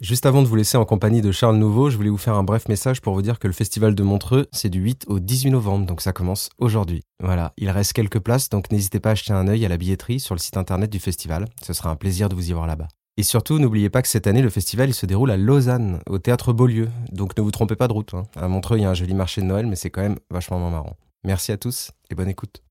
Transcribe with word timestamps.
Juste 0.00 0.24
avant 0.24 0.40
de 0.40 0.46
vous 0.48 0.56
laisser 0.56 0.78
en 0.78 0.86
compagnie 0.86 1.20
de 1.20 1.30
Charles 1.30 1.58
Nouveau, 1.58 1.90
je 1.90 1.96
voulais 1.98 2.08
vous 2.08 2.16
faire 2.16 2.34
un 2.34 2.42
bref 2.42 2.68
message 2.68 3.02
pour 3.02 3.12
vous 3.12 3.20
dire 3.20 3.38
que 3.38 3.46
le 3.46 3.52
festival 3.52 3.94
de 3.94 4.02
Montreux, 4.02 4.46
c'est 4.50 4.70
du 4.70 4.80
8 4.80 5.04
au 5.08 5.20
18 5.20 5.50
novembre, 5.50 5.84
donc 5.84 6.00
ça 6.00 6.14
commence 6.14 6.48
aujourd'hui. 6.56 7.02
Voilà, 7.22 7.52
il 7.58 7.68
reste 7.68 7.92
quelques 7.92 8.18
places, 8.18 8.48
donc 8.48 8.70
n'hésitez 8.72 8.98
pas 8.98 9.10
à 9.10 9.14
jeter 9.14 9.34
un 9.34 9.46
œil 9.46 9.62
à 9.66 9.68
la 9.68 9.76
billetterie 9.76 10.18
sur 10.18 10.34
le 10.34 10.40
site 10.40 10.56
internet 10.56 10.88
du 10.90 11.00
festival. 11.00 11.44
Ce 11.62 11.74
sera 11.74 11.90
un 11.90 11.96
plaisir 11.96 12.30
de 12.30 12.34
vous 12.34 12.48
y 12.48 12.52
voir 12.54 12.66
là-bas. 12.66 12.88
Et 13.18 13.22
surtout, 13.22 13.58
n'oubliez 13.58 13.90
pas 13.90 14.00
que 14.00 14.08
cette 14.08 14.26
année, 14.26 14.40
le 14.40 14.48
festival 14.48 14.88
il 14.88 14.94
se 14.94 15.04
déroule 15.04 15.30
à 15.30 15.36
Lausanne, 15.36 16.00
au 16.08 16.18
théâtre 16.18 16.54
Beaulieu. 16.54 16.88
Donc 17.12 17.36
ne 17.36 17.42
vous 17.42 17.50
trompez 17.50 17.76
pas 17.76 17.86
de 17.88 17.92
route. 17.92 18.14
hein. 18.14 18.22
À 18.36 18.48
Montreux, 18.48 18.78
il 18.78 18.82
y 18.82 18.86
a 18.86 18.90
un 18.90 18.94
joli 18.94 19.12
marché 19.12 19.42
de 19.42 19.46
Noël, 19.46 19.66
mais 19.66 19.76
c'est 19.76 19.90
quand 19.90 20.00
même 20.00 20.18
vachement 20.30 20.70
marrant. 20.70 20.96
Merci 21.24 21.52
à 21.52 21.58
tous 21.58 21.90
et 22.08 22.14
bonne 22.14 22.30
écoute. 22.30 22.62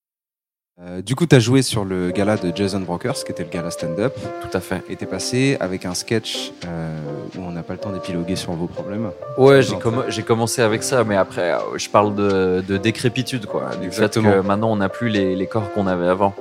Euh, 0.81 1.01
du 1.01 1.13
coup, 1.13 1.25
tu 1.25 1.35
as 1.35 1.39
joué 1.39 1.61
sur 1.61 1.83
le 1.83 2.09
gala 2.11 2.37
de 2.37 2.55
Jason 2.55 2.79
Brokers, 2.79 3.25
qui 3.25 3.33
était 3.33 3.43
le 3.43 3.49
gala 3.49 3.69
stand-up. 3.69 4.15
Tout 4.41 4.57
à 4.57 4.61
fait. 4.61 4.81
Et 4.89 4.95
t'es 4.95 5.05
passé 5.05 5.57
avec 5.59 5.85
un 5.85 5.93
sketch 5.93 6.53
euh, 6.65 6.97
où 7.37 7.41
on 7.41 7.51
n'a 7.51 7.63
pas 7.63 7.73
le 7.73 7.79
temps 7.79 7.89
d'épiloguer 7.89 8.37
sur 8.37 8.53
vos 8.53 8.67
problèmes. 8.67 9.09
Ouais, 9.37 9.61
j'ai 9.61 9.75
comm- 9.75 10.05
j'ai 10.07 10.23
commencé 10.23 10.61
avec 10.61 10.83
ça, 10.83 11.03
mais 11.03 11.17
après, 11.17 11.51
euh, 11.51 11.57
je 11.75 11.89
parle 11.89 12.15
de, 12.15 12.63
de 12.65 12.77
décrépitude, 12.77 13.45
quoi. 13.45 13.71
Du 13.81 13.87
Exactement. 13.87 14.31
fait 14.31 14.37
que 14.37 14.47
maintenant, 14.47 14.71
on 14.71 14.77
n'a 14.77 14.87
plus 14.87 15.09
les, 15.09 15.35
les 15.35 15.47
corps 15.47 15.69
qu'on 15.73 15.85
avait 15.85 16.07
avant. 16.07 16.33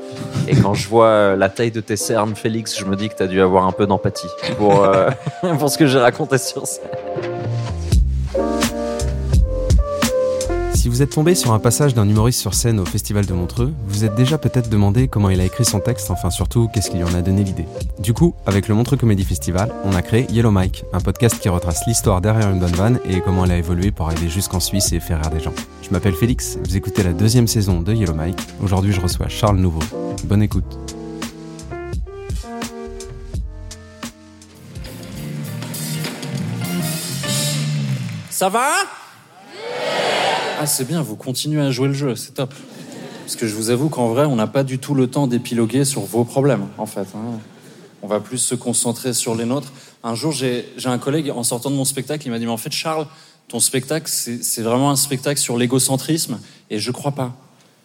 Et 0.47 0.55
quand 0.55 0.75
je 0.75 0.89
vois 0.89 1.35
la 1.35 1.49
taille 1.49 1.73
de 1.73 1.81
tes 1.81 1.97
cernes, 1.97 2.37
Félix, 2.37 2.79
je 2.79 2.85
me 2.85 2.95
dis 2.95 3.09
que 3.09 3.17
tu 3.17 3.23
as 3.25 3.27
dû 3.27 3.41
avoir 3.43 3.67
un 3.67 3.73
peu 3.73 3.89
d'empathie 3.89 4.29
pour, 4.57 4.85
euh, 4.85 5.11
pour 5.59 5.69
ce 5.69 5.77
que 5.77 5.89
j'ai 5.89 5.99
raconté 5.99 6.39
sur 6.39 6.65
ça. 6.65 6.81
Si 10.89 10.91
vous 10.91 11.03
êtes 11.03 11.11
tombé 11.11 11.35
sur 11.35 11.53
un 11.53 11.59
passage 11.59 11.93
d'un 11.93 12.09
humoriste 12.09 12.41
sur 12.41 12.55
scène 12.55 12.81
au 12.81 12.87
Festival 12.87 13.27
de 13.27 13.35
Montreux, 13.35 13.75
vous 13.89 14.07
êtes 14.07 14.15
déjà 14.15 14.39
peut-être 14.39 14.71
demandé 14.71 15.07
comment 15.07 15.29
il 15.29 15.39
a 15.39 15.45
écrit 15.45 15.67
son 15.67 15.81
texte, 15.81 16.11
enfin 16.11 16.31
surtout 16.31 16.71
qu'est-ce 16.73 16.89
qui 16.89 16.97
lui 16.97 17.05
en 17.05 17.13
a 17.13 17.21
donné 17.21 17.45
l'idée. 17.45 17.67
Du 17.99 18.15
coup, 18.15 18.35
avec 18.47 18.69
le 18.69 18.75
Montreux 18.75 18.97
Comedy 18.97 19.23
Festival, 19.23 19.71
on 19.85 19.95
a 19.95 20.01
créé 20.01 20.27
Yellow 20.31 20.51
Mike, 20.51 20.87
un 20.95 21.01
podcast 21.01 21.41
qui 21.41 21.51
retrace 21.51 21.83
l'histoire 21.87 22.23
derrière 22.23 22.49
une 22.49 22.59
bonne 22.59 22.73
vanne 22.73 23.01
et 23.05 23.21
comment 23.21 23.45
elle 23.45 23.51
a 23.51 23.59
évolué 23.59 23.91
pour 23.91 24.07
arriver 24.07 24.31
jusqu'en 24.31 24.61
Suisse 24.61 24.91
et 24.95 24.99
faire 24.99 25.21
rire 25.21 25.29
des 25.31 25.41
gens. 25.41 25.53
Je 25.83 25.91
m'appelle 25.91 26.15
Félix, 26.15 26.57
vous 26.65 26.75
écoutez 26.75 27.03
la 27.03 27.13
deuxième 27.13 27.49
saison 27.49 27.83
de 27.83 27.93
Yellow 27.93 28.15
Mike. 28.15 28.41
Aujourd'hui, 28.63 28.95
je 28.95 29.03
reçois 29.03 29.29
Charles 29.29 29.59
Nouveau. 29.59 29.83
Bonne 30.25 30.43
écoute. 30.43 30.79
Ça 38.31 38.49
va? 38.49 38.71
Ah, 40.61 40.67
c'est 40.67 40.85
bien, 40.85 41.03
vous 41.03 41.17
continuez 41.17 41.61
à 41.61 41.71
jouer 41.71 41.89
le 41.89 41.95
jeu, 41.95 42.17
c'est 42.17 42.35
top. 42.35 42.53
Parce 43.25 43.37
que 43.37 43.47
je 43.47 43.55
vous 43.55 43.71
avoue 43.71 43.89
qu'en 43.89 44.09
vrai, 44.09 44.25
on 44.25 44.37
n'a 44.37 44.47
pas 44.47 44.65
du 44.65 44.79
tout 44.79 44.95
le 44.95 45.07
temps 45.07 45.27
d'épiloguer 45.27 45.85
sur 45.85 46.01
vos 46.03 46.25
problèmes, 46.25 46.67
en 46.79 46.87
fait. 46.87 47.07
hein. 47.15 47.39
On 48.03 48.07
va 48.07 48.21
plus 48.21 48.39
se 48.39 48.55
concentrer 48.55 49.13
sur 49.13 49.35
les 49.35 49.45
nôtres. 49.45 49.73
Un 50.03 50.15
jour, 50.15 50.33
j'ai 50.33 50.65
un 50.85 50.99
collègue, 50.99 51.31
en 51.35 51.43
sortant 51.43 51.71
de 51.71 51.77
mon 51.77 51.85
spectacle, 51.85 52.27
il 52.27 52.31
m'a 52.31 52.39
dit 52.39 52.47
Mais 52.47 52.53
en 52.53 52.57
fait, 52.57 52.73
Charles, 52.73 53.07
ton 53.49 53.61
spectacle, 53.61 54.09
c'est 54.09 54.63
vraiment 54.63 54.91
un 54.91 54.97
spectacle 54.97 55.41
sur 55.41 55.57
l'égocentrisme. 55.57 56.39
Et 56.71 56.79
je 56.79 56.91
crois 56.91 57.13
pas 57.13 57.35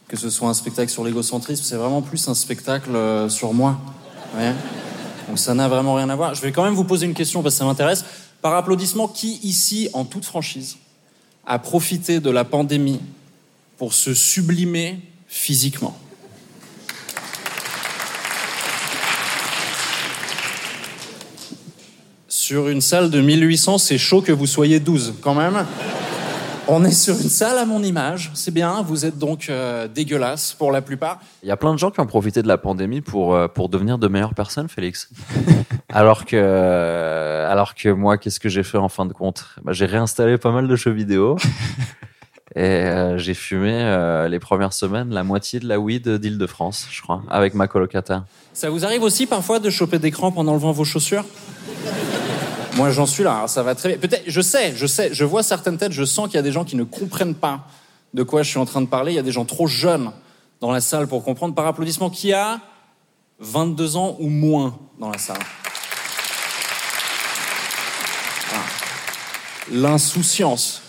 que 0.08 0.18
ce 0.18 0.30
soit 0.30 0.48
un 0.48 0.54
spectacle 0.54 0.92
sur 0.92 1.04
l'égocentrisme. 1.04 1.64
C'est 1.64 1.76
vraiment 1.76 2.02
plus 2.02 2.28
un 2.28 2.36
spectacle 2.36 2.96
euh, 2.96 3.28
sur 3.30 3.54
moi. 3.54 3.80
Donc 5.28 5.40
ça 5.40 5.54
n'a 5.56 5.68
vraiment 5.68 5.96
rien 5.96 6.10
à 6.10 6.16
voir. 6.16 6.36
Je 6.36 6.42
vais 6.42 6.52
quand 6.52 6.64
même 6.64 6.76
vous 6.76 6.84
poser 6.84 7.06
une 7.06 7.14
question 7.16 7.42
parce 7.42 7.56
que 7.56 7.60
ça 7.60 7.66
m'intéresse. 7.66 8.06
Par 8.42 8.54
applaudissement, 8.54 9.08
qui 9.08 9.40
ici, 9.42 9.90
en 9.94 10.06
toute 10.06 10.26
franchise, 10.26 10.78
a 11.46 11.60
profité 11.60 12.20
de 12.20 12.30
la 12.30 12.46
pandémie 12.46 13.02
pour 13.78 13.94
se 13.94 14.14
sublimer 14.14 15.00
physiquement 15.28 15.98
Sur 22.44 22.68
une 22.68 22.82
salle 22.82 23.10
de 23.10 23.22
1800, 23.22 23.78
c'est 23.78 23.98
chaud 23.98 24.22
que 24.22 24.34
vous 24.34 24.48
soyez 24.48 24.82
12 24.82 25.14
quand 25.22 25.34
même. 25.34 25.66
On 26.68 26.86
est 26.86 26.92
sur 26.92 27.16
une 27.16 27.30
salle 27.30 27.58
à 27.58 27.66
mon 27.66 27.84
image, 27.84 28.32
c'est 28.34 28.54
bien, 28.54 28.84
vous 28.84 29.06
êtes 29.06 29.18
donc 29.18 29.48
euh, 29.50 29.90
dégueulasse 29.90 30.54
pour 30.54 30.72
la 30.72 30.82
plupart. 30.82 31.20
Il 31.44 31.50
y 31.50 31.52
a 31.52 31.58
plein 31.58 31.74
de 31.74 31.78
gens 31.78 31.92
qui 31.92 32.00
ont 32.00 32.06
profité 32.06 32.42
de 32.42 32.48
la 32.48 32.58
pandémie 32.58 33.02
pour, 33.02 33.36
euh, 33.36 33.50
pour 33.50 33.68
devenir 33.68 33.98
de 33.98 34.08
meilleures 34.08 34.34
personnes, 34.34 34.70
Félix. 34.70 35.10
alors, 35.90 36.24
que, 36.24 36.38
euh, 36.38 37.52
alors 37.52 37.76
que 37.76 37.90
moi, 37.90 38.18
qu'est-ce 38.18 38.40
que 38.40 38.48
j'ai 38.48 38.64
fait 38.64 38.78
en 38.78 38.88
fin 38.88 39.06
de 39.06 39.12
compte? 39.12 39.46
Bah, 39.62 39.74
J'ai 39.74 39.86
réinstallé 39.86 40.38
pas 40.38 40.52
mal 40.52 40.70
de 40.70 40.76
jeux 40.78 40.92
vidéo. 40.92 41.36
Et 42.56 42.62
euh, 42.62 43.18
j'ai 43.18 43.34
fumé 43.34 44.28
les 44.30 44.40
premières 44.40 44.74
semaines 44.74 45.10
la 45.10 45.24
moitié 45.24 45.60
de 45.60 45.68
la 45.68 45.80
weed 45.80 46.08
d'Île-de-France, 46.08 46.88
je 46.92 47.02
crois, 47.02 47.24
avec 47.30 47.56
ma 47.56 47.68
colocataire. 47.68 48.26
Ça 48.54 48.70
vous 48.70 48.86
arrive 48.86 49.02
aussi 49.02 49.26
parfois 49.26 49.60
de 49.60 49.72
choper 49.72 49.98
des 49.98 50.12
crampes 50.12 50.38
en 50.38 50.48
enlevant 50.48 50.72
vos 50.72 50.86
chaussures? 50.86 51.26
Moi, 52.76 52.90
j'en 52.90 53.06
suis 53.06 53.24
là, 53.24 53.44
hein, 53.44 53.48
ça 53.48 53.62
va 53.62 53.76
très 53.76 53.90
bien. 53.90 53.98
Peut-être, 53.98 54.24
je 54.26 54.42
sais, 54.42 54.74
je 54.76 54.88
sais, 54.88 55.14
je 55.14 55.24
vois 55.24 55.44
certaines 55.44 55.78
têtes, 55.78 55.92
je 55.92 56.04
sens 56.04 56.28
qu'il 56.28 56.36
y 56.36 56.40
a 56.40 56.44
des 56.44 56.52
gens 56.52 56.64
qui 56.64 56.76
ne 56.76 56.84
comprennent 56.84 57.36
pas 57.36 57.68
de 58.14 58.24
quoi 58.24 58.42
je 58.44 58.50
suis 58.50 58.60
en 58.60 58.66
train 58.66 58.82
de 58.82 58.88
parler. 58.88 59.12
Il 59.12 59.16
y 59.16 59.20
a 59.20 59.24
des 59.24 59.32
gens 59.32 59.46
trop 59.46 59.68
jeunes 59.68 60.12
dans 60.60 60.72
la 60.72 60.82
salle 60.82 61.08
pour 61.08 61.24
comprendre. 61.24 61.54
Par 61.54 61.68
applaudissement, 61.68 62.10
qui 62.10 62.34
a 62.34 62.60
22 63.40 63.96
ans 63.96 64.18
ou 64.20 64.30
moins 64.30 64.78
dans 65.00 65.10
la 65.10 65.18
salle. 65.18 65.40
L'insouciance. 69.72 70.82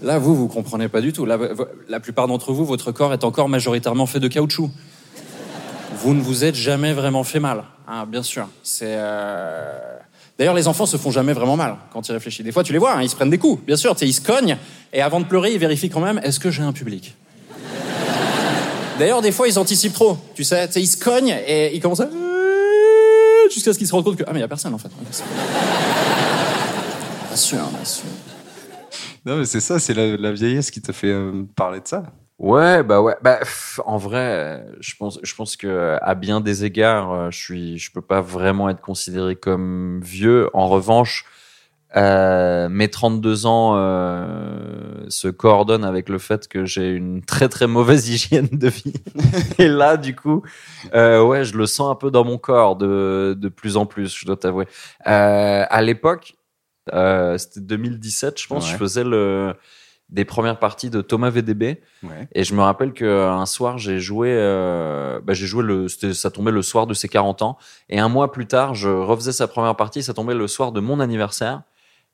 Là, 0.00 0.18
vous, 0.18 0.34
vous 0.34 0.48
comprenez 0.48 0.88
pas 0.88 1.00
du 1.00 1.12
tout. 1.12 1.26
La 1.26 2.00
plupart 2.00 2.28
d'entre 2.28 2.52
vous, 2.52 2.64
votre 2.64 2.92
corps 2.92 3.12
est 3.12 3.24
encore 3.24 3.48
majoritairement 3.48 4.06
fait 4.06 4.20
de 4.20 4.28
caoutchouc 4.28 4.70
vous 5.98 6.14
ne 6.14 6.20
vous 6.20 6.44
êtes 6.44 6.54
jamais 6.54 6.92
vraiment 6.92 7.24
fait 7.24 7.40
mal, 7.40 7.64
hein, 7.88 8.06
bien 8.06 8.22
sûr. 8.22 8.48
C'est 8.62 8.94
euh, 8.96 9.97
d'ailleurs 10.38 10.54
les 10.54 10.68
enfants 10.68 10.86
se 10.86 10.96
font 10.96 11.10
jamais 11.10 11.32
vraiment 11.32 11.56
mal 11.56 11.76
quand 11.92 12.08
ils 12.08 12.12
réfléchissent. 12.12 12.44
Des 12.44 12.52
fois, 12.52 12.62
tu 12.62 12.72
les 12.72 12.78
vois, 12.78 12.94
hein, 12.94 13.02
ils 13.02 13.10
se 13.10 13.16
prennent 13.16 13.30
des 13.30 13.38
coups, 13.38 13.62
bien 13.66 13.76
sûr. 13.76 13.94
Ils 14.00 14.14
se 14.14 14.20
cognent 14.20 14.56
et 14.92 15.02
avant 15.02 15.20
de 15.20 15.26
pleurer, 15.26 15.52
ils 15.52 15.58
vérifient 15.58 15.90
quand 15.90 16.00
même 16.00 16.20
est-ce 16.22 16.40
que 16.40 16.50
j'ai 16.50 16.62
un 16.62 16.72
public? 16.72 17.14
D'ailleurs, 18.98 19.22
des 19.22 19.30
fois, 19.32 19.46
ils 19.46 19.58
anticipent 19.58 19.92
trop. 19.92 20.18
Tu 20.34 20.44
sais, 20.44 20.68
ils 20.76 20.86
se 20.86 20.96
cognent 20.96 21.36
et 21.46 21.74
ils 21.74 21.80
commencent 21.80 22.00
à 22.00 22.08
jusqu'à 23.52 23.72
ce 23.72 23.78
qu'ils 23.78 23.86
se 23.86 23.92
rendent 23.92 24.04
compte 24.04 24.16
que 24.16 24.24
ah 24.26 24.32
mais 24.32 24.40
il 24.40 24.42
y 24.42 24.44
a 24.44 24.48
personne 24.48 24.74
en 24.74 24.78
fait. 24.78 24.88
Bien 24.88 25.12
sûr, 27.36 27.58
bien 27.58 27.84
sûr. 27.84 28.04
Non, 29.24 29.36
mais 29.36 29.46
c'est 29.46 29.60
ça, 29.60 29.78
c'est 29.78 29.94
la, 29.94 30.16
la 30.16 30.32
vieillesse 30.32 30.70
qui 30.70 30.80
t'a 30.80 30.92
fait 30.92 31.08
euh, 31.08 31.44
parler 31.56 31.80
de 31.80 31.88
ça. 31.88 32.02
Ouais, 32.38 32.84
bah 32.84 33.00
ouais. 33.02 33.16
Bah, 33.20 33.38
pff, 33.40 33.80
en 33.84 33.96
vrai, 33.96 34.18
euh, 34.18 34.72
je 34.80 34.94
pense, 34.96 35.18
je 35.24 35.34
pense 35.34 35.56
que 35.56 35.98
à 36.00 36.14
bien 36.14 36.40
des 36.40 36.64
égards, 36.64 37.12
euh, 37.12 37.30
je 37.32 37.38
suis, 37.38 37.78
je 37.78 37.90
peux 37.90 38.00
pas 38.00 38.20
vraiment 38.20 38.68
être 38.68 38.80
considéré 38.80 39.34
comme 39.34 40.00
vieux. 40.04 40.48
En 40.54 40.68
revanche, 40.68 41.24
euh, 41.96 42.68
mes 42.68 42.88
32 42.88 43.46
ans 43.46 43.74
euh, 43.76 45.04
se 45.08 45.26
coordonnent 45.26 45.84
avec 45.84 46.08
le 46.08 46.18
fait 46.18 46.46
que 46.46 46.64
j'ai 46.64 46.90
une 46.92 47.22
très 47.24 47.48
très 47.48 47.66
mauvaise 47.66 48.08
hygiène 48.14 48.48
de 48.52 48.68
vie. 48.68 48.92
Et 49.58 49.66
là, 49.68 49.96
du 49.96 50.14
coup, 50.14 50.42
euh, 50.94 51.20
ouais, 51.24 51.42
je 51.44 51.56
le 51.58 51.66
sens 51.66 51.90
un 51.90 51.96
peu 51.96 52.12
dans 52.12 52.24
mon 52.24 52.38
corps 52.38 52.76
de, 52.76 53.34
de 53.36 53.48
plus 53.48 53.76
en 53.76 53.84
plus, 53.84 54.16
je 54.16 54.26
dois 54.26 54.36
t'avouer. 54.36 54.66
Euh, 55.08 55.64
à 55.68 55.82
l'époque, 55.82 56.34
euh, 56.92 57.36
c'était 57.36 57.60
2017, 57.60 58.40
je 58.40 58.46
pense, 58.46 58.66
Ouais. 58.66 58.72
je 58.72 58.76
faisais 58.76 59.04
le 59.04 59.54
des 60.08 60.24
premières 60.24 60.58
parties 60.58 60.90
de 60.90 61.00
Thomas 61.00 61.30
VDB. 61.30 61.80
Ouais. 62.02 62.28
Et 62.32 62.44
je 62.44 62.54
me 62.54 62.62
rappelle 62.62 62.92
qu'un 62.92 63.46
soir, 63.46 63.78
j'ai 63.78 64.00
joué, 64.00 64.28
euh, 64.32 65.20
bah, 65.22 65.34
j'ai 65.34 65.46
joué 65.46 65.62
le, 65.62 65.88
ça 65.88 66.30
tombait 66.30 66.50
le 66.50 66.62
soir 66.62 66.86
de 66.86 66.94
ses 66.94 67.08
40 67.08 67.42
ans. 67.42 67.58
Et 67.90 67.98
un 67.98 68.08
mois 68.08 68.32
plus 68.32 68.46
tard, 68.46 68.74
je 68.74 68.88
refaisais 68.88 69.32
sa 69.32 69.48
première 69.48 69.76
partie, 69.76 70.02
ça 70.02 70.14
tombait 70.14 70.34
le 70.34 70.48
soir 70.48 70.72
de 70.72 70.80
mon 70.80 71.00
anniversaire. 71.00 71.62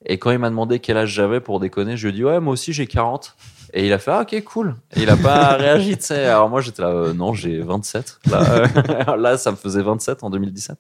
Et 0.07 0.19
quand 0.19 0.31
il 0.31 0.39
m'a 0.39 0.51
demandé 0.51 0.81
quel 0.81 0.97
âge 0.97 1.11
j'avais 1.11 1.41
pour 1.41 1.61
déconner, 1.61 1.97
je 1.97 2.09
lui 2.09 2.15
ai 2.15 2.17
dit, 2.17 2.25
ouais, 2.25 2.41
moi 2.41 2.53
aussi 2.53 2.73
j'ai 2.73 2.87
40. 2.87 3.37
Et 3.77 3.87
il 3.87 3.93
a 3.93 3.99
fait 3.99 4.13
ah, 4.13 4.21
ok 4.23 4.45
cool. 4.45 4.77
Et 4.97 5.03
il 5.03 5.11
a 5.11 5.17
pas 5.17 5.55
réagi, 5.57 5.97
tu 5.97 6.05
sais. 6.05 6.27
Alors 6.27 6.49
moi 6.49 6.61
j'étais 6.61 6.83
là 6.83 6.89
euh, 6.89 7.13
non 7.13 7.35
j'ai 7.35 7.61
27. 7.61 8.21
Là, 8.31 8.43
euh, 8.49 9.17
là 9.17 9.37
ça 9.37 9.51
me 9.51 9.57
faisait 9.57 9.83
27 9.83 10.23
en 10.23 10.31
2017. 10.31 10.79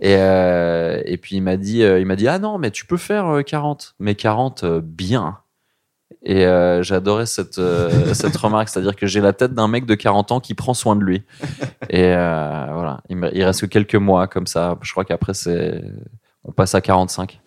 Et 0.00 0.16
euh, 0.16 1.02
et 1.04 1.18
puis 1.18 1.36
il 1.36 1.42
m'a 1.42 1.56
dit 1.56 1.82
euh, 1.82 2.00
il 2.00 2.06
m'a 2.06 2.16
dit 2.16 2.26
ah 2.26 2.38
non 2.38 2.58
mais 2.58 2.70
tu 2.70 2.86
peux 2.86 2.96
faire 2.96 3.26
euh, 3.26 3.42
40 3.42 3.94
mais 3.98 4.14
40 4.14 4.64
euh, 4.64 4.80
bien. 4.82 5.38
Et 6.26 6.46
euh, 6.46 6.82
j'adorais 6.82 7.26
cette 7.26 7.58
euh, 7.58 8.14
cette 8.14 8.36
remarque, 8.36 8.68
c'est-à-dire 8.70 8.96
que 8.96 9.06
j'ai 9.06 9.20
la 9.20 9.32
tête 9.32 9.52
d'un 9.54 9.68
mec 9.68 9.84
de 9.86 9.94
40 9.94 10.32
ans 10.32 10.40
qui 10.40 10.54
prend 10.54 10.72
soin 10.74 10.96
de 10.96 11.02
lui. 11.02 11.22
Et 11.90 12.02
euh, 12.04 12.66
voilà, 12.72 13.00
il, 13.10 13.16
me- 13.16 13.34
il 13.36 13.44
reste 13.44 13.60
que 13.60 13.66
quelques 13.66 13.94
mois 13.96 14.26
comme 14.26 14.46
ça. 14.46 14.78
Je 14.82 14.90
crois 14.92 15.04
qu'après 15.04 15.34
c'est 15.34 15.82
on 16.44 16.52
passe 16.52 16.74
à 16.74 16.80
45. 16.80 17.40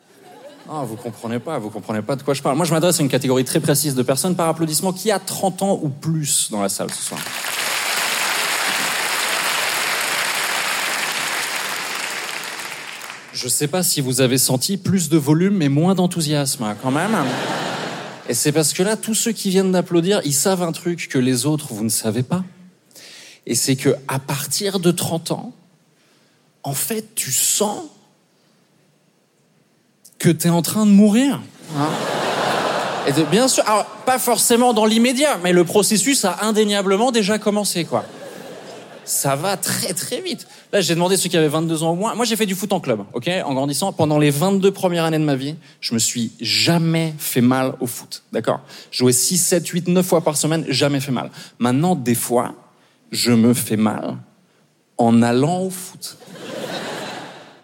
Ah, 0.70 0.84
vous 0.86 0.96
comprenez 0.98 1.40
pas, 1.40 1.58
vous 1.60 1.70
comprenez 1.70 2.02
pas 2.02 2.16
de 2.18 2.24
quoi 2.24 2.34
je 2.34 2.42
parle. 2.42 2.58
Moi, 2.58 2.66
je 2.66 2.74
m'adresse 2.74 3.00
à 3.00 3.04
une 3.04 3.08
catégorie 3.10 3.46
très 3.46 3.62
précise 3.62 3.96
de 3.96 4.04
personnes 4.04 4.36
par 4.36 4.50
applaudissement 4.50 4.92
qui 4.92 5.12
a 5.12 5.18
30 5.20 5.62
ans 5.62 5.80
ou 5.82 5.88
plus 5.88 6.52
dans 6.52 6.62
la 6.62 6.68
salle 6.68 6.92
ce 6.92 7.02
soir. 7.02 7.22
Je 13.34 13.48
sais 13.48 13.68
pas 13.68 13.84
si 13.84 14.02
vous 14.02 14.22
avez 14.22 14.38
senti 14.38 14.78
plus 14.78 15.10
de 15.10 15.18
volume 15.18 15.56
mais 15.58 15.70
moins 15.70 15.94
d'enthousiasme 15.94 16.64
hein, 16.64 16.76
quand 16.82 16.92
même. 16.92 17.12
Et 18.30 18.34
c'est 18.34 18.52
parce 18.52 18.74
que 18.74 18.84
là, 18.84 18.98
tous 18.98 19.14
ceux 19.16 19.32
qui 19.32 19.50
viennent 19.50 19.72
d'applaudir, 19.72 20.22
ils 20.26 20.34
savent 20.34 20.62
un 20.64 20.72
truc 20.72 21.08
que 21.10 21.18
les 21.18 21.46
autres, 21.46 21.74
vous 21.74 21.84
ne 21.84 21.90
savez 21.90 22.24
pas. 22.24 22.44
Et 23.46 23.56
c'est 23.56 23.76
que 23.78 23.96
à 24.08 24.20
partir 24.20 24.80
de 24.80 24.92
30 24.92 25.32
ans, 25.32 25.54
en 26.64 26.74
fait, 26.74 27.16
tu 27.16 27.32
sens 27.32 27.80
que 30.20 30.30
tu 30.30 30.48
es 30.48 30.50
en 30.50 30.62
train 30.62 30.86
de 30.86 30.92
mourir. 30.92 31.42
hein. 31.78 31.90
Et 33.08 33.14
de- 33.14 33.24
bien 33.24 33.48
sûr, 33.48 33.64
alors, 33.66 33.86
pas 34.06 34.20
forcément 34.20 34.74
dans 34.74 34.86
l'immédiat, 34.86 35.38
mais 35.42 35.54
le 35.54 35.64
processus 35.64 36.26
a 36.26 36.40
indéniablement 36.42 37.12
déjà 37.12 37.40
commencé, 37.40 37.86
quoi. 37.86 38.04
Ça 39.08 39.38
va 39.38 39.56
très 39.56 39.94
très 39.94 40.20
vite. 40.20 40.48
Là, 40.74 40.82
j'ai 40.82 40.94
demandé 40.94 41.16
ceux 41.16 41.30
qui 41.30 41.38
avaient 41.38 41.48
22 41.48 41.82
ans 41.84 41.92
au 41.92 41.96
moins. 41.96 42.14
Moi, 42.14 42.26
j'ai 42.26 42.36
fait 42.36 42.46
du 42.46 42.56
foot 42.56 42.74
en 42.74 42.82
club, 42.82 43.06
ok, 43.14 43.30
en 43.46 43.54
grandissant. 43.54 43.94
Pendant 43.94 44.20
les 44.20 44.32
22 44.32 44.72
premières 44.72 45.06
années 45.06 45.18
de 45.18 45.24
ma 45.24 45.36
vie, 45.36 45.56
je 45.80 45.94
me 45.94 46.00
suis 46.00 46.34
jamais 46.42 47.14
fait 47.18 47.40
mal 47.40 47.76
au 47.80 47.88
foot, 47.88 48.24
d'accord? 48.34 48.60
Jouer 48.92 49.14
6, 49.14 49.38
7, 49.38 49.66
8, 49.66 49.88
9 49.88 50.06
fois 50.06 50.20
par 50.22 50.36
semaine, 50.36 50.66
jamais 50.68 51.00
fait 51.00 51.14
mal. 51.14 51.32
Maintenant, 51.58 51.96
des 51.96 52.16
fois, 52.16 52.54
je 53.12 53.32
me 53.32 53.54
fais 53.54 53.78
mal 53.78 54.18
en 54.98 55.22
allant 55.22 55.62
au 55.62 55.70
foot. 55.70 56.18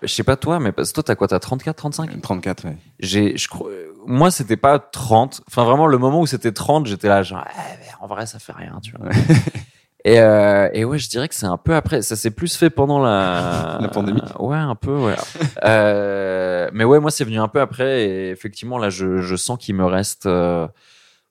Je 0.02 0.08
sais 0.08 0.24
pas 0.24 0.38
toi, 0.38 0.60
mais 0.60 0.72
parce 0.72 0.90
que 0.90 0.96
toi 0.96 1.04
t'as 1.04 1.16
quoi 1.16 1.28
T'as 1.28 1.40
34, 1.40 1.76
35 1.76 2.22
34, 2.22 2.66
ouais. 2.66 2.78
j'ai 3.00 3.38
je 3.38 3.48
crois 3.48 3.70
euh, 3.70 3.94
moi 4.06 4.32
c'était 4.32 4.58
pas 4.58 4.78
30 4.78 5.42
enfin 5.48 5.64
vraiment 5.64 5.88
le 5.88 5.98
moment 5.98 6.20
où 6.20 6.26
c'était 6.28 6.52
30 6.52 6.88
j'étais 6.88 7.08
là 7.08 7.24
genre 7.24 7.46
Eh, 7.56 8.04
en 8.04 8.08
vrai 8.08 8.26
ça 8.26 8.38
fait 8.38 8.52
rien 8.52 8.78
tu 8.84 8.92
vois 8.92 9.08
et 10.06 10.20
euh, 10.20 10.70
et 10.74 10.84
ouais 10.86 10.98
je 11.00 11.10
dirais 11.10 11.30
que 11.30 11.36
c'est 11.36 11.46
un 11.46 11.58
peu 11.58 11.74
après 11.76 12.02
ça 12.02 12.16
s'est 12.16 12.32
plus 12.32 12.56
fait 12.56 12.70
pendant 12.70 13.00
la 13.00 13.78
La 13.82 13.88
pandémie. 13.88 14.22
ouais 14.40 14.58
un 14.58 14.76
peu 14.76 14.96
ouais 14.98 15.16
euh, 15.64 16.70
mais 16.74 16.84
ouais 16.84 17.00
moi 17.00 17.10
c'est 17.12 17.24
venu 17.24 17.40
un 17.40 17.48
peu 17.48 17.62
après 17.62 18.04
et 18.04 18.30
effectivement 18.30 18.78
là 18.78 18.90
je 18.90 19.22
je 19.22 19.36
sens 19.36 19.58
qu'il 19.58 19.76
me 19.76 19.86
reste 19.86 20.26
euh, 20.26 20.68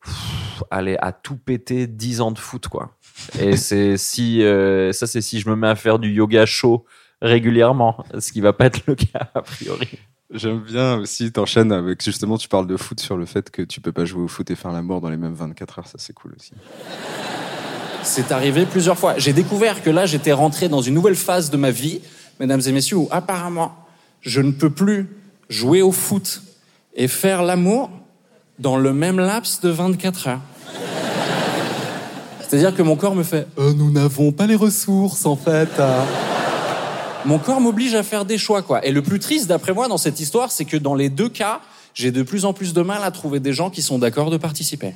pff, 0.05 0.63
allez 0.71 0.97
à 1.01 1.13
tout 1.13 1.37
péter 1.37 1.87
10 1.87 2.21
ans 2.23 2.31
de 2.33 2.39
foot 2.39 2.69
quoi 2.69 2.93
et 3.39 3.57
c'est 3.59 3.97
si 3.97 4.43
euh, 4.43 4.93
ça 4.93 5.07
c'est 5.07 5.21
si 5.21 5.41
je 5.41 5.51
me 5.51 5.57
mets 5.57 5.69
à 5.69 5.75
faire 5.77 5.99
du 5.99 6.11
yoga 6.11 6.47
chaud 6.47 6.85
régulièrement 7.21 8.05
ce 8.19 8.33
qui 8.33 8.41
va 8.41 8.53
pas 8.53 8.67
être 8.67 8.87
le 8.87 8.95
cas 8.95 9.31
a 9.35 9.43
priori 9.43 9.89
J'aime 10.35 10.61
bien 10.61 10.97
aussi, 10.97 11.31
t'enchaînes 11.31 11.73
avec 11.73 12.03
justement, 12.03 12.39
tu 12.39 12.49
parles 12.49 12.67
de 12.67 12.79
foot 12.79 12.99
sur 13.01 13.19
le 13.19 13.27
fait 13.27 13.51
que 13.51 13.61
tu 13.61 13.83
peux 13.83 13.93
pas 13.93 14.07
jouer 14.07 14.23
au 14.23 14.29
foot 14.29 14.51
et 14.51 14.55
faire 14.55 14.73
l'amour 14.73 15.03
dans 15.03 15.11
les 15.11 15.19
mêmes 15.19 15.35
24 15.35 15.79
heures, 15.81 15.87
ça 15.87 15.99
c'est 15.99 16.15
cool 16.15 16.33
aussi. 16.39 16.53
C'est 18.05 18.33
arrivé 18.33 18.67
plusieurs 18.67 18.99
fois. 18.99 19.15
J'ai 19.19 19.33
découvert 19.33 19.83
que 19.83 19.91
là, 19.91 20.07
j'étais 20.07 20.33
rentré 20.33 20.69
dans 20.69 20.83
une 20.83 20.95
nouvelle 20.95 21.15
phase 21.17 21.51
de 21.51 21.57
ma 21.57 21.71
vie, 21.71 22.01
mesdames 22.41 22.61
et 22.67 22.73
messieurs, 22.73 22.97
où 22.97 23.09
apparemment, 23.11 23.73
je 24.21 24.41
ne 24.41 24.51
peux 24.51 24.71
plus 24.71 25.09
jouer 25.49 25.83
au 25.83 25.93
foot 25.93 26.43
et 26.95 27.09
faire 27.09 27.43
l'amour 27.43 27.91
dans 28.59 28.77
le 28.77 28.93
même 28.93 29.19
laps 29.19 29.61
de 29.61 29.71
24 29.71 30.29
heures. 30.29 30.41
C'est-à-dire 32.49 32.75
que 32.75 32.83
mon 32.83 32.97
corps 32.97 33.15
me 33.15 33.23
fait 33.23 33.47
Euh, 33.59 33.73
Nous 33.73 33.91
n'avons 33.91 34.31
pas 34.33 34.47
les 34.47 34.57
ressources, 34.57 35.25
en 35.25 35.37
fait. 35.37 35.71
euh. 35.79 36.05
Mon 37.25 37.39
corps 37.39 37.61
m'oblige 37.61 37.95
à 37.95 38.03
faire 38.03 38.25
des 38.25 38.37
choix, 38.37 38.63
quoi. 38.63 38.85
Et 38.85 38.91
le 38.91 39.01
plus 39.01 39.21
triste, 39.21 39.47
d'après 39.47 39.73
moi, 39.73 39.89
dans 39.89 39.97
cette 39.97 40.21
histoire, 40.21 40.51
c'est 40.51 40.65
que 40.65 40.77
dans 40.77 40.95
les 40.95 41.09
deux 41.09 41.29
cas, 41.29 41.61
j'ai 41.95 42.11
de 42.11 42.23
plus 42.23 42.45
en 42.45 42.53
plus 42.53 42.75
de 42.75 42.83
mal 42.83 43.03
à 43.05 43.11
trouver 43.11 43.39
des 43.41 43.53
gens 43.53 43.71
qui 43.71 43.81
sont 43.81 43.99
d'accord 43.99 44.31
de 44.31 44.37
participer. 44.37 44.93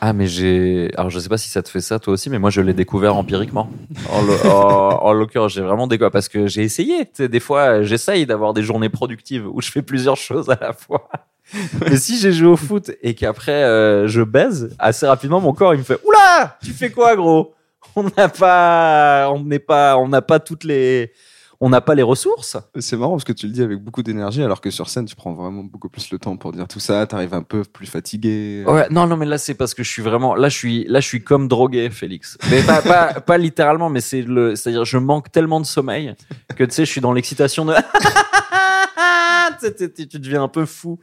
Ah 0.00 0.12
mais 0.12 0.26
j'ai 0.26 0.90
alors 0.96 1.10
je 1.10 1.18
sais 1.18 1.28
pas 1.28 1.38
si 1.38 1.48
ça 1.48 1.62
te 1.62 1.68
fait 1.68 1.80
ça 1.80 1.98
toi 1.98 2.12
aussi 2.12 2.28
mais 2.28 2.38
moi 2.38 2.50
je 2.50 2.60
l'ai 2.60 2.74
découvert 2.74 3.16
empiriquement. 3.16 3.70
En, 4.10 4.22
lo- 4.22 4.36
en- 4.50 4.98
en 5.02 5.12
l'occurrence 5.12 5.52
j'ai 5.52 5.62
vraiment 5.62 5.86
découvert 5.86 6.10
parce 6.10 6.28
que 6.28 6.46
j'ai 6.46 6.62
essayé. 6.62 7.08
Des 7.18 7.40
fois 7.40 7.82
j'essaye 7.82 8.26
d'avoir 8.26 8.52
des 8.52 8.62
journées 8.62 8.88
productives 8.90 9.46
où 9.46 9.60
je 9.62 9.70
fais 9.70 9.82
plusieurs 9.82 10.16
choses 10.16 10.50
à 10.50 10.58
la 10.60 10.72
fois. 10.72 11.08
Mais 11.88 11.96
si 11.96 12.18
j'ai 12.18 12.32
joué 12.32 12.48
au 12.48 12.56
foot 12.56 12.90
et 13.02 13.14
qu'après 13.14 13.62
euh, 13.64 14.06
je 14.08 14.20
baise 14.22 14.74
assez 14.78 15.06
rapidement 15.06 15.40
mon 15.40 15.52
corps 15.52 15.74
il 15.74 15.78
me 15.78 15.84
fait 15.84 15.98
oula 16.04 16.58
tu 16.62 16.72
fais 16.72 16.90
quoi 16.90 17.14
gros? 17.16 17.54
On 17.94 18.02
n'a 18.16 18.28
pas 18.28 19.30
on 19.32 19.40
n'est 19.44 19.58
pas 19.60 19.96
on 19.96 20.08
n'a 20.08 20.20
pas 20.22 20.40
toutes 20.40 20.64
les 20.64 21.12
on 21.60 21.68
n'a 21.70 21.80
pas 21.80 21.94
les 21.94 22.02
ressources. 22.02 22.56
C'est 22.78 22.96
marrant 22.96 23.12
parce 23.12 23.24
que 23.24 23.32
tu 23.32 23.46
le 23.46 23.52
dis 23.52 23.62
avec 23.62 23.78
beaucoup 23.82 24.02
d'énergie 24.02 24.42
alors 24.42 24.60
que 24.60 24.70
sur 24.70 24.88
scène 24.88 25.06
tu 25.06 25.16
prends 25.16 25.32
vraiment 25.32 25.64
beaucoup 25.64 25.88
plus 25.88 26.10
le 26.10 26.18
temps 26.18 26.36
pour 26.36 26.52
dire 26.52 26.68
tout 26.68 26.80
ça, 26.80 27.06
t'arrives 27.06 27.34
un 27.34 27.42
peu 27.42 27.62
plus 27.64 27.86
fatigué. 27.86 28.64
Ouais, 28.66 28.86
non, 28.90 29.06
non, 29.06 29.16
mais 29.16 29.26
là, 29.26 29.38
c'est 29.38 29.54
parce 29.54 29.74
que 29.74 29.82
je 29.82 29.90
suis 29.90 30.02
vraiment, 30.02 30.34
là, 30.34 30.48
je 30.48 30.56
suis, 30.56 30.84
là, 30.88 31.00
je 31.00 31.06
suis 31.06 31.22
comme 31.22 31.48
drogué, 31.48 31.90
Félix. 31.90 32.38
Mais 32.50 32.62
pas, 32.62 32.82
pas, 32.82 33.14
pas 33.20 33.38
littéralement, 33.38 33.88
mais 33.88 34.00
c'est 34.00 34.22
le, 34.22 34.54
c'est-à-dire, 34.56 34.84
je 34.84 34.98
manque 34.98 35.30
tellement 35.32 35.60
de 35.60 35.66
sommeil 35.66 36.14
que, 36.56 36.64
tu 36.64 36.72
sais, 36.72 36.84
je 36.84 36.90
suis 36.90 37.00
dans 37.00 37.12
l'excitation 37.12 37.64
de, 37.64 37.74
Tu 39.58 40.18
deviens 40.18 40.42
un 40.42 40.48
peu 40.48 40.66
fou, 40.66 40.98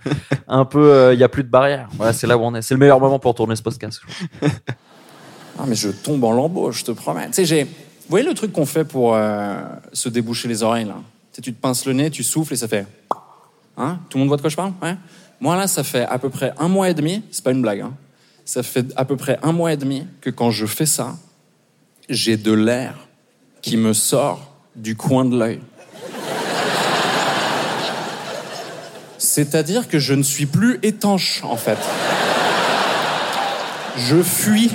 un 0.47 0.65
peu, 0.65 1.11
il 1.13 1.19
y 1.19 1.23
a 1.23 1.29
plus 1.29 1.43
de 1.43 1.49
barrière. 1.49 1.89
Voilà, 1.93 2.13
c'est 2.13 2.27
là 2.27 2.37
où 2.37 2.41
on 2.41 2.53
est. 2.55 2.61
C'est 2.61 2.75
le 2.75 2.79
meilleur 2.79 2.99
moment 2.99 3.19
pour 3.19 3.33
tourner 3.33 3.55
ce 3.55 3.63
podcast. 3.63 4.01
Ah, 5.59 5.65
mais 5.67 5.75
je 5.75 5.89
tombe 5.89 6.23
en 6.23 6.31
lambeaux, 6.31 6.71
je 6.71 6.83
te 6.83 6.91
promets. 6.91 7.27
Tu 7.27 7.33
sais, 7.33 7.45
j'ai. 7.45 7.67
Vous 8.03 8.09
voyez 8.09 8.25
le 8.25 8.33
truc 8.33 8.51
qu'on 8.51 8.65
fait 8.65 8.83
pour 8.83 9.15
euh, 9.15 9.61
se 9.93 10.09
déboucher 10.09 10.47
les 10.47 10.61
oreilles, 10.61 10.85
là? 10.85 10.97
Tu 11.41 11.53
te 11.53 11.59
pinces 11.59 11.85
le 11.85 11.93
nez, 11.93 12.11
tu 12.11 12.21
souffles 12.21 12.53
et 12.53 12.57
ça 12.57 12.67
fait. 12.67 12.85
Hein? 13.77 13.99
Tout 14.09 14.17
le 14.17 14.19
monde 14.19 14.27
voit 14.27 14.37
de 14.37 14.41
quoi 14.41 14.49
je 14.49 14.55
parle? 14.55 14.73
Ouais 14.81 14.95
Moi, 15.39 15.55
là, 15.55 15.67
ça 15.67 15.83
fait 15.83 16.05
à 16.05 16.19
peu 16.19 16.29
près 16.29 16.53
un 16.59 16.67
mois 16.67 16.89
et 16.89 16.93
demi, 16.93 17.23
c'est 17.31 17.43
pas 17.43 17.51
une 17.51 17.61
blague, 17.61 17.81
hein. 17.81 17.93
Ça 18.45 18.61
fait 18.61 18.93
à 18.97 19.05
peu 19.05 19.15
près 19.15 19.39
un 19.41 19.53
mois 19.53 19.71
et 19.71 19.77
demi 19.77 20.05
que 20.19 20.29
quand 20.29 20.51
je 20.51 20.65
fais 20.65 20.85
ça, 20.85 21.15
j'ai 22.09 22.35
de 22.35 22.51
l'air 22.51 23.07
qui 23.61 23.77
me 23.77 23.93
sort 23.93 24.53
du 24.75 24.97
coin 24.97 25.23
de 25.23 25.37
l'œil. 25.37 25.61
C'est-à-dire 29.17 29.87
que 29.87 29.99
je 29.99 30.13
ne 30.13 30.23
suis 30.23 30.45
plus 30.45 30.79
étanche, 30.83 31.41
en 31.45 31.55
fait. 31.55 31.77
Je 33.95 34.21
fuis. 34.21 34.69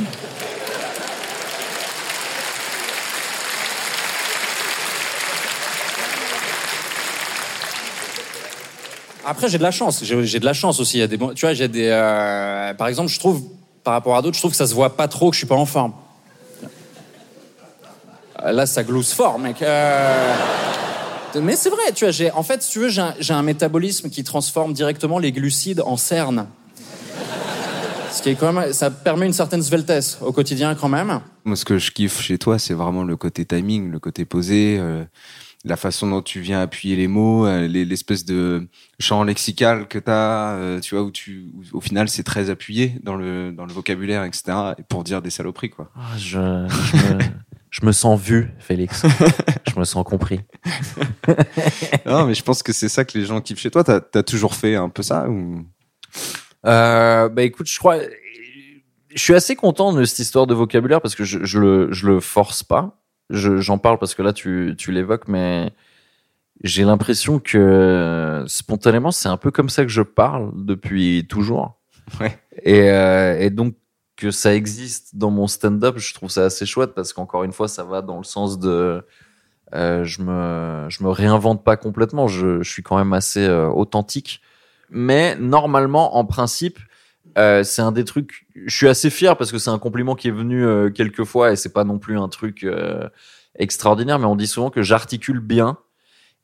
Après, 9.28 9.50
j'ai 9.50 9.58
de 9.58 9.62
la 9.62 9.70
chance. 9.70 10.02
J'ai 10.04 10.40
de 10.40 10.44
la 10.46 10.54
chance 10.54 10.80
aussi. 10.80 10.96
Il 10.96 11.00
y 11.00 11.02
a 11.02 11.06
des, 11.06 11.18
tu 11.18 11.44
vois, 11.44 11.52
j'ai 11.52 11.68
des. 11.68 11.88
euh, 11.88 12.72
par 12.72 12.88
exemple, 12.88 13.10
je 13.10 13.18
trouve, 13.18 13.42
par 13.84 13.92
rapport 13.92 14.16
à 14.16 14.22
d'autres, 14.22 14.36
je 14.36 14.40
trouve 14.40 14.52
que 14.52 14.56
ça 14.56 14.66
se 14.66 14.74
voit 14.74 14.96
pas 14.96 15.06
trop 15.06 15.28
que 15.28 15.34
je 15.34 15.40
suis 15.40 15.46
pas 15.46 15.54
en 15.54 15.66
forme. 15.66 15.92
Euh, 18.42 18.52
Là, 18.52 18.64
ça 18.64 18.82
glousse 18.84 19.12
fort, 19.12 19.38
mec. 19.38 19.60
Euh, 19.60 20.34
Mais 21.42 21.56
c'est 21.56 21.68
vrai, 21.68 21.92
tu 21.94 22.06
vois. 22.06 22.10
J'ai, 22.10 22.30
en 22.30 22.42
fait, 22.42 22.62
si 22.62 22.70
tu 22.70 22.78
veux, 22.78 22.88
j'ai 22.88 23.34
un, 23.34 23.42
métabolisme 23.42 24.08
qui 24.08 24.24
transforme 24.24 24.72
directement 24.72 25.18
les 25.18 25.30
glucides 25.30 25.82
en 25.84 25.98
cernes. 25.98 26.46
Ce 28.10 28.22
qui 28.22 28.30
est 28.30 28.34
quand 28.34 28.54
même, 28.54 28.72
ça 28.72 28.90
permet 28.90 29.26
une 29.26 29.34
certaine 29.34 29.62
sveltesse 29.62 30.16
au 30.22 30.32
quotidien 30.32 30.74
quand 30.74 30.88
même. 30.88 31.20
Moi, 31.44 31.54
ce 31.54 31.66
que 31.66 31.76
je 31.76 31.90
kiffe 31.90 32.22
chez 32.22 32.38
toi, 32.38 32.58
c'est 32.58 32.72
vraiment 32.72 33.04
le 33.04 33.18
côté 33.18 33.44
timing, 33.44 33.90
le 33.90 33.98
côté 33.98 34.24
posé, 34.24 34.80
la 35.64 35.76
façon 35.76 36.08
dont 36.08 36.22
tu 36.22 36.40
viens 36.40 36.60
appuyer 36.60 36.94
les 36.96 37.08
mots, 37.08 37.46
euh, 37.46 37.66
les- 37.66 37.84
l'espèce 37.84 38.24
de 38.24 38.68
champ 39.00 39.24
lexical 39.24 39.88
que 39.88 39.98
tu 39.98 40.10
as, 40.10 40.78
tu 40.82 40.94
vois, 40.94 41.04
où 41.04 41.10
tu, 41.10 41.50
où, 41.54 41.62
au 41.76 41.80
final, 41.80 42.08
c'est 42.08 42.22
très 42.22 42.48
appuyé 42.50 42.94
dans 43.02 43.16
le, 43.16 43.52
dans 43.52 43.66
le 43.66 43.72
vocabulaire, 43.72 44.24
etc., 44.24 44.42
et 44.78 44.82
pour 44.84 45.02
dire 45.04 45.20
des 45.22 45.30
saloperies, 45.30 45.70
quoi. 45.70 45.90
Ah, 45.96 46.16
je, 46.16 46.38
je, 46.68 46.96
me, 47.14 47.18
je 47.70 47.86
me 47.86 47.92
sens 47.92 48.20
vu, 48.20 48.50
Félix. 48.60 49.04
Je 49.68 49.78
me 49.78 49.84
sens 49.84 50.04
compris. 50.04 50.40
non, 52.06 52.24
mais 52.26 52.34
je 52.34 52.42
pense 52.42 52.62
que 52.62 52.72
c'est 52.72 52.88
ça 52.88 53.04
que 53.04 53.18
les 53.18 53.24
gens 53.24 53.40
kiffent 53.40 53.60
chez 53.60 53.70
toi. 53.70 53.84
T'as 53.84 54.00
as 54.14 54.22
toujours 54.22 54.54
fait 54.54 54.74
un 54.76 54.88
peu 54.88 55.02
ça 55.02 55.28
ou... 55.28 55.64
Euh, 56.66 57.28
bah 57.28 57.42
écoute, 57.42 57.68
je 57.68 57.78
crois, 57.78 57.98
je 59.14 59.22
suis 59.22 59.34
assez 59.34 59.54
content 59.56 59.92
de 59.92 60.04
cette 60.04 60.18
histoire 60.18 60.46
de 60.46 60.54
vocabulaire 60.54 61.00
parce 61.00 61.14
que 61.14 61.24
je, 61.24 61.44
je 61.44 61.58
le, 61.60 61.92
je 61.92 62.06
le 62.06 62.20
force 62.20 62.62
pas. 62.62 62.98
Je- 63.30 63.58
J'en 63.58 63.78
parle 63.78 63.98
parce 63.98 64.14
que 64.14 64.22
là 64.22 64.32
tu, 64.32 64.74
tu 64.78 64.92
l'évoques, 64.92 65.28
mais 65.28 65.72
j'ai 66.64 66.84
l'impression 66.84 67.38
que 67.38 68.44
spontanément 68.48 69.10
c'est 69.10 69.28
un 69.28 69.36
peu 69.36 69.50
comme 69.50 69.68
ça 69.68 69.82
que 69.84 69.90
je 69.90 70.02
parle 70.02 70.50
depuis 70.54 71.26
toujours. 71.28 71.78
Ouais. 72.20 72.38
Et, 72.62 72.90
euh, 72.90 73.38
et 73.38 73.50
donc 73.50 73.74
que 74.16 74.30
ça 74.32 74.54
existe 74.54 75.14
dans 75.16 75.30
mon 75.30 75.46
stand-up, 75.46 75.98
je 75.98 76.12
trouve 76.14 76.30
ça 76.30 76.46
assez 76.46 76.66
chouette 76.66 76.92
parce 76.94 77.12
qu'encore 77.12 77.44
une 77.44 77.52
fois, 77.52 77.68
ça 77.68 77.84
va 77.84 78.02
dans 78.02 78.18
le 78.18 78.24
sens 78.24 78.58
de 78.58 79.04
euh, 79.74 80.02
je 80.04 80.22
me 80.22 80.86
je 80.88 81.04
me 81.04 81.10
réinvente 81.10 81.62
pas 81.62 81.76
complètement, 81.76 82.26
je, 82.26 82.62
je 82.62 82.70
suis 82.70 82.82
quand 82.82 82.96
même 82.98 83.12
assez 83.12 83.44
euh, 83.46 83.68
authentique. 83.68 84.40
Mais 84.90 85.36
normalement, 85.36 86.16
en 86.16 86.24
principe, 86.24 86.78
euh, 87.36 87.62
c'est 87.62 87.82
un 87.82 87.92
des 87.92 88.04
trucs. 88.04 88.46
Je 88.54 88.74
suis 88.74 88.88
assez 88.88 89.10
fier 89.10 89.36
parce 89.36 89.52
que 89.52 89.58
c'est 89.58 89.70
un 89.70 89.78
compliment 89.78 90.14
qui 90.14 90.28
est 90.28 90.32
venu 90.32 90.64
euh, 90.64 90.90
quelques 90.90 91.24
fois 91.24 91.52
et 91.52 91.56
c'est 91.56 91.72
pas 91.72 91.84
non 91.84 91.98
plus 91.98 92.18
un 92.18 92.28
truc 92.28 92.64
euh, 92.64 93.08
extraordinaire. 93.56 94.18
Mais 94.18 94.26
on 94.26 94.36
dit 94.36 94.46
souvent 94.46 94.70
que 94.70 94.82
j'articule 94.82 95.40
bien. 95.40 95.78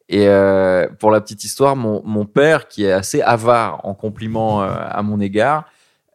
Et 0.09 0.29
euh, 0.29 0.87
pour 0.99 1.11
la 1.11 1.21
petite 1.21 1.45
histoire, 1.45 1.77
mon, 1.77 2.03
mon 2.05 2.27
père, 2.27 2.69
qui 2.69 2.85
est 2.85 2.93
assez 2.93 3.23
avare 3.23 3.85
en 3.87 3.95
compliments 3.95 4.63
à 4.63 5.03
mon 5.03 5.19
égard, 5.19 5.65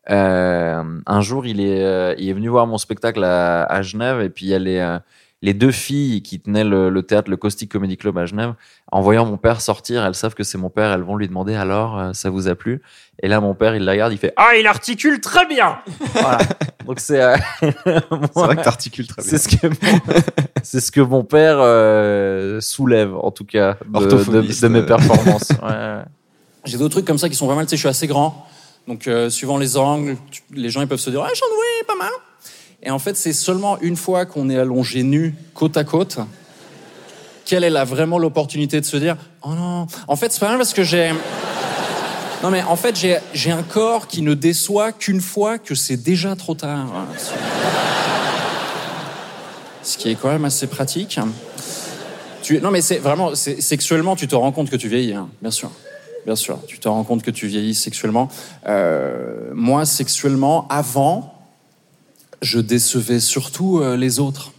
un 0.05 1.21
jour, 1.21 1.45
il 1.45 1.59
est, 1.59 2.15
il 2.19 2.29
est 2.29 2.33
venu 2.33 2.49
voir 2.49 2.67
mon 2.67 2.77
spectacle 2.77 3.23
à, 3.23 3.63
à 3.63 3.81
Genève 3.81 4.21
et 4.21 4.29
puis 4.29 4.45
il 4.45 4.49
y 4.49 4.53
a 4.53 4.59
les, 4.59 4.99
les 5.41 5.53
deux 5.53 5.71
filles 5.71 6.21
qui 6.21 6.39
tenaient 6.39 6.65
le, 6.65 6.89
le 6.89 7.03
théâtre, 7.03 7.29
le 7.29 7.37
Caustic 7.37 7.71
Comedy 7.71 7.95
Club 7.95 8.17
à 8.17 8.25
Genève. 8.25 8.53
En 8.91 9.01
voyant 9.01 9.25
mon 9.25 9.37
père 9.37 9.61
sortir, 9.61 10.05
elles 10.05 10.15
savent 10.15 10.33
que 10.33 10.43
c'est 10.43 10.57
mon 10.57 10.69
père, 10.69 10.91
elles 10.91 11.01
vont 11.03 11.15
lui 11.15 11.27
demander 11.29 11.55
alors, 11.55 11.97
euh, 11.97 12.11
ça 12.13 12.29
vous 12.29 12.47
a 12.49 12.55
plu? 12.55 12.81
Et 13.23 13.27
là, 13.29 13.39
mon 13.39 13.53
père, 13.53 13.75
il 13.75 13.83
la 13.85 13.91
regarde, 13.93 14.11
il 14.11 14.17
fait 14.17 14.33
Ah, 14.35 14.55
il 14.59 14.67
articule 14.67 15.21
très 15.21 15.45
bien 15.45 15.79
Voilà. 16.13 16.39
Donc 16.85 16.99
c'est. 16.99 17.21
euh, 17.21 17.37
C'est 17.61 18.01
vrai 18.35 18.55
que 18.57 18.63
t'articules 18.63 19.07
très 19.07 19.21
bien. 19.21 19.31
c'est 19.31 19.37
ce 19.37 19.47
que 19.57 19.67
mon, 19.67 19.99
c'est 20.63 20.79
ce 20.81 20.91
que 20.91 21.01
mon 21.01 21.23
père 21.23 21.57
euh, 21.59 22.59
soulève 22.61 23.15
en 23.15 23.31
tout 23.31 23.45
cas 23.45 23.77
de, 23.85 23.91
de, 23.91 23.95
Orthophoniste, 24.03 24.61
de 24.63 24.67
mes 24.67 24.81
performances. 24.83 25.49
Ouais, 25.61 25.69
ouais. 25.69 26.03
J'ai 26.65 26.77
d'autres 26.77 26.91
trucs 26.95 27.05
comme 27.05 27.17
ça 27.17 27.29
qui 27.29 27.35
sont 27.35 27.47
pas 27.47 27.55
mal. 27.55 27.65
Tu 27.65 27.71
sais, 27.71 27.75
je 27.77 27.81
suis 27.81 27.89
assez 27.89 28.07
grand. 28.07 28.45
Donc, 28.87 29.07
euh, 29.07 29.29
suivant 29.29 29.57
les 29.57 29.77
angles, 29.77 30.17
tu- 30.31 30.41
les 30.53 30.69
gens 30.69 30.81
ils 30.81 30.87
peuvent 30.87 30.99
se 30.99 31.09
dire, 31.09 31.21
ah, 31.23 31.29
j'en 31.33 31.45
oui, 31.45 31.85
pas 31.87 31.95
mal. 31.95 32.09
Et 32.81 32.91
en 32.91 32.99
fait, 32.99 33.17
c'est 33.17 33.33
seulement 33.33 33.79
une 33.81 33.95
fois 33.95 34.25
qu'on 34.25 34.49
est 34.49 34.57
allongé 34.57 35.03
nu, 35.03 35.35
côte 35.53 35.75
à 35.75 35.83
côte, 35.83 36.19
quelle 37.45 37.63
est 37.63 37.83
vraiment 37.83 38.19
l'opportunité 38.19 38.79
de 38.79 38.85
se 38.85 38.97
dire, 38.97 39.17
oh 39.43 39.53
non. 39.53 39.87
En 40.07 40.15
fait, 40.15 40.31
c'est 40.31 40.39
pas 40.39 40.49
mal 40.49 40.57
parce 40.57 40.73
que 40.73 40.83
j'ai. 40.83 41.11
Non, 42.41 42.51
mais 42.51 42.63
en 42.63 42.77
fait, 42.77 42.95
j'ai 43.33 43.51
un 43.51 43.63
corps 43.63 44.07
qui 44.07 44.21
ne 44.21 44.33
déçoit 44.33 44.93
qu'une 44.93 45.19
fois 45.19 45.57
que 45.57 45.75
c'est 45.75 45.97
déjà 45.97 46.35
trop 46.35 46.53
tard. 46.53 46.87
Ce 49.83 49.97
qui 49.97 50.09
est 50.09 50.15
quand 50.15 50.29
même 50.29 50.45
assez 50.45 50.67
pratique. 50.67 51.19
Non, 52.61 52.71
mais 52.71 52.81
c'est 52.81 52.97
vraiment, 52.97 53.35
sexuellement, 53.35 54.15
tu 54.15 54.27
te 54.27 54.35
rends 54.35 54.51
compte 54.51 54.69
que 54.69 54.75
tu 54.75 54.87
vieillis, 54.87 55.13
hein, 55.13 55.29
bien 55.41 55.51
sûr. 55.51 55.69
Bien 56.25 56.35
sûr, 56.35 56.59
tu 56.67 56.79
te 56.79 56.87
rends 56.87 57.03
compte 57.03 57.23
que 57.23 57.31
tu 57.31 57.47
vieillis 57.47 57.75
sexuellement. 57.75 58.29
Euh, 58.67 59.51
moi, 59.53 59.85
sexuellement, 59.85 60.67
avant, 60.69 61.38
je 62.41 62.59
décevais 62.59 63.19
surtout 63.19 63.79
euh, 63.79 63.97
les 63.97 64.19
autres. 64.19 64.51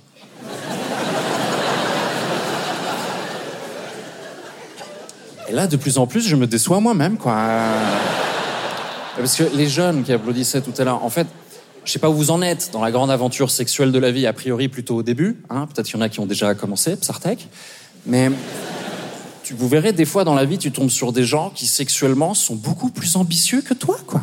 Et 5.49 5.53
là, 5.53 5.67
de 5.67 5.77
plus 5.77 5.99
en 5.99 6.07
plus, 6.07 6.27
je 6.27 6.37
me 6.37 6.47
déçois 6.47 6.79
moi-même, 6.81 7.17
quoi. 7.17 7.35
Parce 9.17 9.37
que 9.37 9.45
les 9.55 9.69
jeunes 9.69 10.05
qui 10.05 10.13
applaudissaient 10.13 10.61
tout 10.61 10.73
à 10.79 10.85
l'heure, 10.85 11.05
en 11.05 11.11
fait, 11.11 11.27
je 11.85 11.91
sais 11.91 11.99
pas 11.99 12.09
où 12.09 12.15
vous 12.15 12.31
en 12.31 12.41
êtes 12.41 12.71
dans 12.73 12.83
la 12.83 12.93
grande 12.93 13.11
aventure 13.11 13.51
sexuelle 13.51 13.91
de 13.91 13.99
la 13.99 14.13
vie, 14.13 14.27
a 14.27 14.33
priori 14.33 14.69
plutôt 14.69 14.97
au 14.97 15.03
début. 15.03 15.43
Hein, 15.51 15.67
Peut-être 15.67 15.87
qu'il 15.87 15.97
y 15.97 15.99
en 15.99 16.03
a 16.03 16.09
qui 16.09 16.21
ont 16.21 16.27
déjà 16.27 16.55
commencé, 16.55 16.95
Psartek. 16.95 17.49
Mais 18.07 18.31
tu, 19.43 19.55
vous 19.55 19.69
verrez, 19.69 19.93
des 19.93 20.05
fois 20.05 20.23
dans 20.23 20.35
la 20.35 20.45
vie, 20.45 20.59
tu 20.59 20.71
tombes 20.71 20.91
sur 20.91 21.13
des 21.13 21.25
gens 21.25 21.51
qui 21.51 21.67
sexuellement 21.67 22.35
sont 22.35 22.55
beaucoup 22.55 22.91
plus 22.91 23.17
ambitieux 23.17 23.61
que 23.63 23.75
toi, 23.75 23.97
quoi. 24.07 24.23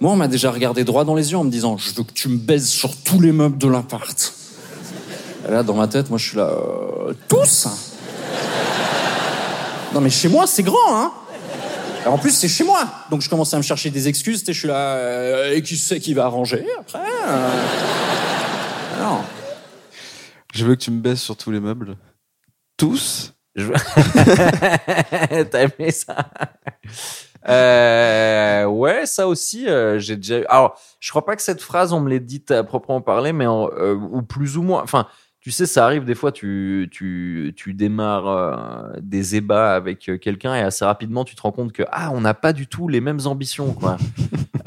Moi, 0.00 0.12
on 0.12 0.16
m'a 0.16 0.28
déjà 0.28 0.50
regardé 0.50 0.82
droit 0.84 1.04
dans 1.04 1.14
les 1.14 1.30
yeux 1.32 1.36
en 1.38 1.44
me 1.44 1.50
disant 1.50 1.76
Je 1.76 1.92
veux 1.94 2.04
que 2.04 2.12
tu 2.12 2.28
me 2.28 2.38
baises 2.38 2.68
sur 2.68 2.96
tous 3.02 3.20
les 3.20 3.32
meubles 3.32 3.58
de 3.58 3.68
l'appart. 3.68 4.32
Et 5.46 5.50
là, 5.50 5.62
dans 5.62 5.74
ma 5.74 5.88
tête, 5.88 6.08
moi, 6.10 6.18
je 6.18 6.26
suis 6.28 6.36
là 6.36 6.44
euh, 6.50 7.12
Tous 7.28 7.68
Non, 9.94 10.00
mais 10.00 10.10
chez 10.10 10.28
moi, 10.28 10.46
c'est 10.46 10.62
grand, 10.62 10.78
hein 10.96 11.12
Alors, 12.02 12.14
En 12.14 12.18
plus, 12.18 12.30
c'est 12.30 12.48
chez 12.48 12.64
moi. 12.64 12.84
Donc, 13.10 13.20
je 13.20 13.28
commençais 13.28 13.56
à 13.56 13.58
me 13.58 13.62
chercher 13.62 13.90
des 13.90 14.08
excuses. 14.08 14.40
tu 14.40 14.46
sais, 14.46 14.52
Je 14.54 14.58
suis 14.58 14.68
là 14.68 14.94
euh, 14.96 15.52
Et 15.54 15.62
qui 15.62 15.76
c'est 15.76 16.00
qui 16.00 16.14
va 16.14 16.24
arranger 16.26 16.64
après 16.78 16.98
euh 17.28 17.48
Non. 19.02 19.18
Je 20.54 20.64
veux 20.64 20.74
que 20.76 20.80
tu 20.80 20.90
me 20.90 21.00
baisses 21.00 21.20
sur 21.22 21.36
tous 21.36 21.50
les 21.50 21.60
meubles. 21.60 21.96
Tous 22.78 23.34
Je- 23.54 23.72
T'as 25.50 25.62
aimé 25.62 25.90
ça 25.90 26.16
Euh, 27.48 28.66
ouais, 28.66 29.06
ça 29.06 29.26
aussi, 29.26 29.68
euh, 29.68 29.98
j'ai 29.98 30.16
déjà. 30.16 30.40
Alors, 30.48 30.78
je 31.00 31.10
crois 31.10 31.24
pas 31.24 31.36
que 31.36 31.42
cette 31.42 31.62
phrase, 31.62 31.92
on 31.92 32.00
me 32.00 32.10
l'ait 32.10 32.20
dite 32.20 32.50
à 32.50 32.64
proprement 32.64 33.00
parler, 33.00 33.32
mais 33.32 33.46
en, 33.46 33.70
euh, 33.78 33.94
ou 33.94 34.22
plus 34.22 34.56
ou 34.56 34.62
moins. 34.62 34.82
Enfin, 34.82 35.06
tu 35.40 35.50
sais, 35.50 35.64
ça 35.64 35.86
arrive 35.86 36.04
des 36.04 36.14
fois, 36.14 36.32
tu 36.32 36.88
tu 36.92 37.54
tu 37.56 37.72
démarres 37.72 38.28
euh, 38.28 38.92
des 39.00 39.36
ébats 39.36 39.74
avec 39.74 40.08
euh, 40.10 40.18
quelqu'un 40.18 40.54
et 40.54 40.60
assez 40.60 40.84
rapidement, 40.84 41.24
tu 41.24 41.34
te 41.34 41.40
rends 41.40 41.52
compte 41.52 41.72
que 41.72 41.82
ah, 41.90 42.10
on 42.12 42.20
n'a 42.20 42.34
pas 42.34 42.52
du 42.52 42.66
tout 42.66 42.88
les 42.88 43.00
mêmes 43.00 43.20
ambitions, 43.24 43.72
quoi, 43.72 43.96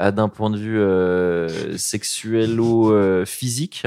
d'un 0.00 0.28
point 0.28 0.50
de 0.50 0.58
vue 0.58 0.80
euh, 0.80 1.76
sexuello 1.78 2.92
euh, 2.92 3.24
physique. 3.24 3.86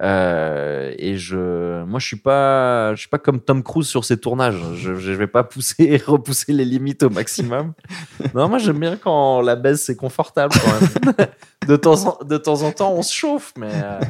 Euh, 0.00 0.94
et 0.98 1.16
je, 1.18 1.84
moi, 1.84 2.00
je 2.00 2.06
suis 2.06 2.16
pas, 2.16 2.94
je 2.94 3.00
suis 3.00 3.08
pas 3.08 3.18
comme 3.18 3.40
Tom 3.40 3.62
Cruise 3.62 3.86
sur 3.86 4.04
ses 4.04 4.16
tournages. 4.18 4.56
Je, 4.76 4.94
je 4.94 5.12
vais 5.12 5.26
pas 5.26 5.44
pousser 5.44 5.84
et 5.84 5.96
repousser 6.06 6.52
les 6.52 6.64
limites 6.64 7.02
au 7.02 7.10
maximum. 7.10 7.74
non, 8.34 8.48
moi, 8.48 8.58
j'aime 8.58 8.78
bien 8.80 8.96
quand 8.96 9.42
la 9.42 9.54
baisse 9.54 9.84
c'est 9.84 9.96
confortable. 9.96 10.54
Quand 10.64 11.04
même. 11.04 11.26
de 11.68 11.76
temps 11.76 12.06
en, 12.06 12.24
de 12.24 12.36
temps 12.38 12.62
en 12.62 12.72
temps, 12.72 12.92
on 12.94 13.02
se 13.02 13.12
chauffe, 13.12 13.52
mais 13.58 13.70
euh, 13.72 14.00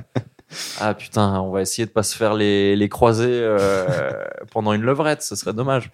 ah 0.81 0.95
putain, 0.95 1.41
on 1.41 1.51
va 1.51 1.63
essayer 1.63 1.87
de 1.87 1.91
pas 1.91 2.03
se 2.05 2.17
faire 2.17 2.35
les, 2.35 2.77
les 2.77 2.89
croisés 2.89 3.27
euh, 3.29 4.23
pendant 4.53 4.73
une 4.73 4.83
levrette. 4.83 5.23
Ce 5.23 5.35
serait 5.35 5.53
dommage. 5.53 5.91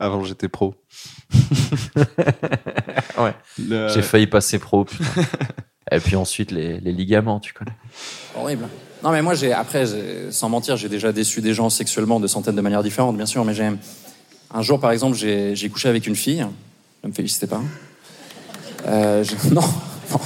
Avant, 0.00 0.24
j'étais 0.24 0.48
pro. 0.48 0.74
Ouais. 3.18 3.34
Le- 3.58 3.88
J'ai 3.88 4.02
failli 4.02 4.26
passer 4.26 4.58
pro. 4.58 4.84
Putain. 4.84 5.04
Et 5.90 6.00
puis 6.00 6.16
ensuite 6.16 6.50
les, 6.50 6.78
ligaments, 6.80 7.40
tu 7.40 7.52
connais. 7.52 7.74
Horrible. 8.36 8.68
Non, 9.02 9.10
mais 9.10 9.20
moi, 9.20 9.34
j'ai, 9.34 9.52
après, 9.52 9.84
sans 10.30 10.48
mentir, 10.48 10.76
j'ai 10.76 10.88
déjà 10.88 11.12
déçu 11.12 11.42
des 11.42 11.52
gens 11.52 11.68
sexuellement 11.68 12.20
de 12.20 12.26
centaines 12.26 12.56
de 12.56 12.60
manières 12.62 12.82
différentes, 12.82 13.16
bien 13.16 13.26
sûr. 13.26 13.44
Mais 13.44 13.54
j'ai, 13.54 13.70
un 14.52 14.62
jour, 14.62 14.80
par 14.80 14.92
exemple, 14.92 15.16
j'ai, 15.16 15.68
couché 15.70 15.88
avec 15.88 16.06
une 16.06 16.16
fille. 16.16 16.46
Ne 17.02 17.10
me 17.10 17.12
félicitez 17.12 17.46
pas. 17.46 17.60
Euh, 18.86 19.24
non, 19.52 19.60
non. 20.10 20.20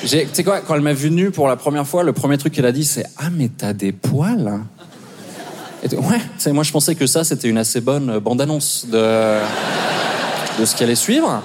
Tu 0.00 0.08
sais 0.08 0.44
quoi, 0.44 0.60
quand 0.62 0.74
elle 0.74 0.80
m'a 0.80 0.94
vu 0.94 1.10
nu 1.10 1.30
pour 1.30 1.46
la 1.46 1.56
première 1.56 1.86
fois, 1.86 2.02
le 2.02 2.12
premier 2.12 2.38
truc 2.38 2.54
qu'elle 2.54 2.66
a 2.66 2.72
dit, 2.72 2.84
c'est 2.84 3.04
Ah, 3.18 3.30
mais 3.30 3.50
t'as 3.56 3.72
des 3.72 3.92
poils 3.92 4.60
Et 5.84 5.94
Ouais, 5.94 6.52
moi, 6.52 6.64
je 6.64 6.72
pensais 6.72 6.96
que 6.96 7.06
ça, 7.06 7.22
c'était 7.22 7.48
une 7.48 7.58
assez 7.58 7.80
bonne 7.80 8.18
bande-annonce 8.18 8.86
de, 8.86 9.38
de 10.58 10.64
ce 10.64 10.74
qui 10.74 10.82
allait 10.82 10.96
suivre. 10.96 11.40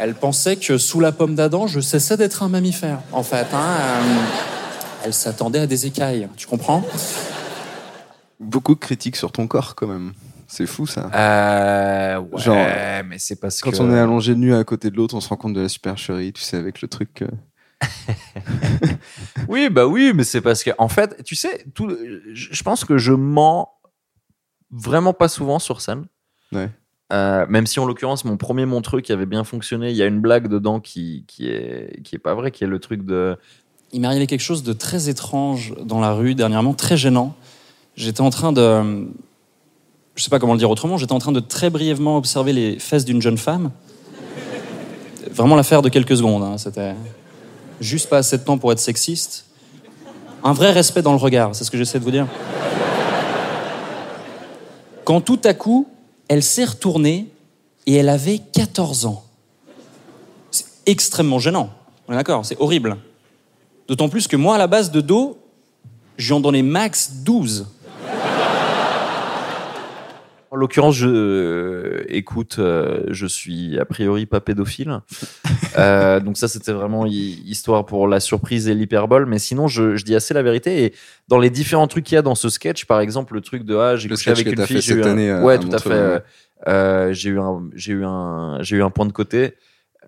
Elle 0.00 0.14
pensait 0.14 0.56
que 0.56 0.78
sous 0.78 1.00
la 1.00 1.10
pomme 1.10 1.34
d'Adam, 1.34 1.66
je 1.66 1.80
cessais 1.80 2.16
d'être 2.16 2.44
un 2.44 2.48
mammifère, 2.48 3.00
en 3.12 3.24
fait. 3.24 3.46
hein, 3.52 3.76
euh, 3.80 4.02
elle 5.04 5.12
s'attendait 5.12 5.58
à 5.58 5.66
des 5.66 5.86
écailles, 5.86 6.28
tu 6.36 6.46
comprends? 6.46 6.84
Beaucoup 8.38 8.74
de 8.76 8.80
critiques 8.80 9.16
sur 9.16 9.32
ton 9.32 9.48
corps, 9.48 9.74
quand 9.74 9.88
même. 9.88 10.12
C'est 10.46 10.66
fou, 10.66 10.86
ça. 10.86 11.10
Euh, 11.12 12.18
ouais, 12.20 12.40
Genre, 12.40 12.66
mais 13.06 13.18
c'est 13.18 13.36
parce 13.40 13.60
Quand 13.60 13.72
que 13.72 13.76
on 13.78 13.92
est 13.92 13.98
allongé 13.98 14.34
nu 14.36 14.54
à 14.54 14.62
côté 14.64 14.90
de 14.90 14.96
l'autre, 14.96 15.16
on 15.16 15.20
se 15.20 15.28
rend 15.28 15.36
compte 15.36 15.52
de 15.54 15.60
la 15.62 15.68
supercherie, 15.68 16.32
tu 16.32 16.42
sais, 16.42 16.56
avec 16.56 16.80
le 16.80 16.86
truc. 16.88 17.22
euh, 17.22 17.28
Oui, 19.48 19.68
bah 19.68 19.86
oui, 19.86 20.12
mais 20.14 20.24
c'est 20.24 20.40
parce 20.40 20.62
que, 20.62 20.70
en 20.78 20.88
fait, 20.88 21.22
tu 21.24 21.34
sais, 21.34 21.64
tout, 21.74 21.90
je 22.32 22.48
je 22.52 22.62
pense 22.62 22.84
que 22.84 22.98
je 22.98 23.12
mens 23.12 23.72
vraiment 24.70 25.12
pas 25.12 25.28
souvent 25.28 25.58
sur 25.58 25.80
scène. 25.80 26.06
Ouais. 26.52 26.70
Euh, 27.10 27.46
même 27.48 27.66
si 27.66 27.80
en 27.80 27.86
l'occurrence 27.86 28.26
mon 28.26 28.36
premier 28.36 28.66
montreux 28.66 29.00
qui 29.00 29.12
avait 29.12 29.26
bien 29.26 29.42
fonctionné, 29.42 29.90
il 29.90 29.96
y 29.96 30.02
a 30.02 30.06
une 30.06 30.20
blague 30.20 30.48
dedans 30.48 30.78
qui 30.78 31.24
qui 31.26 31.48
est 31.48 32.02
qui 32.02 32.16
est 32.16 32.18
pas 32.18 32.34
vrai, 32.34 32.50
qui 32.50 32.64
est 32.64 32.66
le 32.66 32.78
truc 32.78 33.04
de. 33.04 33.36
Il 33.92 34.02
m'est 34.02 34.06
arrivé 34.06 34.26
quelque 34.26 34.42
chose 34.42 34.62
de 34.62 34.74
très 34.74 35.08
étrange 35.08 35.74
dans 35.82 36.00
la 36.00 36.12
rue 36.12 36.34
dernièrement, 36.34 36.74
très 36.74 36.98
gênant. 36.98 37.34
J'étais 37.96 38.20
en 38.20 38.30
train 38.30 38.52
de. 38.52 39.08
Je 40.16 40.22
sais 40.22 40.30
pas 40.30 40.38
comment 40.38 40.52
le 40.52 40.58
dire 40.58 40.70
autrement, 40.70 40.98
j'étais 40.98 41.12
en 41.12 41.18
train 41.18 41.32
de 41.32 41.40
très 41.40 41.70
brièvement 41.70 42.16
observer 42.16 42.52
les 42.52 42.78
fesses 42.78 43.04
d'une 43.04 43.22
jeune 43.22 43.38
femme. 43.38 43.70
Vraiment 45.30 45.56
l'affaire 45.56 45.80
de 45.80 45.88
quelques 45.88 46.16
secondes, 46.16 46.42
hein, 46.42 46.58
c'était 46.58 46.94
juste 47.80 48.08
pas 48.10 48.18
assez 48.18 48.36
de 48.36 48.42
temps 48.42 48.58
pour 48.58 48.72
être 48.72 48.80
sexiste. 48.80 49.46
Un 50.44 50.52
vrai 50.52 50.72
respect 50.72 51.02
dans 51.02 51.12
le 51.12 51.18
regard, 51.18 51.54
c'est 51.54 51.64
ce 51.64 51.70
que 51.70 51.78
j'essaie 51.78 51.98
de 51.98 52.04
vous 52.04 52.10
dire. 52.10 52.26
Quand 55.04 55.20
tout 55.20 55.40
à 55.44 55.54
coup, 55.54 55.88
elle 56.28 56.42
s'est 56.42 56.64
retournée 56.64 57.28
et 57.86 57.94
elle 57.94 58.08
avait 58.08 58.38
14 58.38 59.06
ans. 59.06 59.24
C'est 60.50 60.66
extrêmement 60.86 61.38
gênant. 61.38 61.70
On 62.06 62.12
est 62.12 62.16
d'accord, 62.16 62.44
c'est 62.44 62.60
horrible. 62.60 62.96
D'autant 63.88 64.08
plus 64.08 64.28
que 64.28 64.36
moi, 64.36 64.54
à 64.56 64.58
la 64.58 64.66
base 64.66 64.90
de 64.90 65.00
dos, 65.00 65.38
je 66.16 66.28
lui 66.28 66.34
en 66.34 66.40
donnais 66.40 66.62
max 66.62 67.12
12. 67.24 67.66
En 70.50 70.56
l'occurrence, 70.56 70.94
je 70.96 71.06
euh, 71.08 72.04
écoute, 72.08 72.56
euh, 72.58 73.02
je 73.08 73.26
suis 73.26 73.78
a 73.78 73.84
priori 73.84 74.26
pas 74.26 74.40
pédophile. 74.40 75.00
Euh, 75.76 76.18
donc 76.18 76.36
ça, 76.38 76.48
c'était 76.48 76.72
vraiment 76.72 77.06
hi- 77.06 77.40
histoire 77.46 77.84
pour 77.86 78.08
la 78.08 78.18
surprise 78.20 78.68
et 78.68 78.74
l'hyperbole. 78.74 79.26
Mais 79.26 79.38
sinon, 79.38 79.68
je, 79.68 79.94
je 79.96 80.04
dis 80.04 80.16
assez 80.16 80.34
la 80.34 80.42
vérité. 80.42 80.82
Et 80.84 80.94
dans 81.28 81.38
les 81.38 81.50
différents 81.50 81.86
trucs 81.86 82.04
qu'il 82.04 82.16
y 82.16 82.18
a 82.18 82.22
dans 82.22 82.34
ce 82.34 82.48
sketch, 82.48 82.86
par 82.86 83.00
exemple, 83.00 83.34
le 83.34 83.42
truc 83.42 83.62
de 83.64 83.76
ah, 83.76 83.94
j'ai 83.94 84.08
couché 84.16 84.30
avec 84.32 84.46
une 84.58 84.66
fille, 84.66 84.76
j'ai 84.80 84.94
eu 84.94 85.02
un- 85.04 85.12
année, 85.12 85.32
ouais, 85.44 85.58
tout 85.58 85.68
à 85.72 85.78
fait. 85.90 86.22
Euh, 86.66 87.12
j'ai 87.12 87.30
eu 87.30 87.38
un, 87.38 87.62
j'ai 87.74 87.92
eu 87.92 88.04
un, 88.04 88.58
j'ai 88.62 88.76
eu 88.76 88.82
un 88.82 88.90
point 88.90 89.06
de 89.06 89.12
côté 89.12 89.54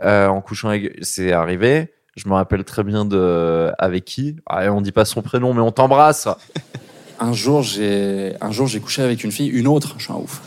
euh, 0.02 0.26
en 0.28 0.40
couchant 0.40 0.70
avec. 0.70 0.96
C'est 1.02 1.30
arrivé. 1.30 1.92
Je 2.16 2.28
me 2.28 2.34
rappelle 2.34 2.64
très 2.64 2.82
bien 2.82 3.04
de 3.04 3.70
avec 3.78 4.04
qui. 4.06 4.36
Ah, 4.46 4.72
on 4.72 4.80
dit 4.80 4.92
pas 4.92 5.04
son 5.04 5.22
prénom, 5.22 5.54
mais 5.54 5.60
on 5.60 5.70
t'embrasse. 5.72 6.26
Un 7.22 7.34
jour, 7.34 7.62
j'ai 7.62 8.34
un 8.40 8.50
jour 8.50 8.66
j'ai 8.66 8.80
couché 8.80 9.02
avec 9.02 9.22
une 9.24 9.30
fille, 9.30 9.48
une 9.48 9.66
autre. 9.66 9.94
Je 9.98 10.04
suis 10.04 10.12
un 10.12 10.16
ouf. 10.16 10.40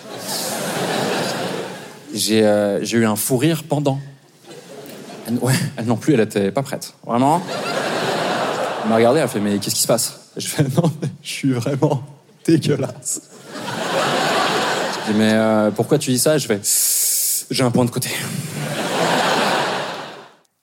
J'ai 2.16 2.44
euh, 2.44 2.84
j'ai 2.84 2.98
eu 2.98 3.06
un 3.06 3.16
fou 3.16 3.38
rire 3.38 3.64
pendant. 3.64 4.00
Elle, 5.28 5.38
ouais, 5.38 5.54
elle 5.78 5.86
non 5.86 5.98
plus, 5.98 6.16
elle 6.16 6.22
était 6.22 6.52
pas 6.52 6.64
prête. 6.64 6.96
Vraiment. 7.06 7.44
Elle 8.84 8.90
m'a 8.90 8.96
regardé, 8.96 9.20
elle 9.20 9.28
fait 9.28 9.40
mais 9.40 9.60
qu'est-ce 9.60 9.76
qui 9.76 9.82
se 9.82 9.88
passe? 9.88 10.32
Je 10.36 10.48
fais 10.48 10.64
non, 10.76 10.92
mais 11.00 11.10
je 11.22 11.30
suis 11.30 11.54
vraiment 11.54 12.02
dégueulasse. 12.44 13.22
Je 13.56 15.12
dis 15.12 15.18
mais 15.18 15.34
euh, 15.34 15.70
pourquoi 15.70 16.00
tu 16.00 16.10
dis 16.10 16.20
ça? 16.20 16.40
Je 16.40 16.48
fais 16.48 16.60
j'ai 17.52 17.64
un 17.64 17.70
point 17.70 17.86
de 17.86 17.92
côté. 17.92 18.10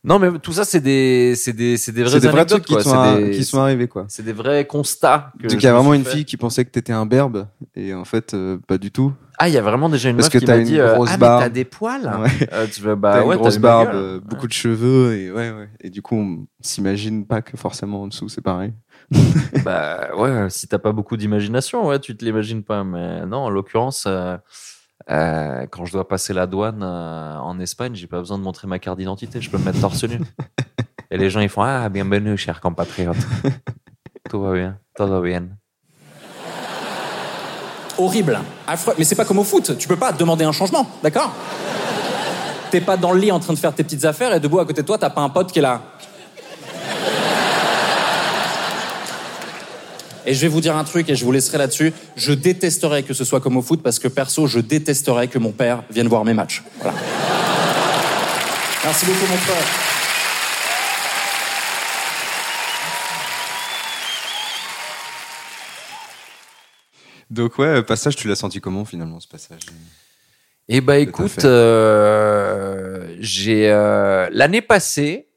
Non, 0.03 0.19
mais 0.19 0.31
tout 0.39 0.53
ça, 0.53 0.65
c'est 0.65 0.81
des, 0.81 1.35
c'est 1.37 1.53
des, 1.53 1.77
c'est 1.77 1.93
des 1.93 1.99
des 2.05 2.05
vrais 2.09 2.29
anecdotes, 2.29 2.49
trucs 2.65 2.65
qui 2.79 2.83
sont, 2.83 3.15
des- 3.17 3.31
qui 3.33 3.45
sont 3.45 3.59
arrivés, 3.61 3.87
quoi. 3.87 4.07
C'est 4.09 4.23
des 4.25 4.33
vrais 4.33 4.67
constats. 4.67 5.31
que 5.39 5.49
Donc 5.49 5.63
il 5.63 5.63
y 5.63 5.67
a 5.67 5.73
me 5.73 5.77
vraiment 5.77 5.93
une 5.93 6.05
fait. 6.05 6.11
fille 6.11 6.25
qui 6.25 6.39
pensait 6.39 6.65
que 6.65 6.71
t'étais 6.71 6.95
un 6.95 7.05
berbe 7.05 7.47
et 7.77 7.93
en 7.93 8.07
fait 8.07 8.33
euh, 8.33 8.57
pas 8.67 8.79
du 8.79 8.91
tout. 8.91 9.13
Ah, 9.39 9.49
il 9.49 9.55
y 9.55 9.59
a 9.59 9.63
vraiment 9.63 9.89
déjà 9.91 10.09
une 10.11 10.17
Parce 10.17 10.33
meuf 10.33 10.41
qui 10.43 10.47
m'a 10.47 10.59
dit 10.59 10.79
euh, 10.81 10.95
grosse 10.95 11.11
Ah, 11.13 11.17
mais 11.19 11.27
t'as 11.27 11.49
des 11.51 11.65
poils 11.65 12.03
Ouais. 12.23 12.49
Euh, 12.53 12.67
Tu 12.73 12.81
veux, 12.83 12.95
bah 12.95 13.13
T'as 13.15 13.25
ouais, 13.25 13.35
une 13.37 13.41
grosse 13.41 13.59
barbe, 13.59 13.89
gueule. 13.89 13.97
euh, 13.97 14.21
beaucoup 14.21 14.47
de 14.47 14.53
cheveux 14.53 15.15
et 15.17 15.31
ouais 15.31 15.51
ouais. 15.51 15.69
Et 15.83 15.89
du 15.91 16.01
coup 16.03 16.17
on 16.17 16.47
s'imagine 16.63 17.27
pas 17.27 17.41
que 17.43 17.57
forcément 17.59 18.03
en 18.03 18.07
dessous 18.09 18.29
c'est 18.31 18.43
pareil. 18.43 18.73
Bah 19.65 20.11
ouais, 20.17 20.49
si 20.51 20.67
t'as 20.69 20.79
pas 20.79 20.93
beaucoup 20.93 21.17
d'imagination, 21.17 21.87
ouais, 21.87 21.99
tu 21.99 22.17
te 22.17 22.25
l'imagines 22.25 22.63
pas. 22.63 22.85
Mais 22.85 23.27
non, 23.27 23.39
en 23.39 23.51
l'occurrence, 23.51 24.05
euh, 24.07 24.37
euh, 25.09 25.67
quand 25.71 25.85
je 25.85 25.93
dois 25.93 26.07
passer 26.07 26.33
la 26.33 26.47
douane 26.47 26.83
euh, 26.83 27.39
en 27.39 27.59
Espagne, 27.61 27.95
j'ai 27.95 28.07
pas 28.07 28.19
besoin 28.19 28.39
de 28.39 28.43
montrer 28.43 28.67
ma 28.67 28.79
carte 28.79 28.99
d'identité, 28.99 29.41
je 29.41 29.51
peux 29.51 29.59
me 29.59 29.65
mettre 29.65 29.81
torse 29.81 30.05
nu. 30.05 30.21
Et 31.11 31.17
les 31.17 31.31
gens, 31.31 31.41
ils 31.41 31.49
font 31.49 31.63
Ah, 31.63 31.89
bienvenue, 31.89 32.37
cher 32.37 32.61
compatriote. 32.61 33.17
Tout 34.29 34.41
va 34.41 34.53
bien, 34.53 34.79
tout 34.97 35.07
va 35.07 35.21
bien. 35.21 35.49
Horrible, 37.99 38.39
affreux. 38.67 38.95
Mais 38.97 39.05
c'est 39.05 39.17
pas 39.17 39.25
comme 39.25 39.39
au 39.39 39.45
foot, 39.45 39.77
tu 39.77 39.89
peux 39.89 39.97
pas 39.97 40.13
demander 40.13 40.45
un 40.45 40.53
changement, 40.53 40.87
d'accord? 41.03 41.35
T'es 42.71 42.81
pas 42.81 42.97
dans 42.97 43.13
le 43.13 43.21
lit 43.21 43.33
en 43.33 43.41
train 43.41 43.53
de 43.53 43.59
faire 43.59 43.75
tes 43.75 43.83
petites 43.83 44.05
affaires 44.05 44.33
et 44.33 44.39
debout 44.39 44.61
à 44.61 44.65
côté 44.65 44.83
de 44.83 44.87
toi, 44.87 44.99
t'as 44.99 45.11
pas 45.11 45.23
un 45.23 45.29
pote 45.29 45.51
qui 45.51 45.59
est 45.59 45.63
là. 45.63 45.83
Et 50.27 50.35
je 50.35 50.41
vais 50.41 50.49
vous 50.49 50.61
dire 50.61 50.77
un 50.77 50.85
truc 50.85 51.09
et 51.09 51.17
je 51.17 51.25
vous 51.25 51.33
laisserai 51.33 51.59
là-dessus. 51.59 51.93
Je 52.17 52.33
détesterais 52.33 53.03
que 53.03 53.15
ce 53.15 53.25
soit 53.25 53.41
comme 53.41 53.57
au 53.57 53.63
foot 53.63 53.83
parce 53.83 53.99
que 53.99 54.09
perso, 54.09 54.47
je 54.47 54.61
détesterais 54.61 55.29
que 55.29 55.39
mon 55.39 55.53
père 55.53 55.83
vienne 55.91 56.09
voir 56.09 56.25
mes 56.25 56.35
matchs. 56.35 56.63
Voilà. 56.81 56.95
Merci 58.85 59.07
beaucoup, 59.07 59.27
mon 59.31 59.37
frère. 59.37 59.65
Donc 67.31 67.59
ouais, 67.59 67.83
passage 67.83 68.17
tu 68.17 68.27
l'as 68.27 68.35
senti 68.35 68.61
comment 68.61 68.85
finalement 68.85 69.21
ce 69.21 69.29
passage? 69.29 69.61
Eh 70.69 70.81
ben 70.81 70.95
t'as 70.95 71.01
écoute, 71.01 71.45
euh, 71.45 73.15
j'ai 73.21 73.71
euh, 73.71 74.29
l'année 74.33 74.63
passée, 74.63 75.29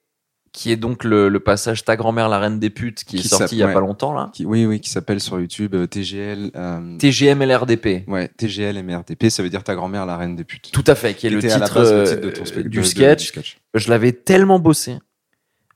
qui 0.54 0.72
est 0.72 0.78
donc 0.78 1.04
le, 1.04 1.28
le 1.30 1.40
passage 1.40 1.84
Ta 1.84 1.96
grand-mère 1.98 2.30
la 2.30 2.40
reine 2.40 2.60
des 2.60 2.70
putes, 2.70 3.04
qui, 3.04 3.18
est 3.18 3.28
sorti 3.28 3.56
il 3.56 3.58
y 3.58 3.64
a 3.64 3.68
pas 3.68 3.80
longtemps 3.82 4.14
là. 4.14 4.30
qui, 4.34 4.46
Oui 4.46 4.66
oui 4.66 4.80
qui 4.80 4.90
s'appelle 4.90 5.20
sur 5.20 5.40
YouTube 5.40 5.74
euh, 5.76 5.88
TGL. 5.88 6.52
euh, 6.56 6.98
TGM 7.00 7.44
LRDP. 7.44 8.08
ouais 8.08 8.28
TGL 8.30 8.82
MRDP 8.84 9.30
ça 9.30 9.42
veut 9.44 9.50
dire 9.50 9.64
ta 9.64 9.74
grand-mère 9.76 10.06
la 10.06 10.16
reine 10.16 10.36
des 10.36 10.44
putes. 10.44 10.70
Tout 10.72 10.84
à 10.88 10.96
fait, 10.96 11.14
qui 11.16 11.28
est 11.28 11.32
le 11.32 11.42
titre, 11.42 11.60
base 11.74 11.92
le 11.92 12.04
titre 12.06 12.22
de 12.22 12.30
ton 12.30 12.46
spec- 12.46 12.68
du 12.70 12.78
de- 12.80 12.84
sketch. 12.84 13.20
du 13.22 13.26
sketch. 13.28 13.58
Je 13.74 13.90
l'avais 13.90 14.12
tellement 14.12 14.60
bossé. 14.60 15.00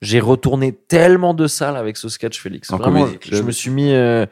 J'ai 0.04 0.20
retourné 0.20 0.74
tellement 0.74 1.34
de 1.34 1.48
salles 1.48 1.76
avec 1.76 1.98
ce 1.98 2.08
sketch, 2.08 2.40
Félix. 2.40 2.72
En 2.72 2.78
Vraiment, 2.78 3.08
je 3.32 3.42
me 3.42 3.52
suis 3.52 3.72
mis 3.72 3.92
euh, 3.94 4.28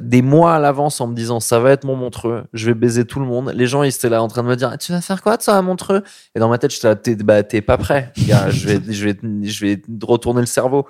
des 0.00 0.22
mois 0.22 0.54
à 0.54 0.58
l'avance 0.58 1.00
en 1.00 1.06
me 1.06 1.14
disant 1.14 1.40
ça 1.40 1.58
va 1.60 1.70
être 1.72 1.84
mon 1.84 1.96
Montreux, 1.96 2.44
je 2.52 2.66
vais 2.66 2.74
baiser 2.74 3.04
tout 3.04 3.20
le 3.20 3.26
monde. 3.26 3.52
Les 3.54 3.66
gens 3.66 3.82
ils 3.82 3.88
étaient 3.88 4.08
là 4.08 4.22
en 4.22 4.28
train 4.28 4.42
de 4.42 4.48
me 4.48 4.56
dire 4.56 4.76
tu 4.78 4.92
vas 4.92 5.00
faire 5.00 5.22
quoi 5.22 5.36
de 5.36 5.42
ça 5.42 5.56
à 5.56 5.62
Montreux? 5.62 6.02
Et 6.34 6.40
dans 6.40 6.48
ma 6.48 6.58
tête 6.58 6.72
j'étais 6.72 6.88
là 6.88 6.96
t'es 6.96 7.16
bah, 7.16 7.42
pas 7.42 7.78
prêt, 7.78 8.12
gars. 8.26 8.50
je 8.50 8.68
vais 8.68 8.92
je 8.92 9.04
vais 9.04 9.16
je 9.42 9.64
vais 9.64 9.76
te 9.76 10.06
retourner 10.06 10.40
le 10.40 10.46
cerveau. 10.46 10.86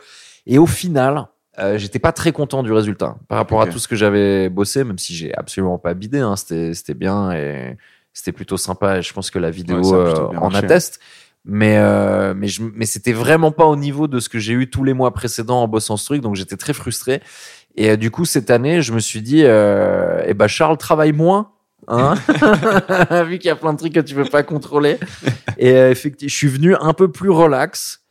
Et 0.47 0.59
au 0.59 0.67
final, 0.67 1.27
euh, 1.59 1.77
j'étais 1.77 1.99
pas 1.99 2.13
très 2.13 2.33
content 2.33 2.63
du 2.63 2.73
résultat 2.73 3.17
par 3.29 3.39
rapport 3.39 3.61
à 3.61 3.67
tout 3.67 3.79
ce 3.79 3.89
que 3.89 3.97
j'avais 3.97 4.49
bossé, 4.49 4.85
même 4.85 4.99
si 4.99 5.15
j'ai 5.15 5.35
absolument 5.35 5.79
pas 5.79 5.95
bidé. 5.95 6.19
Hein, 6.21 6.37
c'était 6.37 6.95
bien 6.95 7.33
et 7.33 7.77
c'était 8.13 8.33
plutôt 8.33 8.57
sympa. 8.57 8.99
Et 8.99 9.03
je 9.03 9.13
pense 9.13 9.31
que 9.31 9.39
la 9.39 9.51
vidéo 9.51 9.79
Ouais, 9.79 9.95
euh, 9.95 10.27
en 10.29 10.51
marché, 10.51 10.59
atteste. 10.59 11.01
Mais 11.45 11.79
euh, 11.79 12.35
mais 12.37 12.49
je, 12.49 12.63
mais 12.63 12.87
c'était 12.87 13.13
vraiment 13.13 13.53
pas 13.53 13.65
au 13.65 13.77
niveau 13.77 14.07
de 14.07 14.21
ce 14.21 14.29
que 14.29 14.39
j'ai 14.39 14.53
eu 14.53 14.69
tous 14.69 14.85
les 14.85 14.93
mois 14.93 15.13
précédents 15.13 15.63
en 15.63 15.69
bossant 15.69 15.97
ce 15.97 16.05
truc, 16.05 16.21
donc 16.21 16.37
j'étais 16.37 16.57
très 16.57 16.73
frustré. 16.73 17.23
Et 17.79 17.91
euh, 17.91 17.97
du 17.97 18.11
coup 18.11 18.25
cette 18.25 18.51
année, 18.51 18.83
je 18.83 18.93
me 18.93 18.99
suis 18.99 19.23
dit, 19.23 19.45
euh, 19.45 20.21
eh 20.27 20.35
ben 20.35 20.49
Charles 20.49 20.77
travaille 20.77 21.13
moins. 21.13 21.53
Hein 21.87 22.15
Vu 23.25 23.39
qu'il 23.39 23.47
y 23.47 23.51
a 23.51 23.57
plein 23.57 23.73
de 23.73 23.79
trucs 23.79 23.95
que 23.95 24.01
tu 24.01 24.17
peux 24.17 24.25
pas 24.25 24.43
contrôler. 24.43 24.99
Et 25.59 25.73
euh, 25.73 25.91
effectivement, 25.91 26.29
je 26.29 26.35
suis 26.35 26.49
venu 26.49 26.75
un 26.75 26.93
peu 26.93 27.11
plus 27.11 27.31
relax. 27.31 28.03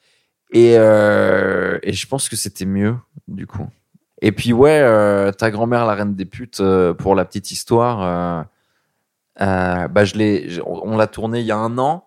Et, 0.51 0.75
euh, 0.77 1.77
et 1.83 1.91
je 1.91 2.07
pense 2.07 2.29
que 2.29 2.37
c'était 2.37 2.65
mieux, 2.65 2.95
du 3.27 3.45
coup. 3.45 3.67
Et 4.21 4.31
puis, 4.31 4.53
ouais, 4.53 4.79
euh, 4.81 5.33
ta 5.33 5.51
grand-mère, 5.51 5.85
la 5.85 5.95
reine 5.95 6.15
des 6.15 6.25
putes, 6.25 6.61
euh, 6.61 6.93
pour 6.93 7.13
la 7.13 7.25
petite 7.25 7.51
histoire, 7.51 8.47
bah, 9.37 10.05
je 10.05 10.15
l'ai, 10.15 10.59
on 10.65 10.93
on 10.93 10.97
l'a 10.97 11.07
tourné 11.07 11.41
il 11.41 11.45
y 11.45 11.51
a 11.51 11.57
un 11.57 11.77
an. 11.77 12.05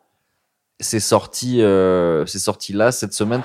C'est 0.80 1.00
sorti, 1.00 1.60
c'est 2.26 2.38
sorti 2.38 2.72
là, 2.72 2.90
cette 2.90 3.12
semaine. 3.12 3.42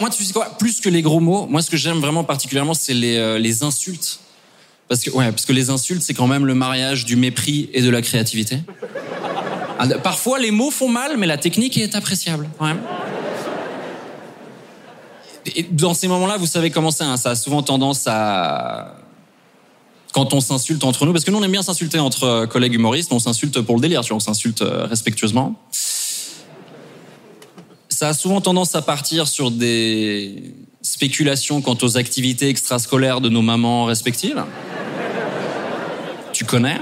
Moi, 0.00 0.08
tu 0.08 0.24
sais 0.24 0.32
quoi, 0.32 0.56
plus 0.58 0.80
que 0.80 0.88
les 0.88 1.02
gros 1.02 1.20
mots, 1.20 1.46
moi, 1.46 1.60
ce 1.60 1.70
que 1.70 1.76
j'aime 1.76 1.98
vraiment 1.98 2.24
particulièrement, 2.24 2.72
c'est 2.72 2.94
les, 2.94 3.18
euh, 3.18 3.38
les 3.38 3.62
insultes. 3.62 4.20
Parce 4.88 5.02
que, 5.02 5.10
ouais, 5.10 5.30
parce 5.30 5.44
que 5.44 5.52
les 5.52 5.68
insultes, 5.68 6.00
c'est 6.00 6.14
quand 6.14 6.26
même 6.26 6.46
le 6.46 6.54
mariage 6.54 7.04
du 7.04 7.16
mépris 7.16 7.68
et 7.74 7.82
de 7.82 7.90
la 7.90 8.00
créativité. 8.00 8.60
Ah, 9.78 9.86
Parfois, 10.02 10.38
les 10.38 10.50
mots 10.50 10.70
font 10.70 10.88
mal, 10.88 11.18
mais 11.18 11.26
la 11.26 11.36
technique 11.36 11.76
est 11.76 11.94
appréciable, 11.94 12.48
quand 12.58 12.64
même. 12.64 12.80
Et 15.54 15.64
dans 15.70 15.92
ces 15.92 16.08
moments-là, 16.08 16.38
vous 16.38 16.46
savez 16.46 16.70
comment 16.70 16.90
c'est, 16.90 17.04
hein, 17.04 17.18
ça 17.18 17.30
a 17.30 17.34
souvent 17.34 17.62
tendance 17.62 18.04
à... 18.06 18.94
Quand 20.14 20.32
on 20.32 20.40
s'insulte 20.40 20.84
entre 20.84 21.04
nous, 21.04 21.12
parce 21.12 21.24
que 21.26 21.30
nous, 21.30 21.38
on 21.38 21.42
aime 21.42 21.52
bien 21.52 21.62
s'insulter 21.62 21.98
entre 21.98 22.24
euh, 22.24 22.46
collègues 22.46 22.72
humoristes, 22.72 23.12
on 23.12 23.18
s'insulte 23.18 23.60
pour 23.60 23.76
le 23.76 23.82
délire, 23.82 24.00
tu 24.00 24.08
vois, 24.08 24.16
on 24.16 24.20
s'insulte 24.20 24.62
euh, 24.62 24.86
respectueusement 24.86 25.54
ça 27.98 28.06
a 28.06 28.14
souvent 28.14 28.40
tendance 28.40 28.76
à 28.76 28.82
partir 28.82 29.26
sur 29.26 29.50
des 29.50 30.54
spéculations 30.82 31.60
quant 31.60 31.76
aux 31.82 31.98
activités 31.98 32.48
extrascolaires 32.48 33.20
de 33.20 33.28
nos 33.28 33.42
mamans 33.42 33.86
respectives. 33.86 34.40
Tu 36.32 36.44
connais 36.44 36.76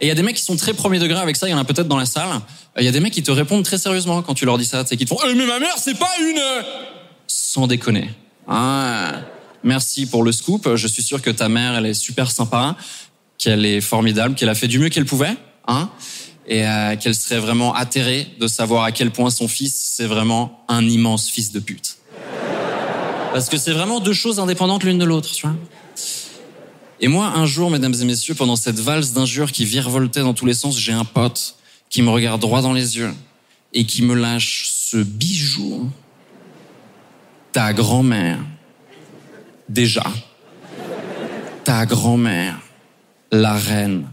Et 0.00 0.04
il 0.04 0.06
y 0.06 0.12
a 0.12 0.14
des 0.14 0.22
mecs 0.22 0.36
qui 0.36 0.44
sont 0.44 0.54
très 0.54 0.74
premier 0.74 1.00
degré 1.00 1.18
avec 1.18 1.34
ça, 1.34 1.48
il 1.48 1.50
y 1.50 1.54
en 1.54 1.58
a 1.58 1.64
peut-être 1.64 1.88
dans 1.88 1.96
la 1.96 2.06
salle. 2.06 2.28
Il 2.78 2.84
y 2.84 2.88
a 2.88 2.92
des 2.92 3.00
mecs 3.00 3.12
qui 3.12 3.24
te 3.24 3.32
répondent 3.32 3.64
très 3.64 3.78
sérieusement 3.78 4.22
quand 4.22 4.34
tu 4.34 4.44
leur 4.44 4.58
dis 4.58 4.64
ça, 4.64 4.84
tu 4.84 4.90
sais, 4.90 4.96
qui 4.96 5.06
te 5.06 5.08
font 5.08 5.18
Eh, 5.28 5.34
mais 5.34 5.44
ma 5.44 5.58
mère, 5.58 5.74
c'est 5.76 5.98
pas 5.98 6.12
une 6.20 6.40
Sans 7.26 7.66
déconner. 7.66 8.10
Ah, 8.46 9.22
merci 9.64 10.06
pour 10.06 10.22
le 10.22 10.30
scoop. 10.30 10.76
Je 10.76 10.86
suis 10.86 11.02
sûr 11.02 11.20
que 11.20 11.30
ta 11.30 11.48
mère, 11.48 11.74
elle 11.74 11.86
est 11.86 11.94
super 11.94 12.30
sympa, 12.30 12.76
qu'elle 13.38 13.66
est 13.66 13.80
formidable, 13.80 14.36
qu'elle 14.36 14.50
a 14.50 14.54
fait 14.54 14.68
du 14.68 14.78
mieux 14.78 14.88
qu'elle 14.88 15.04
pouvait. 15.04 15.34
Hein 15.66 15.90
et 16.46 16.66
euh, 16.66 16.96
qu'elle 16.96 17.14
serait 17.14 17.38
vraiment 17.38 17.74
atterrée 17.74 18.26
de 18.38 18.46
savoir 18.46 18.84
à 18.84 18.92
quel 18.92 19.10
point 19.10 19.30
son 19.30 19.48
fils, 19.48 19.74
c'est 19.74 20.06
vraiment 20.06 20.64
un 20.68 20.84
immense 20.88 21.28
fils 21.28 21.52
de 21.52 21.60
pute. 21.60 21.98
Parce 23.32 23.48
que 23.48 23.56
c'est 23.56 23.72
vraiment 23.72 24.00
deux 24.00 24.12
choses 24.12 24.40
indépendantes 24.40 24.82
l'une 24.84 24.98
de 24.98 25.04
l'autre, 25.04 25.30
tu 25.30 25.46
vois. 25.46 25.56
Et 27.00 27.08
moi, 27.08 27.26
un 27.34 27.46
jour, 27.46 27.70
mesdames 27.70 27.94
et 28.00 28.04
messieurs, 28.04 28.34
pendant 28.34 28.56
cette 28.56 28.78
valse 28.78 29.12
d'injures 29.12 29.52
qui 29.52 29.64
virevoltait 29.64 30.20
dans 30.20 30.34
tous 30.34 30.46
les 30.46 30.54
sens, 30.54 30.78
j'ai 30.78 30.92
un 30.92 31.04
pote 31.04 31.56
qui 31.88 32.02
me 32.02 32.10
regarde 32.10 32.40
droit 32.40 32.60
dans 32.60 32.72
les 32.72 32.98
yeux 32.98 33.12
et 33.72 33.86
qui 33.86 34.02
me 34.02 34.14
lâche 34.14 34.70
ce 34.70 34.98
bijou. 34.98 35.90
Ta 37.52 37.72
grand-mère, 37.72 38.38
déjà, 39.68 40.04
ta 41.64 41.86
grand-mère, 41.86 42.60
la 43.32 43.54
reine 43.54 44.06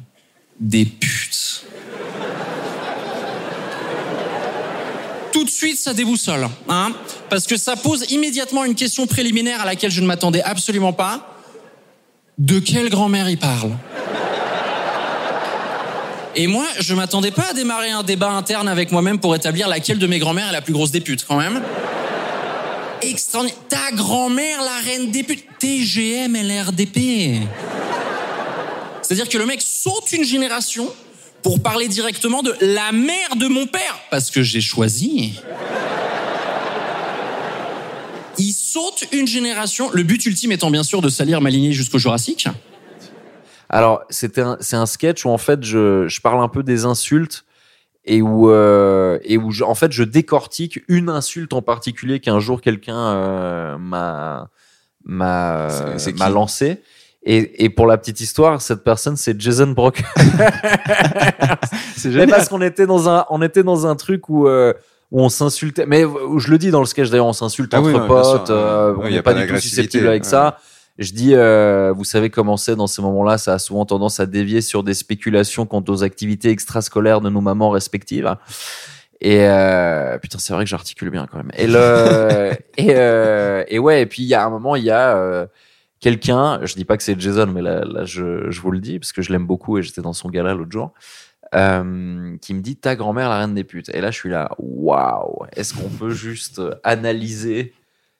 des 0.59 0.85
putes. 0.85 1.66
Tout 5.31 5.43
de 5.43 5.49
suite, 5.49 5.77
ça 5.77 5.93
déboussole, 5.93 6.47
hein, 6.69 6.91
parce 7.29 7.45
que 7.47 7.57
ça 7.57 7.75
pose 7.75 8.11
immédiatement 8.11 8.65
une 8.65 8.75
question 8.75 9.07
préliminaire 9.07 9.61
à 9.61 9.65
laquelle 9.65 9.91
je 9.91 10.01
ne 10.01 10.07
m'attendais 10.07 10.41
absolument 10.41 10.93
pas. 10.93 11.33
De 12.37 12.59
quelle 12.59 12.89
grand-mère 12.89 13.29
il 13.29 13.37
parle? 13.37 13.71
Et 16.35 16.45
moi, 16.45 16.65
je 16.79 16.93
m'attendais 16.93 17.31
pas 17.31 17.49
à 17.49 17.53
démarrer 17.53 17.89
un 17.89 18.03
débat 18.03 18.29
interne 18.29 18.67
avec 18.67 18.91
moi-même 18.91 19.19
pour 19.19 19.35
établir 19.35 19.67
laquelle 19.67 19.97
de 19.97 20.05
mes 20.05 20.19
grand-mères 20.19 20.49
est 20.49 20.53
la 20.53 20.61
plus 20.61 20.73
grosse 20.73 20.91
des 20.91 21.03
quand 21.27 21.37
même. 21.37 21.63
Extraordinaire. 23.01 23.57
Ta 23.69 23.91
grand-mère, 23.91 24.61
la 24.61 24.77
reine 24.83 25.09
des. 25.09 25.23
TGM 25.59 26.35
LRDP. 26.35 27.41
C'est-à-dire 29.01 29.29
que 29.29 29.37
le 29.37 29.45
mec 29.45 29.61
saute 29.61 30.11
une 30.11 30.23
génération 30.23 30.89
pour 31.47 31.63
parler 31.63 31.87
directement 31.87 32.43
de 32.43 32.53
la 32.59 32.91
mère 32.91 33.37
de 33.39 33.47
mon 33.47 33.67
père. 33.67 33.97
Parce 34.11 34.29
que 34.31 34.43
j'ai 34.43 34.59
choisi. 34.59 35.39
Il 38.37 38.51
saute 38.51 39.05
une 39.13 39.27
génération, 39.27 39.89
le 39.93 40.03
but 40.03 40.25
ultime 40.25 40.51
étant 40.51 40.69
bien 40.69 40.83
sûr 40.83 41.01
de 41.01 41.07
salir 41.07 41.39
ma 41.39 41.49
lignée 41.49 41.71
jusqu'au 41.71 41.99
Jurassique. 41.99 42.49
Alors, 43.69 44.01
c'était 44.09 44.41
un, 44.41 44.57
c'est 44.59 44.75
un 44.75 44.85
sketch 44.85 45.23
où 45.25 45.29
en 45.29 45.37
fait 45.37 45.63
je, 45.63 46.05
je 46.09 46.19
parle 46.19 46.41
un 46.43 46.49
peu 46.49 46.63
des 46.63 46.83
insultes 46.83 47.45
et 48.03 48.21
où 48.21 48.49
euh, 48.51 49.17
et 49.23 49.37
où 49.37 49.51
je, 49.51 49.63
en 49.63 49.73
fait 49.75 49.93
je 49.93 50.03
décortique 50.03 50.81
une 50.89 51.07
insulte 51.07 51.53
en 51.53 51.61
particulier 51.61 52.19
qu'un 52.19 52.39
jour 52.41 52.59
quelqu'un 52.59 52.97
euh, 52.97 53.77
m'a 53.77 54.49
m'a 55.05 55.69
C'est- 55.97 55.97
Et, 57.29 57.65
et 57.65 57.69
pour 57.69 57.87
la 57.87 57.97
petite 57.97 58.21
histoire, 58.21 58.61
cette 58.61 58.83
personne 58.85 59.17
c'est 59.17 59.39
Jason 59.39 59.67
Brock. 59.67 60.01
C'est 61.95 62.09
Mais 62.09 62.27
parce 62.27 62.47
qu'on 62.49 62.61
était 62.61 62.85
dans 62.85 63.09
un 63.09 63.25
on 63.29 63.41
était 63.41 63.63
dans 63.63 63.85
un 63.85 63.95
truc 63.95 64.29
où 64.29 64.47
euh, 64.47 64.73
où 65.11 65.21
on 65.21 65.29
s'insultait. 65.29 65.85
Mais 65.85 66.03
je 66.37 66.51
le 66.51 66.57
dis 66.57 66.71
dans 66.71 66.79
le 66.79 66.85
sketch 66.85 67.09
d'ailleurs, 67.09 67.25
on 67.27 67.33
s'insulte 67.33 67.73
Ah 67.73 67.79
entre 67.81 68.01
oui, 68.01 68.07
potes. 68.07 68.49
euh, 68.49 68.93
Ouais, 68.93 69.05
on 69.07 69.09
n'est 69.09 69.17
a 69.17 69.23
pas, 69.23 69.33
pas 69.33 69.41
du 69.41 69.47
tout 69.47 69.57
susceptible 69.59 70.07
avec 70.07 70.23
ouais. 70.23 70.29
ça. 70.29 70.57
Je 70.99 71.11
dis, 71.11 71.35
euh, 71.35 71.93
vous 71.95 72.03
savez 72.05 72.29
comment 72.31 72.57
c'est 72.57 72.75
dans 72.75 72.87
ces 72.87 73.01
moments-là, 73.03 73.37
ça 73.37 73.53
a 73.53 73.59
souvent 73.59 73.85
tendance 73.85 74.19
à 74.19 74.25
dévier 74.25 74.61
sur 74.61 74.81
des 74.83 74.95
spéculations 74.95 75.65
quant 75.67 75.83
aux 75.87 76.03
activités 76.03 76.49
extrascolaires 76.49 77.21
de 77.21 77.29
nos 77.29 77.41
mamans 77.41 77.69
respectives. 77.69 78.35
Et 79.21 79.41
euh, 79.47 80.17
putain, 80.17 80.39
c'est 80.39 80.53
vrai 80.53 80.63
que 80.63 80.69
j'articule 80.69 81.09
bien 81.09 81.27
quand 81.31 81.37
même. 81.37 81.51
Et 81.55 81.67
le 81.67 82.51
et 82.77 82.95
euh, 82.95 83.63
et 83.67 83.79
ouais, 83.79 84.01
et 84.01 84.05
puis 84.07 84.23
il 84.23 84.27
y 84.27 84.33
a 84.33 84.43
un 84.45 84.49
moment, 84.49 84.75
il 84.75 84.83
y 84.85 84.91
a 84.91 85.15
euh, 85.17 85.45
quelqu'un, 85.99 86.59
je 86.63 86.75
dis 86.75 86.85
pas 86.85 86.97
que 86.97 87.03
c'est 87.03 87.19
Jason, 87.19 87.47
mais 87.47 87.61
là, 87.61 87.83
là 87.85 88.05
je, 88.05 88.49
je 88.51 88.61
vous 88.61 88.71
le 88.71 88.79
dis 88.79 88.99
parce 88.99 89.11
que 89.11 89.21
je 89.21 89.31
l'aime 89.31 89.45
beaucoup 89.45 89.77
et 89.77 89.83
j'étais 89.83 90.01
dans 90.01 90.13
son 90.13 90.29
gala 90.29 90.53
l'autre 90.53 90.71
jour. 90.71 90.93
Euh, 91.55 92.35
qui 92.41 92.53
me 92.53 92.59
dit 92.61 92.75
ta 92.75 92.97
grand-mère 92.97 93.29
la 93.29 93.39
reine 93.39 93.55
des 93.55 93.63
putes 93.63 93.87
et 93.93 94.01
là 94.01 94.11
je 94.11 94.17
suis 94.17 94.29
là 94.29 94.49
waouh 94.59 95.45
est-ce 95.55 95.73
qu'on 95.73 95.87
peut 95.87 96.09
juste 96.09 96.61
analyser 96.83 97.73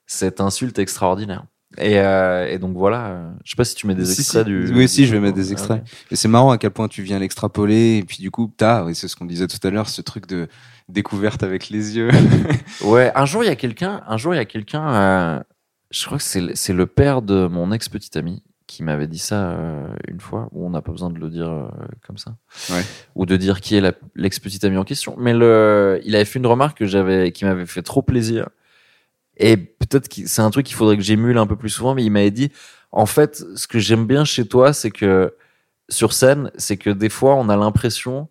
cette 0.06 0.40
insulte 0.40 0.80
extraordinaire? 0.80 1.44
Et, 1.78 2.00
euh, 2.00 2.48
et 2.50 2.58
donc 2.58 2.78
voilà 2.78 3.34
je 3.44 3.50
sais 3.52 3.58
pas 3.58 3.66
si 3.66 3.76
tu 3.76 3.86
mets 3.86 3.96
des 3.96 4.06
Si, 4.06 4.22
extraits 4.22 4.46
si. 4.46 4.50
du 4.50 4.72
Oui, 4.74 4.88
si, 4.88 5.06
je 5.06 5.14
vais 5.14 5.20
mettre 5.20 5.36
des 5.36 5.52
extraits. 5.52 5.84
Et 6.10 6.16
c'est 6.16 6.30
marrant 6.30 6.52
à 6.52 6.58
quel 6.58 6.72
point 6.72 6.88
tu 6.88 7.02
viens 7.04 7.20
l'extrapoler. 7.20 7.98
Et 7.98 8.04
puis 8.06 8.20
du 8.20 8.32
coup, 8.32 8.50
t'as, 8.56 8.86
oui, 8.86 8.96
c'est 8.96 9.10
ce 9.10 9.18
qu'on 9.18 9.26
disait 9.26 9.48
tout 9.48 9.60
à 9.68 9.70
l'heure, 9.72 9.90
ce 9.90 10.02
truc 10.02 10.26
de 10.26 10.48
découverte 10.88 11.44
avec 11.44 11.68
les 11.70 11.98
yeux. 11.98 12.10
Ouais, 12.82 13.12
un 13.14 13.26
jour 13.26 13.44
il 13.44 13.48
y 13.48 13.50
a 13.52 13.58
quelqu'un, 13.58 14.04
un 14.08 14.16
jour 14.16 14.34
il 14.34 14.38
y 14.38 14.40
a 14.40 14.46
quelqu'un, 14.46 14.88
euh, 14.94 15.40
je 15.92 16.06
crois 16.06 16.18
que 16.18 16.24
c'est 16.24 16.74
le- 16.74 16.86
père 16.88 17.22
de 17.22 17.48
mon 17.48 17.72
ex 17.72 17.90
petite 17.90 18.18
amie 18.18 18.44
qui 18.68 18.84
m'avait 18.84 19.08
dit 19.08 19.20
ça 19.20 19.52
euh, 19.52 19.88
une 20.08 20.20
fois. 20.20 20.50
Où 20.52 20.66
on 20.66 20.70
n'a 20.70 20.82
pas 20.82 20.92
besoin 20.92 21.10
de 21.10 21.18
le 21.20 21.30
dire 21.30 21.50
euh, 21.50 21.68
comme 22.06 22.18
ça, 22.18 22.36
Ouais. 22.70 22.84
ou 23.16 23.26
de 23.26 23.38
dire 23.38 23.62
qui 23.62 23.76
est 23.76 23.82
la- 23.82 23.94
l'ex 24.16 24.40
petite 24.40 24.64
amie 24.66 24.78
en 24.78 24.84
question. 24.84 25.16
Mais 25.18 25.34
le, 25.34 26.02
il 26.04 26.16
avait 26.16 26.26
fait 26.26 26.40
une 26.40 26.48
remarque 26.48 26.78
que 26.80 26.86
j'avais, 26.86 27.32
qui 27.32 27.46
m'avait 27.46 27.66
fait 27.66 27.82
trop 27.84 28.02
plaisir. 28.02 28.50
Et 29.38 29.56
peut-être 29.56 30.10
que 30.10 30.28
c'est 30.28 30.42
un 30.42 30.50
truc 30.50 30.66
qu'il 30.66 30.76
faudrait 30.76 30.98
que 30.98 31.04
j'émule 31.04 31.38
un 31.38 31.48
peu 31.48 31.56
plus 31.56 31.70
souvent. 31.70 31.94
Mais 31.96 32.04
il 32.04 32.10
m'avait 32.12 32.32
dit, 32.32 32.52
en 32.92 33.06
fait, 33.06 33.44
ce 33.56 33.68
que 33.68 33.80
j'aime 33.80 34.06
bien 34.06 34.26
chez 34.26 34.46
toi, 34.48 34.74
c'est 34.74 34.92
que 34.92 35.34
sur 35.90 36.12
scène, 36.12 36.52
c'est 36.58 36.76
que 36.78 36.90
des 36.90 37.10
fois 37.10 37.36
on 37.36 37.48
a 37.48 37.56
l'impression 37.56 38.28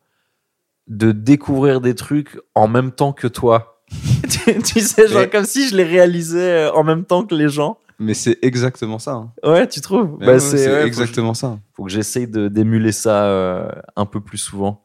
de 0.88 1.12
découvrir 1.12 1.80
des 1.80 1.94
trucs 1.94 2.38
en 2.54 2.68
même 2.68 2.92
temps 2.92 3.12
que 3.14 3.26
toi. 3.28 3.75
tu, 4.28 4.62
tu 4.62 4.80
sais, 4.80 5.08
genre 5.08 5.30
comme 5.30 5.44
si 5.44 5.68
je 5.68 5.76
les 5.76 5.84
réalisais 5.84 6.38
euh, 6.66 6.72
en 6.72 6.84
même 6.84 7.04
temps 7.04 7.24
que 7.24 7.34
les 7.34 7.48
gens. 7.48 7.78
Mais 7.98 8.12
c'est 8.14 8.38
exactement 8.42 8.98
ça. 8.98 9.12
hein. 9.12 9.32
Ouais, 9.42 9.66
tu 9.66 9.80
trouves? 9.80 10.16
Mais 10.20 10.26
Bah, 10.26 10.32
ouais, 10.34 10.40
c'est 10.40 10.68
ouais, 10.70 10.82
que 10.82 10.86
exactement 10.86 11.32
ça. 11.34 11.58
Faut 11.74 11.84
que 11.84 11.90
j'essaye 11.90 12.26
de 12.26 12.48
d'émuler 12.48 12.92
ça 12.92 13.24
euh, 13.24 13.68
un 13.96 14.04
peu 14.04 14.20
plus 14.20 14.38
souvent. 14.38 14.82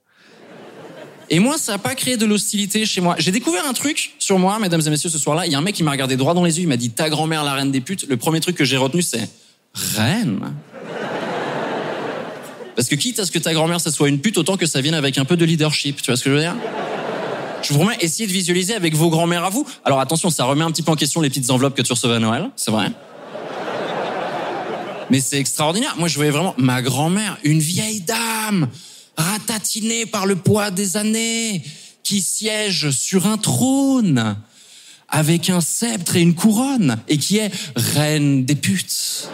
Et 1.30 1.40
moi, 1.40 1.58
ça 1.58 1.74
n'a 1.74 1.78
pas 1.78 1.96
créé 1.96 2.18
de 2.18 2.26
l'hostilité 2.26 2.86
chez 2.86 3.00
moi. 3.02 3.16
J'ai 3.18 3.32
découvert 3.32 3.66
un 3.68 3.74
truc 3.74 4.14
sur 4.20 4.38
moi, 4.38 4.60
mesdames 4.60 4.82
et 4.86 4.90
messieurs, 4.90 5.10
ce 5.10 5.18
soir-là. 5.18 5.46
Il 5.46 5.52
y 5.52 5.56
a 5.56 5.58
un 5.58 5.62
mec 5.62 5.76
qui 5.76 5.84
m'a 5.84 5.92
regardé 5.92 6.18
droit 6.18 6.34
dans 6.34 6.44
les 6.44 6.58
yeux, 6.58 6.64
il 6.64 6.68
m'a 6.68 6.78
dit 6.78 6.92
ta 6.92 7.10
grand-mère, 7.10 7.44
la 7.44 7.54
reine 7.54 7.72
des 7.72 7.80
putes. 7.82 8.06
Le 8.10 8.18
premier 8.18 8.40
truc 8.42 8.56
que 8.58 8.66
j'ai 8.66 8.78
retenu, 8.78 9.02
c'est 9.02 9.30
reine? 9.74 10.40
Parce 12.76 12.88
que 12.88 12.96
quitte 12.96 13.20
à 13.20 13.26
ce 13.26 13.32
que 13.32 13.40
ta 13.40 13.54
grand-mère, 13.54 13.80
ça 13.80 13.92
soit 13.92 14.10
une 14.10 14.20
pute, 14.20 14.38
autant 14.38 14.58
que 14.58 14.66
ça 14.66 14.82
vienne 14.82 14.94
avec 14.94 15.18
un 15.18 15.26
peu 15.26 15.38
de 15.38 15.46
leadership. 15.46 16.02
Tu 16.02 16.12
vois 16.12 16.18
ce 16.18 16.24
que 16.24 16.30
je 16.30 16.36
veux 16.36 16.42
dire? 16.42 16.56
Je 17.62 17.74
vous 17.74 17.80
remets, 17.80 17.98
essayez 18.00 18.28
de 18.28 18.34
visualiser 18.34 18.74
avec 18.74 18.96
vos 18.96 19.10
grand-mères 19.10 19.44
à 19.44 19.50
vous. 19.50 19.68
Alors 19.86 20.00
attention, 20.00 20.30
ça 20.30 20.46
remet 20.46 20.64
un 20.64 20.72
petit 20.72 20.82
peu 20.82 20.92
en 20.92 20.96
question 20.96 21.22
les 21.22 21.30
petites 21.30 21.50
enveloppes 21.52 21.76
que 21.76 21.82
tu 21.82 21.92
recevais 21.94 22.16
à 22.16 22.20
Noël, 22.20 22.50
c'est 22.56 22.72
vrai. 22.72 22.92
Mais 25.10 25.20
c'est 25.20 25.38
extraordinaire. 25.38 25.96
Moi, 25.98 26.08
je 26.08 26.16
voyais 26.16 26.32
vraiment 26.32 26.56
ma 26.58 26.82
grand-mère, 26.82 27.38
une 27.44 27.60
vieille 27.60 28.02
dame, 28.02 28.70
ratatinée 29.18 30.06
par 30.06 30.26
le 30.26 30.38
poids 30.38 30.72
des 30.72 30.98
années, 30.98 31.64
qui 32.04 32.22
siège 32.22 32.92
sur 32.92 33.28
un 33.28 33.38
trône, 33.38 34.38
avec 35.10 35.50
un 35.50 35.62
sceptre 35.62 36.16
et 36.16 36.22
une 36.22 36.34
couronne, 36.34 36.98
et 37.10 37.18
qui 37.18 37.38
est 37.38 37.52
reine 37.76 38.46
des 38.46 38.56
putes. 38.56 39.30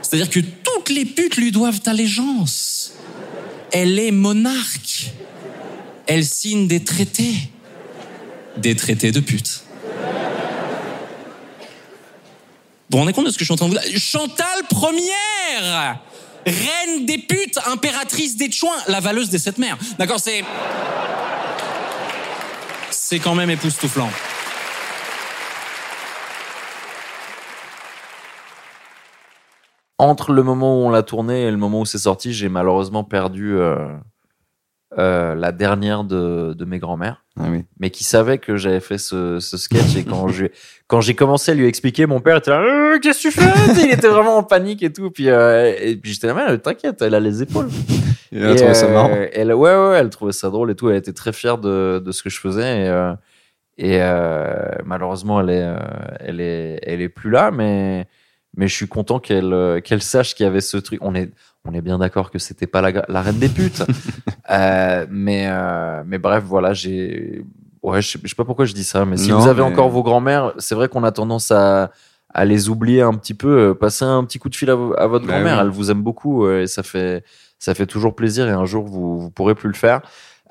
C'est-à-dire 0.00 0.30
que 0.30 0.40
toutes 0.40 0.88
les 0.88 1.04
putes 1.04 1.36
lui 1.36 1.50
doivent 1.50 1.80
allégeance. 1.86 2.92
Elle 3.72 3.98
est 3.98 4.12
monarque. 4.12 5.12
Elle 6.08 6.24
signe 6.24 6.66
des 6.66 6.82
traités. 6.82 7.34
Des 8.56 8.74
traités 8.74 9.12
de 9.12 9.20
putes. 9.20 9.62
Vous 12.90 12.96
vous 12.96 12.98
rendez 12.98 13.12
compte 13.12 13.26
de 13.26 13.30
ce 13.30 13.36
que 13.36 13.40
je 13.40 13.44
suis 13.44 13.52
en 13.52 13.56
train 13.56 13.68
de 13.68 13.74
vous 13.74 13.78
dire? 13.78 14.00
Chantal 14.00 14.64
première 14.70 16.00
Reine 16.46 17.04
des 17.04 17.18
putes, 17.18 17.58
impératrice 17.66 18.38
des 18.38 18.50
chouins, 18.50 18.78
la 18.86 19.00
valeuse 19.00 19.28
des 19.28 19.36
sept 19.36 19.58
mers. 19.58 19.76
D'accord, 19.98 20.18
c'est... 20.18 20.42
C'est 22.90 23.18
quand 23.18 23.34
même 23.34 23.50
époustouflant. 23.50 24.08
Entre 29.98 30.32
le 30.32 30.42
moment 30.42 30.80
où 30.80 30.86
on 30.86 30.90
l'a 30.90 31.02
tourné 31.02 31.42
et 31.42 31.50
le 31.50 31.58
moment 31.58 31.80
où 31.80 31.86
c'est 31.86 31.98
sorti, 31.98 32.32
j'ai 32.32 32.48
malheureusement 32.48 33.04
perdu 33.04 33.58
euh, 33.58 33.88
euh, 34.96 35.34
la 35.34 35.52
dernière 35.52 36.04
de, 36.04 36.54
de 36.54 36.64
mes 36.64 36.78
grands-mères. 36.78 37.24
Ah 37.40 37.44
oui. 37.50 37.64
mais 37.78 37.90
qui 37.90 38.02
savait 38.04 38.38
que 38.38 38.56
j'avais 38.56 38.80
fait 38.80 38.98
ce, 38.98 39.38
ce 39.38 39.56
sketch 39.56 39.94
et 39.96 40.04
quand 40.04 40.26
je 40.28 40.46
quand 40.88 41.00
j'ai 41.00 41.14
commencé 41.14 41.52
à 41.52 41.54
lui 41.54 41.66
expliquer 41.66 42.06
mon 42.06 42.20
père 42.20 42.38
était 42.38 42.50
là 42.50 42.60
Euh, 42.60 42.98
qu'est-ce 42.98 43.22
que 43.22 43.28
tu 43.28 43.40
fais? 43.40 43.48
Il 43.84 43.92
était 43.92 44.08
vraiment 44.08 44.38
en 44.38 44.42
panique 44.42 44.82
et 44.82 44.92
tout 44.92 45.10
puis 45.12 45.28
euh, 45.28 45.72
et 45.80 45.94
puis 45.96 46.12
j'étais 46.14 46.26
là 46.26 46.34
mais 46.34 46.58
t'inquiète 46.58 47.00
elle 47.00 47.14
a 47.14 47.20
les 47.20 47.40
épaules 47.42 47.68
Il 48.32 48.44
a 48.44 48.54
trouvé 48.56 48.74
ça 48.74 48.86
euh, 48.86 48.92
marrant. 48.92 49.16
elle 49.32 49.52
ouais 49.54 49.70
ouais 49.76 49.96
elle 50.00 50.10
trouvait 50.10 50.32
ça 50.32 50.48
drôle 50.50 50.70
et 50.72 50.74
tout 50.74 50.90
elle 50.90 50.96
était 50.96 51.12
très 51.12 51.32
fière 51.32 51.58
de, 51.58 52.02
de 52.04 52.10
ce 52.10 52.24
que 52.24 52.30
je 52.30 52.40
faisais 52.40 52.86
et, 52.86 52.88
euh, 52.88 53.12
et 53.76 53.98
euh, 54.02 54.70
malheureusement 54.84 55.40
elle 55.40 55.50
est 55.50 55.72
elle 56.18 56.40
est 56.40 56.80
elle 56.82 57.00
est 57.02 57.08
plus 57.08 57.30
là 57.30 57.52
mais 57.52 58.08
mais 58.56 58.66
je 58.66 58.74
suis 58.74 58.88
content 58.88 59.20
qu'elle 59.20 59.80
qu'elle 59.84 60.02
sache 60.02 60.34
qu'il 60.34 60.42
y 60.42 60.48
avait 60.48 60.60
ce 60.60 60.76
truc 60.78 60.98
on 61.02 61.14
est 61.14 61.30
on 61.68 61.72
est 61.74 61.80
bien 61.82 61.98
d'accord 61.98 62.30
que 62.30 62.38
c'était 62.38 62.66
pas 62.66 62.80
la, 62.80 63.04
la 63.08 63.22
reine 63.22 63.38
des 63.38 63.48
putes. 63.48 63.82
Euh, 64.50 65.04
mais 65.10 65.44
euh, 65.46 66.02
mais 66.06 66.16
bref 66.16 66.42
voilà 66.46 66.72
j'ai 66.72 67.44
ouais 67.82 68.00
je 68.00 68.12
sais, 68.12 68.18
je 68.22 68.28
sais 68.30 68.34
pas 68.34 68.46
pourquoi 68.46 68.64
je 68.64 68.72
dis 68.72 68.82
ça 68.82 69.04
mais 69.04 69.18
si 69.18 69.28
Non, 69.28 69.40
vous 69.40 69.46
avez 69.46 69.60
mais- 69.60 69.68
encore 69.68 69.90
vos 69.90 70.02
grands-mères 70.02 70.54
c'est 70.56 70.74
vrai 70.74 70.88
qu'on 70.88 71.04
a 71.04 71.12
tendance 71.12 71.50
à 71.50 71.90
à 72.32 72.44
les 72.46 72.70
oublier 72.70 73.02
un 73.02 73.12
petit 73.12 73.34
peu. 73.34 73.58
Euh, 73.70 73.74
passer 73.74 74.06
un 74.06 74.24
petit 74.24 74.38
coup 74.38 74.48
de 74.48 74.56
fil 74.56 74.70
à, 74.70 74.74
vo- 74.74 74.94
à 74.96 75.06
votre 75.06 75.26
Bah 75.26 75.34
grand-mère 75.34 75.56
oui. 75.56 75.60
elle 75.64 75.68
vous 75.68 75.90
aime 75.90 76.02
beaucoup 76.02 76.46
euh, 76.46 76.62
et 76.62 76.66
ça 76.66 76.82
fait 76.82 77.24
ça 77.58 77.74
fait 77.74 77.84
toujours 77.84 78.14
plaisir 78.16 78.48
et 78.48 78.52
un 78.52 78.64
jour 78.64 78.86
vous 78.86 79.20
vous 79.20 79.30
pourrez 79.30 79.54
plus 79.54 79.68
le 79.68 79.74
faire. 79.74 80.00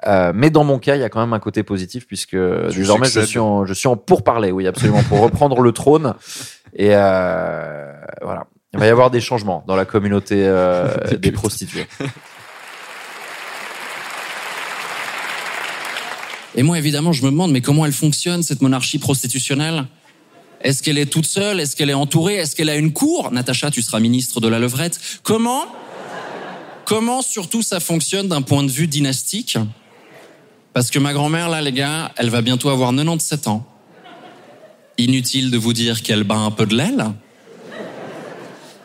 Euh, 0.05 0.31
mais 0.35 0.51
dans 0.51 0.63
mon 0.63 0.77
cas, 0.77 0.93
il 0.95 1.01
y 1.01 1.03
a 1.03 1.09
quand 1.09 1.21
même 1.21 1.33
un 1.33 1.39
côté 1.39 1.63
positif 1.63 2.05
puisque 2.05 2.35
désormais 2.35 3.07
je 3.07 3.21
suis 3.21 3.39
en 3.39 3.65
je 3.65 3.73
suis 3.73 3.87
en 3.87 3.97
pourparler, 3.97 4.51
oui 4.51 4.67
absolument, 4.67 5.01
pour 5.09 5.21
reprendre 5.21 5.59
le 5.61 5.71
trône. 5.71 6.13
Et 6.75 6.89
euh, 6.93 7.93
voilà, 8.21 8.45
il 8.73 8.79
va 8.79 8.85
y 8.85 8.89
avoir 8.89 9.11
des 9.11 9.21
changements 9.21 9.63
dans 9.67 9.75
la 9.75 9.85
communauté 9.85 10.35
euh, 10.39 10.95
des 11.17 11.31
prostituées. 11.31 11.87
Et 16.55 16.63
moi, 16.63 16.77
évidemment, 16.77 17.13
je 17.13 17.23
me 17.23 17.29
demande, 17.29 17.51
mais 17.51 17.61
comment 17.61 17.85
elle 17.85 17.93
fonctionne, 17.93 18.41
cette 18.41 18.61
monarchie 18.61 18.97
prostitutionnelle? 18.97 19.85
Est-ce 20.61 20.81
qu'elle 20.81 20.97
est 20.97 21.05
toute 21.05 21.27
seule? 21.27 21.59
Est-ce 21.59 21.75
qu'elle 21.75 21.91
est 21.91 21.95
entourée? 21.95 22.35
Est-ce 22.35 22.55
qu'elle 22.55 22.69
a 22.69 22.75
une 22.75 22.91
cour? 22.91 23.31
Natacha, 23.31 23.69
tu 23.69 23.83
seras 23.83 23.99
ministre 23.99 24.41
de 24.41 24.47
la 24.47 24.57
levrette. 24.57 24.99
Comment 25.23 25.65
Comment 26.85 27.21
surtout 27.21 27.61
ça 27.61 27.79
fonctionne 27.81 28.29
d'un 28.29 28.41
point 28.41 28.63
de 28.63 28.71
vue 28.71 28.87
dynastique? 28.87 29.57
Parce 30.73 30.89
que 30.89 30.99
ma 30.99 31.11
grand-mère, 31.11 31.49
là, 31.49 31.61
les 31.61 31.73
gars, 31.73 32.13
elle 32.15 32.29
va 32.29 32.41
bientôt 32.41 32.69
avoir 32.69 32.91
97 32.91 33.47
ans. 33.47 33.67
Inutile 34.97 35.51
de 35.51 35.57
vous 35.57 35.73
dire 35.73 36.01
qu'elle 36.01 36.23
bat 36.23 36.37
un 36.37 36.49
peu 36.49 36.65
de 36.65 36.75
l'aile. 36.75 37.07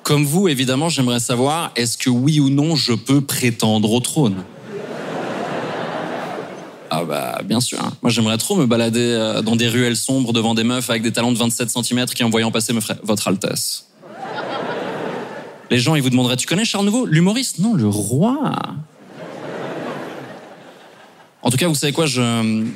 Comme 0.03 0.25
vous, 0.25 0.49
évidemment, 0.49 0.89
j'aimerais 0.89 1.21
savoir, 1.21 1.71
est-ce 1.77 1.97
que 1.97 2.11
oui 2.11 2.41
ou 2.41 2.51
non 2.51 2.75
je 2.77 2.93
peux 2.93 3.21
prétendre 3.21 3.93
au 3.93 4.01
trône? 4.01 4.45
Ah 6.91 7.05
bah 7.05 7.41
bien 7.45 7.61
sûr. 7.61 7.79
hein. 7.83 7.93
Moi 8.03 8.11
j'aimerais 8.11 8.37
trop 8.37 8.55
me 8.55 8.67
balader 8.67 9.01
euh, 9.01 9.41
dans 9.41 9.57
des 9.57 9.67
ruelles 9.69 9.97
sombres 9.97 10.35
devant 10.35 10.55
des 10.55 10.63
meufs 10.63 10.91
avec 10.91 11.03
des 11.03 11.11
talons 11.11 11.33
de 11.33 11.39
27 11.39 11.71
cm 11.71 12.05
qui 12.07 12.23
en 12.23 12.29
voyant 12.29 12.51
passer 12.51 12.75
me 12.75 12.81
feraient 12.81 12.99
Votre 13.03 13.29
Altesse. 13.29 13.87
Les 15.71 15.79
gens 15.79 15.95
ils 15.95 16.03
vous 16.03 16.11
demanderaient 16.11 16.37
Tu 16.37 16.47
connais 16.47 16.67
Charles 16.67 16.85
Nouveau 16.85 17.07
L'humoriste? 17.07 17.61
Non, 17.61 17.73
le 17.73 17.89
roi. 17.89 18.53
En 21.41 21.51
tout 21.51 21.57
cas, 21.57 21.67
vous 21.67 21.75
savez 21.75 21.95
quoi 21.95 22.05
Je. 22.05 22.67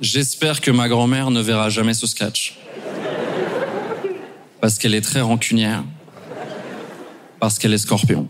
J'espère 0.00 0.60
que 0.60 0.70
ma 0.70 0.88
grand-mère 0.88 1.30
ne 1.32 1.40
verra 1.40 1.70
jamais 1.70 1.92
ce 1.92 2.06
sketch. 2.06 2.56
Parce 4.60 4.78
qu'elle 4.78 4.94
est 4.94 5.00
très 5.00 5.20
rancunière. 5.20 5.82
Parce 7.40 7.58
qu'elle 7.58 7.72
est 7.72 7.78
scorpion. 7.78 8.28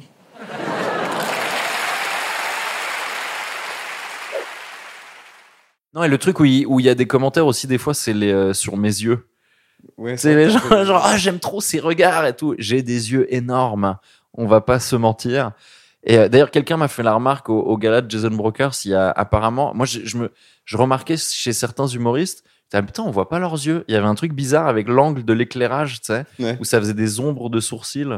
Non, 5.95 6.05
et 6.05 6.09
le 6.09 6.17
truc 6.19 6.41
où 6.41 6.45
il, 6.47 6.67
où 6.67 6.81
il 6.81 6.87
y 6.87 6.89
a 6.89 6.95
des 6.95 7.07
commentaires 7.07 7.47
aussi, 7.47 7.67
des 7.67 7.79
fois, 7.79 7.93
c'est 7.93 8.13
les, 8.15 8.33
euh, 8.33 8.55
sur 8.55 8.77
mes 8.77 8.89
yeux. 8.89 9.29
Ouais, 9.97 10.17
C'est 10.17 10.35
les 10.35 10.51
gens, 10.51 10.85
genre, 10.85 11.03
ah, 11.05 11.19
j'aime 11.19 11.39
trop 11.39 11.61
ses 11.61 11.81
regards 11.81 12.25
et 12.25 12.35
tout. 12.35 12.55
J'ai 12.59 12.83
des 12.83 13.13
yeux 13.13 13.33
énormes. 13.35 13.99
On 14.33 14.47
va 14.47 14.61
pas 14.63 14.81
se 14.81 14.97
mentir. 14.97 15.53
Et 16.09 16.19
euh, 16.19 16.29
d'ailleurs, 16.29 16.51
quelqu'un 16.51 16.77
m'a 16.77 16.89
fait 16.89 17.03
la 17.05 17.15
remarque 17.15 17.49
au, 17.51 17.61
au 17.61 17.77
gala 17.79 18.01
de 18.01 18.11
Jason 18.11 18.31
Brokers. 18.31 18.73
Il 18.85 18.91
y 18.91 18.95
a 18.95 19.11
apparemment, 19.11 19.73
moi, 19.75 19.87
je, 19.87 20.01
je 20.05 20.17
me, 20.17 20.33
je 20.65 20.77
remarquais 20.77 21.17
chez 21.17 21.53
certains 21.53 21.87
humoristes, 21.87 22.43
putain, 22.65 22.83
putain, 22.83 23.03
on 23.05 23.11
voit 23.11 23.29
pas 23.29 23.39
leurs 23.39 23.55
yeux. 23.55 23.85
Il 23.89 23.95
y 23.95 23.97
avait 23.97 24.07
un 24.07 24.15
truc 24.15 24.33
bizarre 24.33 24.67
avec 24.69 24.89
l'angle 24.89 25.25
de 25.25 25.33
l'éclairage, 25.35 26.01
tu 26.01 26.07
sais, 26.07 26.25
Ouais. 26.41 26.57
où 26.61 26.65
ça 26.65 26.81
faisait 26.81 26.95
des 26.95 27.21
ombres 27.21 27.51
de 27.51 27.61
sourcils 27.61 28.09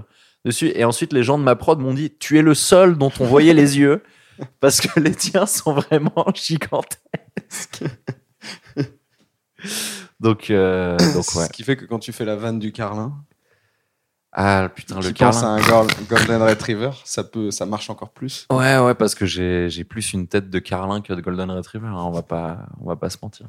dessus. 0.44 0.70
Et 0.74 0.84
ensuite, 0.84 1.12
les 1.12 1.22
gens 1.24 1.36
de 1.36 1.42
ma 1.42 1.56
prod 1.56 1.78
m'ont 1.80 1.92
dit, 1.92 2.12
tu 2.18 2.38
es 2.38 2.42
le 2.42 2.54
seul 2.54 2.96
dont 2.96 3.12
on 3.20 3.24
voyait 3.26 3.54
les 3.54 3.76
yeux 3.78 4.02
parce 4.60 4.80
que 4.80 4.98
les 5.00 5.14
tiens 5.14 5.46
sont 5.46 5.72
vraiment 5.74 6.26
gigantesques. 6.34 7.82
donc, 10.20 10.50
euh, 10.50 10.96
donc 10.98 11.34
ouais. 11.34 11.46
Ce 11.46 11.50
qui 11.50 11.64
fait 11.64 11.76
que 11.76 11.84
quand 11.86 11.98
tu 11.98 12.12
fais 12.12 12.24
la 12.24 12.36
vanne 12.36 12.58
du 12.58 12.72
Carlin, 12.72 13.14
Ah 14.32 14.68
putain, 14.72 14.96
le 15.00 15.02
tu 15.12 15.14
penses 15.14 15.40
Carlin. 15.40 15.56
à 15.56 15.60
un 15.60 15.60
Gol- 15.82 15.90
Golden 16.08 16.42
Retriever, 16.42 16.90
ça 17.04 17.24
peut, 17.24 17.50
ça 17.50 17.66
marche 17.66 17.90
encore 17.90 18.10
plus. 18.10 18.46
Ouais, 18.50 18.78
ouais, 18.78 18.94
parce 18.94 19.16
que 19.16 19.26
j'ai 19.26 19.68
j'ai 19.70 19.82
plus 19.82 20.12
une 20.12 20.28
tête 20.28 20.50
de 20.50 20.58
Carlin 20.60 21.00
que 21.00 21.12
de 21.12 21.20
Golden 21.20 21.50
Retriever. 21.50 21.88
hein, 21.88 21.96
On 22.04 22.10
va 22.12 22.22
pas, 22.22 22.58
on 22.80 22.88
va 22.88 22.94
pas 22.96 23.10
se 23.10 23.16
mentir. 23.20 23.46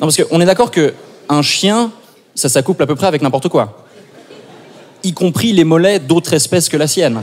Non, 0.00 0.08
parce 0.08 0.20
qu'on 0.20 0.40
est 0.40 0.44
d'accord 0.44 0.72
que 0.72 0.92
un 1.28 1.42
chien, 1.42 1.92
ça 2.34 2.48
s'accouple 2.48 2.82
à 2.82 2.86
peu 2.88 2.96
près 2.96 3.06
avec 3.06 3.22
n'importe 3.22 3.48
quoi. 3.48 3.86
Y 5.04 5.12
compris 5.14 5.52
les 5.52 5.62
mollets 5.64 6.00
d'autres 6.00 6.32
espèces 6.34 6.68
que 6.68 6.76
la 6.76 6.88
sienne. 6.88 7.22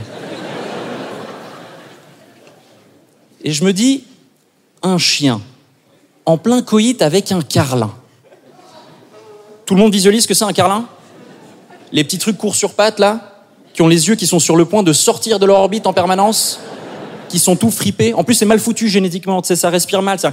Et 3.42 3.52
je 3.52 3.64
me 3.64 3.72
dis, 3.72 4.04
un 4.82 4.96
chien, 4.98 5.40
en 6.26 6.38
plein 6.38 6.62
coït 6.62 7.00
avec 7.02 7.32
un 7.32 7.40
carlin. 7.42 7.90
Tout 9.66 9.74
le 9.74 9.80
monde 9.80 9.92
visualise 9.92 10.26
que 10.26 10.34
c'est 10.34 10.44
un 10.44 10.52
carlin? 10.52 10.86
Les 11.92 12.04
petits 12.04 12.18
trucs 12.18 12.38
courts 12.38 12.54
sur 12.54 12.74
pattes, 12.74 12.98
là, 12.98 13.42
qui 13.72 13.82
ont 13.82 13.88
les 13.88 14.08
yeux 14.08 14.14
qui 14.14 14.26
sont 14.26 14.38
sur 14.38 14.56
le 14.56 14.64
point 14.64 14.82
de 14.82 14.92
sortir 14.92 15.38
de 15.38 15.46
leur 15.46 15.58
orbite 15.58 15.86
en 15.86 15.92
permanence, 15.92 16.60
qui 17.28 17.38
sont 17.38 17.56
tout 17.56 17.70
fripés. 17.70 18.14
En 18.14 18.24
plus, 18.24 18.34
c'est 18.34 18.46
mal 18.46 18.58
foutu 18.58 18.88
génétiquement, 18.88 19.40
tu 19.42 19.48
sais, 19.48 19.56
ça 19.56 19.70
respire 19.70 20.02
mal, 20.02 20.18
ça. 20.18 20.32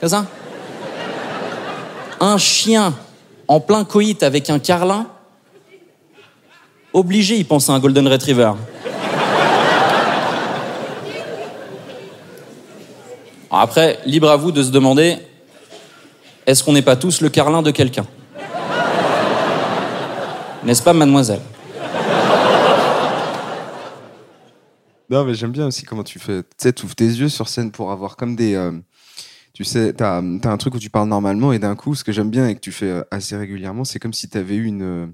Comme 0.00 0.08
ça 0.08 0.26
un 2.20 2.38
chien 2.38 2.94
en 3.48 3.60
plein 3.60 3.84
coït 3.84 4.22
avec 4.22 4.48
un 4.50 4.58
carlin, 4.58 5.06
obligé, 6.92 7.36
il 7.36 7.44
pense 7.44 7.68
à 7.68 7.74
un 7.74 7.78
golden 7.78 8.08
retriever. 8.08 8.52
Après, 13.50 14.00
libre 14.04 14.30
à 14.30 14.36
vous 14.36 14.50
de 14.50 14.62
se 14.62 14.70
demander, 14.70 15.18
est-ce 16.46 16.64
qu'on 16.64 16.72
n'est 16.72 16.82
pas 16.82 16.96
tous 16.96 17.20
le 17.20 17.28
carlin 17.28 17.62
de 17.62 17.70
quelqu'un? 17.70 18.06
N'est-ce 20.64 20.82
pas, 20.82 20.92
mademoiselle? 20.92 21.40
Non, 25.10 25.24
mais 25.24 25.34
j'aime 25.34 25.52
bien 25.52 25.66
aussi 25.66 25.84
comment 25.84 26.02
tu 26.02 26.18
fais. 26.18 26.42
Tu 26.42 26.48
sais, 26.56 26.72
tu 26.72 26.84
ouvres 26.86 26.94
tes 26.94 27.04
yeux 27.04 27.28
sur 27.28 27.48
scène 27.48 27.70
pour 27.70 27.92
avoir 27.92 28.16
comme 28.16 28.34
des. 28.36 28.54
euh, 28.54 28.72
tu 29.52 29.62
sais, 29.64 29.92
t'as 29.92 30.16
as 30.16 30.48
un 30.48 30.56
truc 30.56 30.74
où 30.74 30.78
tu 30.78 30.90
parles 30.90 31.08
normalement 31.08 31.52
et 31.52 31.58
d'un 31.58 31.76
coup, 31.76 31.94
ce 31.94 32.02
que 32.02 32.10
j'aime 32.10 32.30
bien 32.30 32.48
et 32.48 32.54
que 32.54 32.60
tu 32.60 32.72
fais 32.72 32.86
euh, 32.88 33.02
assez 33.10 33.36
régulièrement, 33.36 33.84
c'est 33.84 33.98
comme 33.98 34.14
si 34.14 34.28
tu 34.28 34.38
avais 34.38 34.56
eu 34.56 34.64
une, 34.64 34.82
euh, 34.82 35.06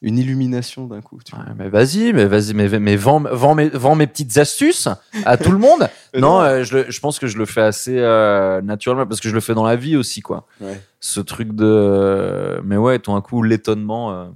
une 0.00 0.16
illumination 0.18 0.86
d'un 0.86 1.02
coup. 1.02 1.18
Tu 1.22 1.34
vois. 1.34 1.44
Ouais, 1.44 1.50
mais 1.58 1.68
vas-y, 1.68 2.12
mais 2.14 2.24
vas-y, 2.26 2.54
mais, 2.54 2.68
mais 2.78 2.96
vends, 2.96 3.20
vends, 3.32 3.54
mes, 3.56 3.68
vends 3.68 3.96
mes 3.96 4.06
petites 4.06 4.38
astuces 4.38 4.88
à 5.26 5.36
tout 5.36 5.50
le 5.52 5.58
monde. 5.58 5.88
Non, 6.16 6.40
euh, 6.40 6.62
je, 6.62 6.88
je 6.92 7.00
pense 7.00 7.18
que 7.18 7.26
je 7.26 7.36
le 7.36 7.44
fais 7.44 7.60
assez 7.60 7.98
euh, 7.98 8.62
naturellement 8.62 9.04
parce 9.04 9.20
que 9.20 9.28
je 9.28 9.34
le 9.34 9.40
fais 9.40 9.52
dans 9.54 9.64
la 9.64 9.74
vie 9.74 9.96
aussi, 9.96 10.20
quoi. 10.20 10.46
Ouais. 10.60 10.80
Ce 11.00 11.18
truc 11.18 11.52
de. 11.52 12.60
mais 12.64 12.76
ouais, 12.76 13.00
tout 13.00 13.10
un 13.12 13.20
coup, 13.20 13.42
l'étonnement 13.42 14.12
euh, 14.12 14.26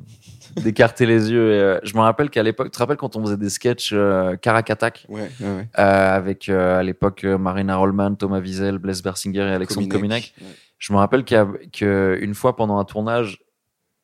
d'écarter 0.63 1.07
les 1.07 1.31
yeux. 1.31 1.53
Et, 1.53 1.61
euh, 1.61 1.79
je 1.83 1.95
me 1.95 2.01
rappelle 2.01 2.31
qu'à 2.31 2.43
l'époque, 2.43 2.69
tu 2.69 2.73
te 2.73 2.79
rappelles 2.79 2.97
quand 2.97 3.17
on 3.17 3.25
faisait 3.25 3.37
des 3.37 3.51
sketchs 3.51 3.91
euh, 3.93 4.37
Caracatac 4.37 5.07
Ouais, 5.09 5.31
ouais, 5.41 5.47
ouais. 5.47 5.69
euh, 5.79 6.17
avec 6.17 6.49
euh, 6.49 6.79
à 6.79 6.83
l'époque 6.83 7.25
euh, 7.25 7.39
Marina 7.39 7.77
Rollman, 7.77 8.15
Thomas 8.15 8.41
Wiesel, 8.41 8.79
Blaise 8.79 9.03
Bersinger 9.03 9.41
et 9.41 9.53
Alexandre 9.53 9.89
Cominac. 9.89 10.35
Je 10.79 10.93
me 10.93 10.99
rappelle 10.99 11.25
qu'une 11.25 12.35
fois 12.35 12.57
pendant 12.57 12.79
un 12.79 12.85
tournage, 12.85 13.41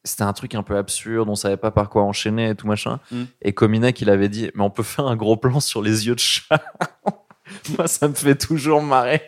c'était 0.03 0.25
un 0.25 0.33
truc 0.33 0.55
un 0.55 0.63
peu 0.63 0.77
absurde, 0.77 1.29
on 1.31 1.35
savait 1.35 1.57
pas 1.57 1.71
par 1.71 1.89
quoi 1.89 2.03
enchaîner 2.03 2.51
et 2.51 2.55
tout 2.55 2.67
machin. 2.67 3.01
Mm. 3.11 3.23
Et 3.43 3.53
Cominac, 3.53 4.01
il 4.01 4.11
avait 4.11 4.29
dit, 4.29 4.51
mais 4.55 4.63
on 4.63 4.71
peut 4.71 4.83
faire 4.83 5.07
un 5.07 5.17
gros 5.17 5.37
plan 5.37 5.61
sur 5.61 5.83
les 5.83 6.07
yeux 6.07 6.15
de 6.15 6.21
chat. 6.21 6.63
Moi, 7.77 7.87
ça 7.87 8.09
me 8.09 8.15
fait 8.15 8.37
toujours 8.37 8.83
marrer. 8.83 9.23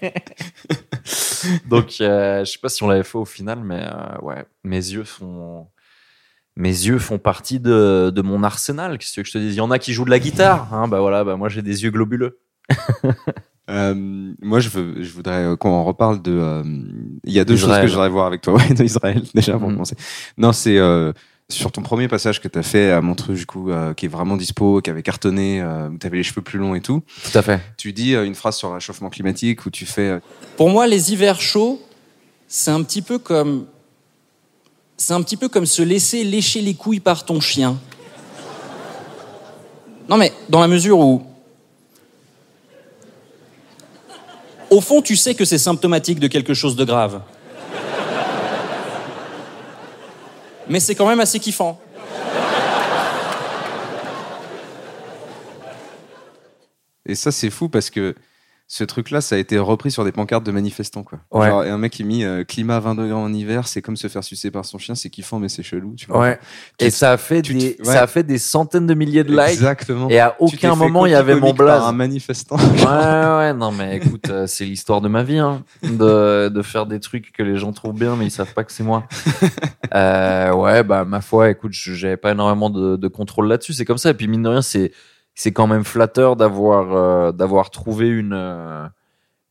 Donc, 1.67 1.95
euh, 2.01 2.45
je 2.45 2.53
sais 2.53 2.59
pas 2.59 2.69
si 2.69 2.83
on 2.83 2.89
l'avait 2.89 3.03
fait 3.05 3.19
au 3.19 3.25
final, 3.25 3.61
mais 3.63 3.83
euh, 3.83 4.19
ouais, 4.23 4.45
mes 4.65 4.77
yeux 4.77 5.05
font. 5.05 5.69
Mes 6.57 6.69
yeux 6.71 6.99
font 6.99 7.19
partie 7.19 7.61
de, 7.61 8.11
de 8.15 8.23
mon 8.23 8.43
arsenal. 8.43 8.97
Qu'est-ce 8.99 9.11
que 9.11 9.15
tu 9.15 9.21
veux 9.21 9.25
que 9.25 9.29
je 9.29 9.33
te 9.35 9.39
dise 9.39 9.55
Il 9.55 9.59
y 9.59 9.61
en 9.61 9.71
a 9.71 9.79
qui 9.79 9.93
jouent 9.93 10.07
de 10.07 10.11
la 10.11 10.19
guitare. 10.19 10.73
Hein, 10.73 10.89
bah 10.89 11.01
voilà, 11.01 11.23
bah 11.25 11.37
moi 11.37 11.49
j'ai 11.51 11.63
des 11.63 11.83
yeux 11.85 11.91
globuleux. 11.91 12.39
Euh, 13.69 13.95
moi, 14.43 14.61
je, 14.61 14.69
veux, 14.69 15.03
je 15.03 15.11
voudrais 15.13 15.45
euh, 15.45 15.57
qu'on 15.57 15.71
en 15.71 15.83
reparle 15.83 16.23
de. 16.23 16.31
euh, 16.31 16.63
Il 17.25 17.33
y 17.33 17.41
a 17.41 17.45
deux 17.45 17.55
Israël. 17.55 17.73
choses 17.75 17.81
que 17.83 17.87
je 17.89 17.93
voudrais 17.95 18.09
voir 18.11 18.27
avec 18.27 18.41
toi. 18.41 18.55
Ouais, 18.55 18.69
d'Israël, 18.75 19.21
déjà, 19.35 19.55
pour 19.59 19.67
Mhm. 19.69 19.75
commencer. 19.75 19.97
Non, 20.39 20.53
c'est 20.53 20.79
euh, 20.79 21.13
sur 21.49 21.73
ton 21.73 21.83
premier 21.83 22.07
passage 22.07 22.41
que 22.41 22.47
tu 22.47 22.57
as 22.61 22.63
fait 22.63 22.93
à 22.93 23.01
Montreux, 23.01 23.35
du 23.35 23.45
coup, 23.45 23.71
euh, 23.73 23.93
qui 23.93 24.07
est 24.07 24.09
vraiment 24.09 24.37
dispo, 24.37 24.81
qui 24.83 24.91
avait 24.91 25.03
cartonné, 25.03 25.61
euh, 25.63 25.89
où 25.89 25.99
tu 25.99 26.07
avais 26.07 26.17
les 26.19 26.23
cheveux 26.23 26.43
plus 26.43 26.61
longs 26.61 26.77
et 26.77 26.81
tout. 26.81 27.03
Tout 27.25 27.37
à 27.37 27.43
fait. 27.43 27.61
Tu 27.77 27.93
dis 27.93 28.15
euh, 28.15 28.25
une 28.25 28.37
phrase 28.37 28.55
sur 28.57 28.69
le 28.69 28.75
réchauffement 28.75 29.11
climatique 29.11 29.67
où 29.67 29.71
tu 29.71 29.85
fais. 29.85 30.11
euh, 30.11 30.21
Pour 30.57 30.71
moi, 30.71 30.87
les 30.87 31.13
hivers 31.13 31.41
chauds, 31.41 31.83
c'est 32.47 32.71
un 32.71 32.85
petit 32.85 33.03
peu 33.03 33.19
comme. 33.19 33.67
C'est 34.97 35.13
un 35.13 35.23
petit 35.23 35.37
peu 35.37 35.49
comme 35.49 35.67
se 35.67 35.83
laisser 35.83 36.25
lécher 36.25 36.63
les 36.63 36.75
couilles 36.75 37.01
par 37.01 37.25
ton 37.25 37.41
chien. 37.41 37.79
Non, 40.09 40.17
mais 40.17 40.33
dans 40.49 40.61
la 40.61 40.69
mesure 40.69 40.99
où. 40.99 41.23
Au 44.71 44.81
fond, 44.81 45.03
tu 45.03 45.17
sais 45.17 45.35
que 45.35 45.45
c'est 45.45 45.59
symptomatique 45.59 46.19
de 46.19 46.29
quelque 46.29 46.55
chose 46.55 46.77
de 46.77 46.85
grave. 46.85 47.21
Mais 50.69 50.81
c'est 50.81 50.95
quand 50.95 51.07
même 51.07 51.21
assez 51.21 51.39
kiffant. 51.39 51.81
Et 57.05 57.15
ça, 57.15 57.31
c'est 57.31 57.51
fou 57.51 57.69
parce 57.69 57.91
que 57.91 58.17
ce 58.69 58.83
truc-là, 58.83 59.21
ça 59.21 59.37
a 59.37 59.39
été 59.39 59.59
repris 59.59 59.93
sur 59.93 60.05
des 60.05 60.11
pancartes 60.11 60.45
de 60.45 60.51
manifestants, 60.51 61.05
quoi. 61.05 61.21
Ouais. 61.31 61.47
Genre, 61.49 61.63
et 61.65 61.71
un 61.71 61.79
mec 61.79 61.93
qui 61.93 62.03
mis 62.03 62.25
euh, 62.25 62.43
climat 62.43 62.81
20 62.81 62.97
degrés 62.97 63.13
en 63.13 63.33
hiver, 63.33 63.69
c'est 63.69 63.81
comme 63.81 63.97
se 63.97 64.09
faire 64.09 64.25
sucer 64.25 64.51
par 64.51 64.65
son 64.65 64.77
chien, 64.79 64.97
c'est 64.97 65.09
kiffant, 65.09 65.39
mais 65.39 65.49
c'est 65.49 65.63
chelou, 65.63 65.95
tu 65.97 66.07
vois. 66.09 66.21
Ouais. 66.21 66.41
Et 66.81 66.91
ça 66.91 67.13
a 67.13 67.17
fait 67.17 67.43
des, 67.43 67.77
ça 67.85 68.03
a 68.03 68.07
fait 68.09 68.25
des 68.25 68.39
centaines 68.39 68.87
de 68.89 68.95
milliers 68.95 69.23
de 69.23 69.31
likes. 69.31 69.51
Exactement. 69.53 70.09
Et 70.11 70.19
à 70.19 70.35
aucun 70.41 70.75
moment 70.75 71.07
il 71.07 71.13
y 71.13 71.15
avait 71.15 71.37
mon 71.37 71.53
blaze. 71.53 71.83
un 71.83 71.93
manifestant. 71.93 72.57
Ouais, 72.87 73.37
ouais, 73.39 73.55
non, 73.55 73.71
mais 73.73 73.97
écoute, 73.99 74.29
euh, 74.31 74.47
c'est 74.49 74.65
l'histoire 74.65 75.01
de 75.01 75.09
ma 75.09 75.23
vie, 75.23 75.39
hein, 75.39 75.63
de, 75.83 76.49
de 76.49 76.63
faire 76.63 76.87
des 76.87 76.99
trucs 77.01 77.33
que 77.33 77.43
les 77.45 77.57
gens 77.59 77.73
trouvent 77.73 77.95
bien, 77.99 78.17
mais 78.17 78.27
ils 78.27 78.31
savent 78.31 78.53
pas 78.53 78.65
que 78.65 78.73
c'est 78.73 78.83
moi. 78.85 79.05
Euh, 79.95 80.53
ouais, 80.53 80.83
bah, 80.83 81.05
ma 81.05 81.21
foi, 81.21 81.49
écoute, 81.51 81.73
je- 81.73 81.95
j'avais 81.95 82.17
pas 82.17 82.33
énormément 82.33 82.71
de, 82.71 82.97
de 82.97 83.09
contrôle 83.09 83.47
là-dessus, 83.49 83.73
c'est 83.73 83.85
comme 83.85 83.99
ça. 83.99 84.11
Et 84.11 84.15
puis, 84.15 84.27
mine 84.29 84.43
de 84.43 84.49
rien, 84.49 84.61
c'est, 84.63 84.93
c'est 85.37 85.53
quand 85.53 85.67
même 85.69 85.85
flatteur 85.85 86.35
d'avoir, 86.35 86.97
euh, 86.97 87.31
d'avoir 87.31 87.71
trouvé 87.71 88.09
une, 88.09 88.33
euh, 88.33 88.89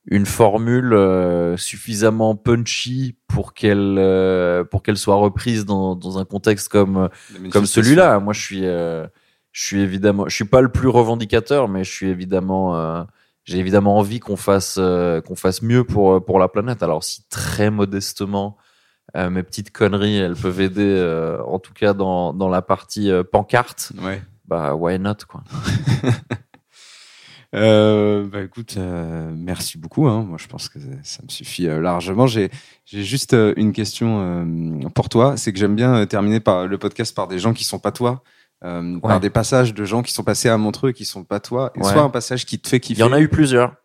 une 0.08 0.26
formule 0.26 0.94
euh, 0.94 1.56
suffisamment 1.58 2.36
punchy 2.36 3.16
pour 3.28 3.54
qu'elle, 3.54 3.96
euh, 4.00 4.64
pour 4.64 4.82
qu'elle 4.84 4.98
soit 4.98 5.16
reprise 5.16 5.64
dans, 5.64 5.96
dans 5.96 6.18
un 6.18 6.26
contexte 6.26 6.70
comme, 6.70 7.10
comme 7.52 7.68
celui-là. 7.68 8.20
Moi, 8.20 8.34
je 8.34 8.42
suis, 8.42 8.66
euh, 8.66 9.06
je 9.52 9.64
suis 9.66 9.80
évidemment, 9.82 10.28
je 10.28 10.36
suis 10.36 10.46
pas 10.46 10.62
le 10.62 10.70
plus 10.70 10.90
revendicateur, 10.90 11.70
mais 11.70 11.84
je 11.84 11.92
suis 11.92 12.10
évidemment, 12.10 12.76
euh, 12.76 13.04
j'ai 13.44 13.60
évidemment 13.60 13.98
envie 13.98 14.20
qu'on 14.20 14.38
fasse, 14.38 14.78
euh, 14.80 15.22
qu'on 15.22 15.36
fasse 15.36 15.62
mieux 15.62 15.84
pour 15.84 16.26
pour 16.26 16.40
la 16.40 16.48
planète. 16.48 16.82
Alors, 16.82 17.04
si 17.04 17.24
très 17.30 17.70
modestement, 17.70 18.58
euh, 19.16 19.30
mes 19.30 19.44
petites 19.44 19.72
conneries, 19.72 20.18
elles 20.18 20.36
peuvent 20.36 20.62
aider, 20.62 20.82
euh, 20.84 21.42
en 21.44 21.60
tout 21.60 21.74
cas 21.74 21.94
dans 21.94 22.34
dans 22.34 22.50
la 22.50 22.64
partie 22.64 23.12
euh, 23.12 23.24
pancarte, 23.24 23.92
Ouais. 24.04 24.22
Bah 24.48 24.76
why 24.76 24.98
not 25.00 25.18
quoi. 25.28 25.44
Euh, 27.54 28.26
bah 28.28 28.42
écoute, 28.42 28.76
euh, 28.78 29.32
merci 29.34 29.78
beaucoup. 29.78 30.08
Hein. 30.08 30.26
Moi, 30.28 30.38
je 30.42 30.48
pense 30.48 30.68
que 30.68 30.78
ça 31.04 31.24
me 31.24 31.30
suffit 31.30 31.68
euh, 31.68 31.80
largement. 31.80 32.28
J'ai 32.28 32.50
juste 32.86 33.34
une 33.56 33.72
question 33.72 34.46
pour 34.94 35.08
toi. 35.08 35.38
C'est 35.38 35.54
que 35.54 35.60
j'aime 35.60 35.76
bien 35.76 36.06
terminer 36.06 36.42
par 36.42 36.68
le 36.68 36.78
podcast 36.78 37.16
par 37.16 37.28
des 37.30 37.40
gens 37.40 37.54
qui 37.54 37.64
sont 37.64 37.80
pas 37.80 37.94
toi, 37.94 38.24
par 38.62 39.20
des 39.22 39.30
passages 39.30 39.74
de 39.74 39.86
gens 39.86 40.02
qui 40.04 40.12
sont 40.14 40.24
passés 40.24 40.50
à 40.50 40.58
Montreux 40.58 40.90
et 40.90 40.94
qui 40.94 41.06
sont 41.06 41.24
pas 41.24 41.40
toi. 41.40 41.72
Et 41.76 41.80
Ouais. 41.80 41.92
Soit 41.94 42.02
un 42.02 42.10
passage 42.10 42.46
qui 42.46 42.60
te 42.60 42.68
fait 42.68 42.78
Il 42.78 42.82
kiffer. 42.82 43.00
y 43.00 43.04
en 43.04 43.14
a 43.14 43.22
eu 43.22 43.30
plusieurs. 43.30 43.76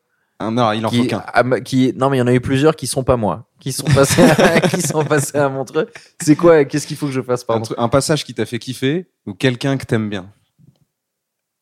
Un, 0.41 0.53
non, 0.53 0.73
il 0.73 0.85
en 0.85 0.91
faut 0.91 0.97
qui, 0.97 1.07
qu'un. 1.07 1.23
bah, 1.45 1.61
qui, 1.61 1.93
non 1.97 2.09
mais 2.09 2.17
il 2.17 2.21
y 2.21 2.23
en 2.23 2.27
a 2.27 2.33
eu 2.33 2.41
plusieurs 2.41 2.75
qui 2.75 2.87
sont 2.89 3.05
pas 3.05 3.19
moi, 3.19 3.47
qui 3.61 3.73
sont 3.73 3.85
passés, 3.87 4.23
à, 4.23 4.61
qui 4.69 4.81
sont 4.81 5.05
passés 5.05 5.37
à 5.37 5.51
Montreux. 5.51 5.87
C'est 6.19 6.35
quoi 6.35 6.65
Qu'est-ce 6.65 6.87
qu'il 6.87 6.97
faut 6.97 7.07
que 7.07 7.13
je 7.13 7.21
fasse 7.21 7.43
Un, 7.43 7.47
pardon 7.47 7.65
truc- 7.67 7.79
un 7.79 7.89
passage 7.91 8.25
qui 8.25 8.33
t'a 8.33 8.47
fait 8.47 8.59
kiffer 8.59 9.11
ou 9.27 9.35
quelqu'un 9.35 9.77
que 9.77 9.85
t'aimes 9.85 10.09
bien? 10.09 10.33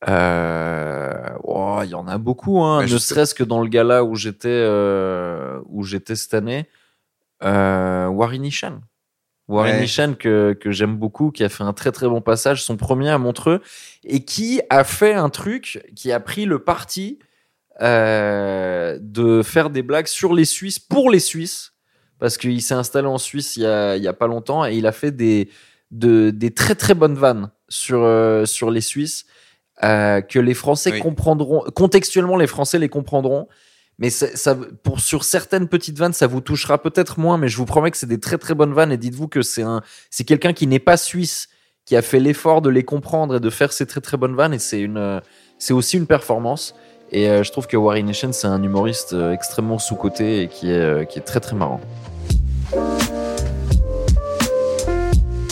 Euh, 0.07 1.31
oh, 1.43 1.81
il 1.83 1.91
y 1.91 1.95
en 1.95 2.07
a 2.07 2.19
beaucoup, 2.19 2.63
hein. 2.63 2.83
Ne 2.83 2.99
serait-ce 2.99 3.35
que 3.35 3.43
dans 3.43 3.61
le 3.61 3.69
gala 3.69 4.05
où 4.05 4.15
j'étais, 4.15 4.49
euh, 4.49 5.61
où 5.67 5.83
j'étais 5.83 6.15
cette 6.15 6.35
année, 6.35 6.67
euh, 7.43 8.07
Warren 8.07 8.45
Ishan. 8.45 8.81
Warren 9.49 9.77
Ouais. 9.77 9.85
Ishan 9.85 10.15
que, 10.15 10.53
que 10.53 10.71
j'aime 10.71 10.97
beaucoup, 10.97 11.31
qui 11.31 11.43
a 11.43 11.49
fait 11.49 11.65
un 11.65 11.73
très 11.73 11.91
très 11.91 12.07
bon 12.07 12.21
passage, 12.21 12.63
son 12.63 12.77
premier 12.77 13.11
à 13.11 13.19
Montreux, 13.19 13.61
et 14.05 14.25
qui 14.25 14.61
a 14.71 14.85
fait 14.85 15.15
un 15.15 15.31
truc, 15.31 15.83
qui 15.97 16.13
a 16.13 16.21
pris 16.21 16.45
le 16.45 16.61
parti 16.61 17.19
euh, 17.81 18.99
de 19.01 19.43
faire 19.43 19.71
des 19.71 19.83
blagues 19.83 20.07
sur 20.07 20.35
les 20.35 20.45
Suisses 20.45 20.79
pour 20.79 21.11
les 21.11 21.21
Suisses, 21.21 21.73
parce 22.19 22.37
qu'il 22.37 22.61
s'est 22.63 22.75
installé 22.75 23.09
en 23.09 23.19
Suisse 23.19 23.57
il 23.57 23.63
y 23.63 23.67
a, 23.67 23.97
il 23.97 24.03
y 24.03 24.09
a 24.09 24.13
pas 24.13 24.27
longtemps 24.27 24.67
et 24.67 24.77
il 24.77 24.87
a 24.87 24.93
fait 24.93 25.13
des, 25.13 25.49
de, 25.91 26.31
des 26.31 26.53
très 26.53 26.75
très 26.75 26.95
bonnes 26.95 27.15
vannes 27.15 27.51
sur, 27.69 28.07
sur 28.45 28.71
les 28.71 28.81
Suisses 28.81 29.25
euh, 29.85 30.21
que 30.21 30.39
les 30.39 30.55
Français 30.55 30.93
Oui. 30.93 31.01
comprendront. 31.01 31.63
Contextuellement, 31.75 32.37
les 32.37 32.47
Français 32.47 32.79
les 32.79 32.89
comprendront. 32.89 33.49
Mais 34.01 34.11
ça, 34.11 34.29
ça- 34.37 34.57
pour 34.85 35.01
sur 35.01 35.25
certaines 35.25 35.67
petites 35.67 35.99
vannes, 35.99 36.13
ça 36.13 36.29
vous 36.29 36.41
touchera 36.41 36.79
peut-être 36.81 37.19
moins, 37.19 37.37
mais 37.37 37.49
je 37.49 37.57
vous 37.57 37.65
promets 37.65 37.91
que 37.91 37.97
c'est 37.97 38.07
des 38.07 38.21
très 38.21 38.39
très 38.39 38.55
bonnes 38.55 38.73
vannes. 38.73 38.93
Et 38.93 38.97
dites-vous 38.97 39.27
que 39.29 39.43
c'est 39.43 39.63
un, 39.63 39.83
c'est 40.11 40.23
quelqu'un 40.25 40.53
qui 40.53 40.67
n'est 40.69 40.79
pas 40.79 40.97
suisse, 40.97 41.49
qui 41.85 41.97
a 41.97 42.03
fait 42.03 42.21
l'effort 42.21 42.63
de 42.63 42.71
les 42.71 42.85
comprendre 42.85 43.37
et 43.37 43.41
de 43.41 43.51
faire 43.51 43.73
ces 43.73 43.87
très 43.87 44.01
très 44.01 44.17
bonnes 44.17 44.37
vannes. 44.37 44.55
Et 44.55 44.61
c'est 44.61 44.81
une, 44.81 45.21
c'est 45.59 45.73
aussi 45.73 45.97
une 45.97 46.07
performance. 46.07 46.75
Et 47.11 47.29
euh, 47.29 47.43
je 47.43 47.51
trouve 47.51 47.67
que 47.67 47.77
Warren 47.77 48.07
Nation, 48.07 48.31
c'est 48.33 48.47
un 48.47 48.63
humoriste 48.63 49.15
euh, 49.15 49.33
extrêmement 49.33 49.79
sous-coté 49.79 50.43
et 50.43 50.49
qui 50.49 50.71
est, 50.71 50.75
euh, 50.79 51.05
qui 51.05 51.19
est 51.19 51.23
très 51.23 51.41
très 51.41 51.57
marrant. 51.57 51.81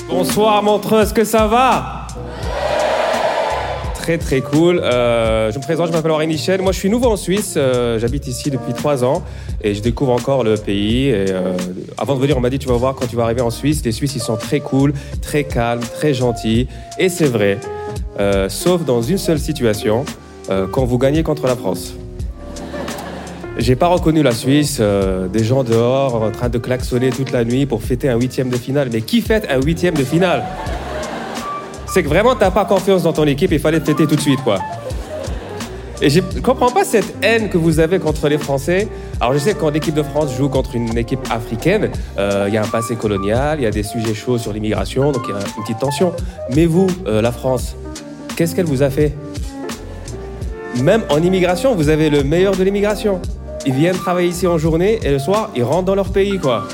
Bonsoir 0.09 0.63
Montreux, 0.63 1.01
est-ce 1.03 1.15
que 1.15 1.25
ça 1.25 1.47
va? 1.47 2.06
Très 4.07 4.19
très 4.19 4.41
cool. 4.41 4.79
Euh, 4.79 5.51
je 5.51 5.59
me 5.59 5.63
présente, 5.65 5.89
je 5.89 5.93
m'appelle 5.93 6.13
Henri 6.13 6.29
Michel. 6.29 6.63
Moi 6.63 6.71
je 6.71 6.79
suis 6.79 6.89
nouveau 6.89 7.11
en 7.11 7.17
Suisse, 7.17 7.55
euh, 7.57 7.99
j'habite 7.99 8.29
ici 8.29 8.53
depuis 8.53 8.73
trois 8.73 9.03
ans 9.03 9.25
et 9.65 9.75
je 9.75 9.83
découvre 9.83 10.13
encore 10.13 10.45
le 10.45 10.55
pays. 10.55 11.11
Euh, 11.11 11.57
avant 11.99 12.15
de 12.15 12.21
venir, 12.21 12.37
on 12.37 12.41
m'a 12.41 12.49
dit 12.49 12.61
tu 12.61 12.69
vas 12.69 12.77
voir 12.77 12.95
quand 12.95 13.09
tu 13.09 13.17
vas 13.17 13.25
arriver 13.25 13.41
en 13.41 13.51
Suisse, 13.51 13.85
les 13.85 13.91
Suisses 13.91 14.15
ils 14.15 14.21
sont 14.21 14.37
très 14.37 14.61
cool, 14.61 14.95
très 15.23 15.43
calmes, 15.43 15.81
très 15.81 16.15
gentils. 16.15 16.69
Et 17.01 17.09
c'est 17.09 17.27
vrai, 17.27 17.59
sauf 18.49 18.85
dans 18.85 19.03
une 19.03 19.19
seule 19.19 19.41
situation, 19.41 20.05
quand 20.71 20.85
vous 20.85 20.99
gagnez 20.99 21.25
contre 21.25 21.49
la 21.49 21.57
France. 21.57 21.95
J'ai 23.59 23.75
pas 23.75 23.89
reconnu 23.89 24.23
la 24.23 24.31
Suisse, 24.31 24.81
des 24.81 25.43
gens 25.43 25.65
dehors 25.65 26.23
en 26.23 26.31
train 26.31 26.49
de 26.49 26.59
klaxonner 26.59 27.11
toute 27.11 27.33
la 27.33 27.45
nuit 27.45 27.67
pour 27.67 27.83
fêter 27.83 28.09
un 28.09 28.21
huitième 28.21 28.51
de 28.51 28.57
finale. 28.57 28.89
Mais 28.93 29.01
qui 29.01 29.21
fête 29.21 29.49
un 29.51 29.61
huitième 29.61 29.95
de 29.95 30.05
finale? 30.05 30.45
C'est 31.87 32.03
que 32.03 32.09
vraiment 32.09 32.35
t'as 32.35 32.51
pas 32.51 32.65
confiance 32.65 33.03
dans 33.03 33.13
ton 33.13 33.25
équipe, 33.25 33.53
il 33.53 33.59
fallait 33.59 33.81
fêter 33.81 34.07
tout 34.07 34.17
de 34.17 34.21
suite 34.21 34.43
quoi. 34.43 34.59
Et 36.03 36.11
je 36.11 36.21
comprends 36.43 36.71
pas 36.71 36.85
cette 36.85 37.15
haine 37.23 37.49
que 37.49 37.57
vous 37.57 37.81
avez 37.81 37.99
contre 37.99 38.29
les 38.29 38.37
Français. 38.37 38.89
Alors 39.19 39.33
je 39.33 39.39
sais 39.39 39.55
que 39.55 39.61
quand 39.61 39.71
l'équipe 39.71 39.95
de 39.95 40.03
France 40.03 40.37
joue 40.37 40.51
contre 40.51 40.75
une 40.75 40.97
équipe 40.99 41.21
africaine, 41.31 41.91
euh, 42.19 42.45
il 42.49 42.55
y 42.55 42.59
a 42.59 42.63
un 42.63 42.67
passé 42.67 42.97
colonial, 42.97 43.59
il 43.61 43.63
y 43.63 43.67
a 43.67 43.71
des 43.71 43.83
sujets 43.83 44.13
chauds 44.13 44.37
sur 44.37 44.53
l'immigration, 44.53 45.11
donc 45.13 45.23
il 45.27 45.31
y 45.31 45.35
a 45.35 45.39
une 45.39 45.63
petite 45.63 45.79
tension. 45.79 46.13
Mais 46.55 46.67
vous, 46.67 46.87
euh, 47.07 47.23
la 47.23 47.33
France, 47.33 47.77
qu'est-ce 48.37 48.55
qu'elle 48.55 48.67
vous 48.67 48.83
a 48.83 48.91
fait? 48.91 49.15
Même 50.83 51.03
en 51.09 51.23
immigration, 51.23 51.75
vous 51.75 51.89
avez 51.89 52.11
le 52.11 52.23
meilleur 52.23 52.55
de 52.55 52.63
l'immigration. 52.63 53.21
Ils 53.65 53.73
viennent 53.73 53.97
travailler 53.97 54.29
ici 54.29 54.47
en 54.47 54.59
journée 54.59 55.01
et 55.03 55.11
le 55.11 55.19
soir, 55.19 55.51
ils 55.57 55.65
rentrent 55.65 55.87
dans 55.87 55.95
leur 55.95 56.11
pays, 56.11 56.39
quoi. 56.39 56.69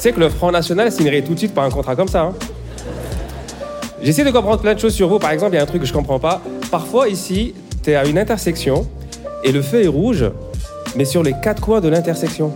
C'est 0.00 0.12
que 0.12 0.20
le 0.20 0.30
Front 0.30 0.50
National 0.50 0.90
signerait 0.90 1.20
tout 1.20 1.34
de 1.34 1.38
suite 1.38 1.52
par 1.52 1.62
un 1.64 1.70
contrat 1.70 1.94
comme 1.94 2.08
ça. 2.08 2.22
hein. 2.22 2.34
J'essaie 4.02 4.24
de 4.24 4.30
comprendre 4.30 4.62
plein 4.62 4.72
de 4.72 4.78
choses 4.80 4.94
sur 4.94 5.08
vous. 5.08 5.18
Par 5.18 5.30
exemple, 5.30 5.52
il 5.52 5.56
y 5.56 5.58
a 5.58 5.62
un 5.62 5.66
truc 5.66 5.82
que 5.82 5.86
je 5.86 5.92
comprends 5.92 6.18
pas. 6.18 6.40
Parfois, 6.70 7.06
ici, 7.08 7.52
tu 7.82 7.90
es 7.90 7.96
à 7.96 8.06
une 8.06 8.18
intersection 8.18 8.88
et 9.44 9.52
le 9.52 9.60
feu 9.60 9.84
est 9.84 9.88
rouge, 9.88 10.24
mais 10.96 11.04
sur 11.04 11.22
les 11.22 11.34
quatre 11.42 11.60
coins 11.60 11.82
de 11.82 11.88
l'intersection. 11.88 12.50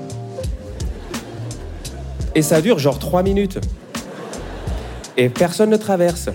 Et 2.34 2.40
ça 2.40 2.62
dure 2.62 2.78
genre 2.78 2.98
trois 2.98 3.22
minutes. 3.22 3.58
Et 5.18 5.28
personne 5.28 5.68
ne 5.68 5.76
traverse. 5.76 6.30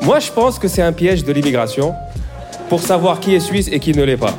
Moi, 0.00 0.20
je 0.20 0.32
pense 0.32 0.58
que 0.58 0.68
c'est 0.68 0.80
un 0.80 0.94
piège 0.94 1.22
de 1.22 1.32
l'immigration 1.34 1.92
pour 2.70 2.80
savoir 2.80 3.20
qui 3.20 3.34
est 3.34 3.40
suisse 3.40 3.68
et 3.70 3.78
qui 3.78 3.92
ne 3.92 4.04
l'est 4.04 4.16
pas. 4.16 4.32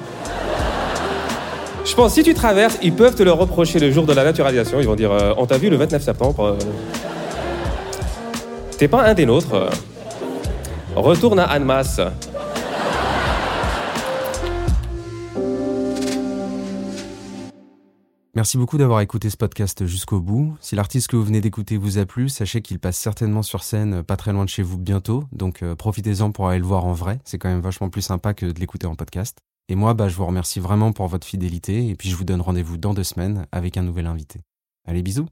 Je 1.90 1.96
pense 1.96 2.14
si 2.14 2.24
tu 2.24 2.34
traverses, 2.34 2.78
ils 2.84 2.94
peuvent 2.94 3.16
te 3.16 3.24
le 3.24 3.32
reprocher 3.32 3.80
le 3.80 3.92
jour 3.92 4.06
de 4.06 4.14
la 4.14 4.24
naturalisation. 4.24 4.80
Ils 4.80 4.86
vont 4.86 4.96
dire 4.96 5.12
euh, 5.12 5.34
On 5.38 5.46
t'a 5.48 5.58
vu 5.58 5.70
le 5.70 5.76
29 5.78 6.04
septembre. 6.04 6.40
euh, 6.46 6.58
T'es 8.78 8.88
pas 8.88 9.04
un 9.06 9.14
des 9.16 9.26
nôtres. 9.26 9.54
euh. 9.56 9.70
Retourne 10.96 11.40
à 11.40 11.46
Annemasse. 11.46 12.00
Merci 18.36 18.58
beaucoup 18.58 18.78
d'avoir 18.78 19.02
écouté 19.02 19.30
ce 19.30 19.36
podcast 19.38 19.86
jusqu'au 19.86 20.20
bout. 20.22 20.56
Si 20.62 20.76
l'artiste 20.76 21.08
que 21.08 21.16
vous 21.18 21.24
venez 21.24 21.42
d'écouter 21.42 21.78
vous 21.78 21.98
a 21.98 22.06
plu, 22.06 22.30
sachez 22.30 22.62
qu'il 22.62 22.80
passe 22.80 22.98
certainement 22.98 23.42
sur 23.42 23.64
scène 23.64 23.96
euh, 23.96 24.04
pas 24.04 24.16
très 24.16 24.32
loin 24.32 24.46
de 24.46 24.50
chez 24.50 24.62
vous 24.64 24.78
bientôt, 24.78 25.24
donc 25.32 25.64
profitez-en 25.78 26.32
pour 26.32 26.48
aller 26.48 26.60
le 26.60 26.66
voir 26.66 26.86
en 26.86 26.94
vrai, 26.94 27.20
c'est 27.26 27.38
quand 27.38 27.50
même 27.50 27.60
vachement 27.62 27.90
plus 27.90 28.02
sympa 28.04 28.34
que 28.34 28.46
de 28.46 28.60
l'écouter 28.60 28.88
en 28.88 28.96
podcast. 28.96 29.40
Et 29.70 29.76
moi, 29.76 29.94
bah, 29.94 30.10
je 30.10 30.16
vous 30.16 30.26
remercie 30.26 30.60
vraiment 30.60 30.92
pour 30.92 31.08
votre 31.08 31.28
fidélité, 31.28 31.88
et 31.90 31.96
puis 31.96 32.10
je 32.10 32.16
vous 32.16 32.24
donne 32.24 32.42
rendez-vous 32.42 32.78
dans 32.78 32.96
deux 32.96 33.04
semaines 33.04 33.46
avec 33.52 33.78
un 33.78 33.84
nouvel 33.84 34.08
invité. 34.08 34.42
Allez, 34.84 35.04
bisous 35.04 35.28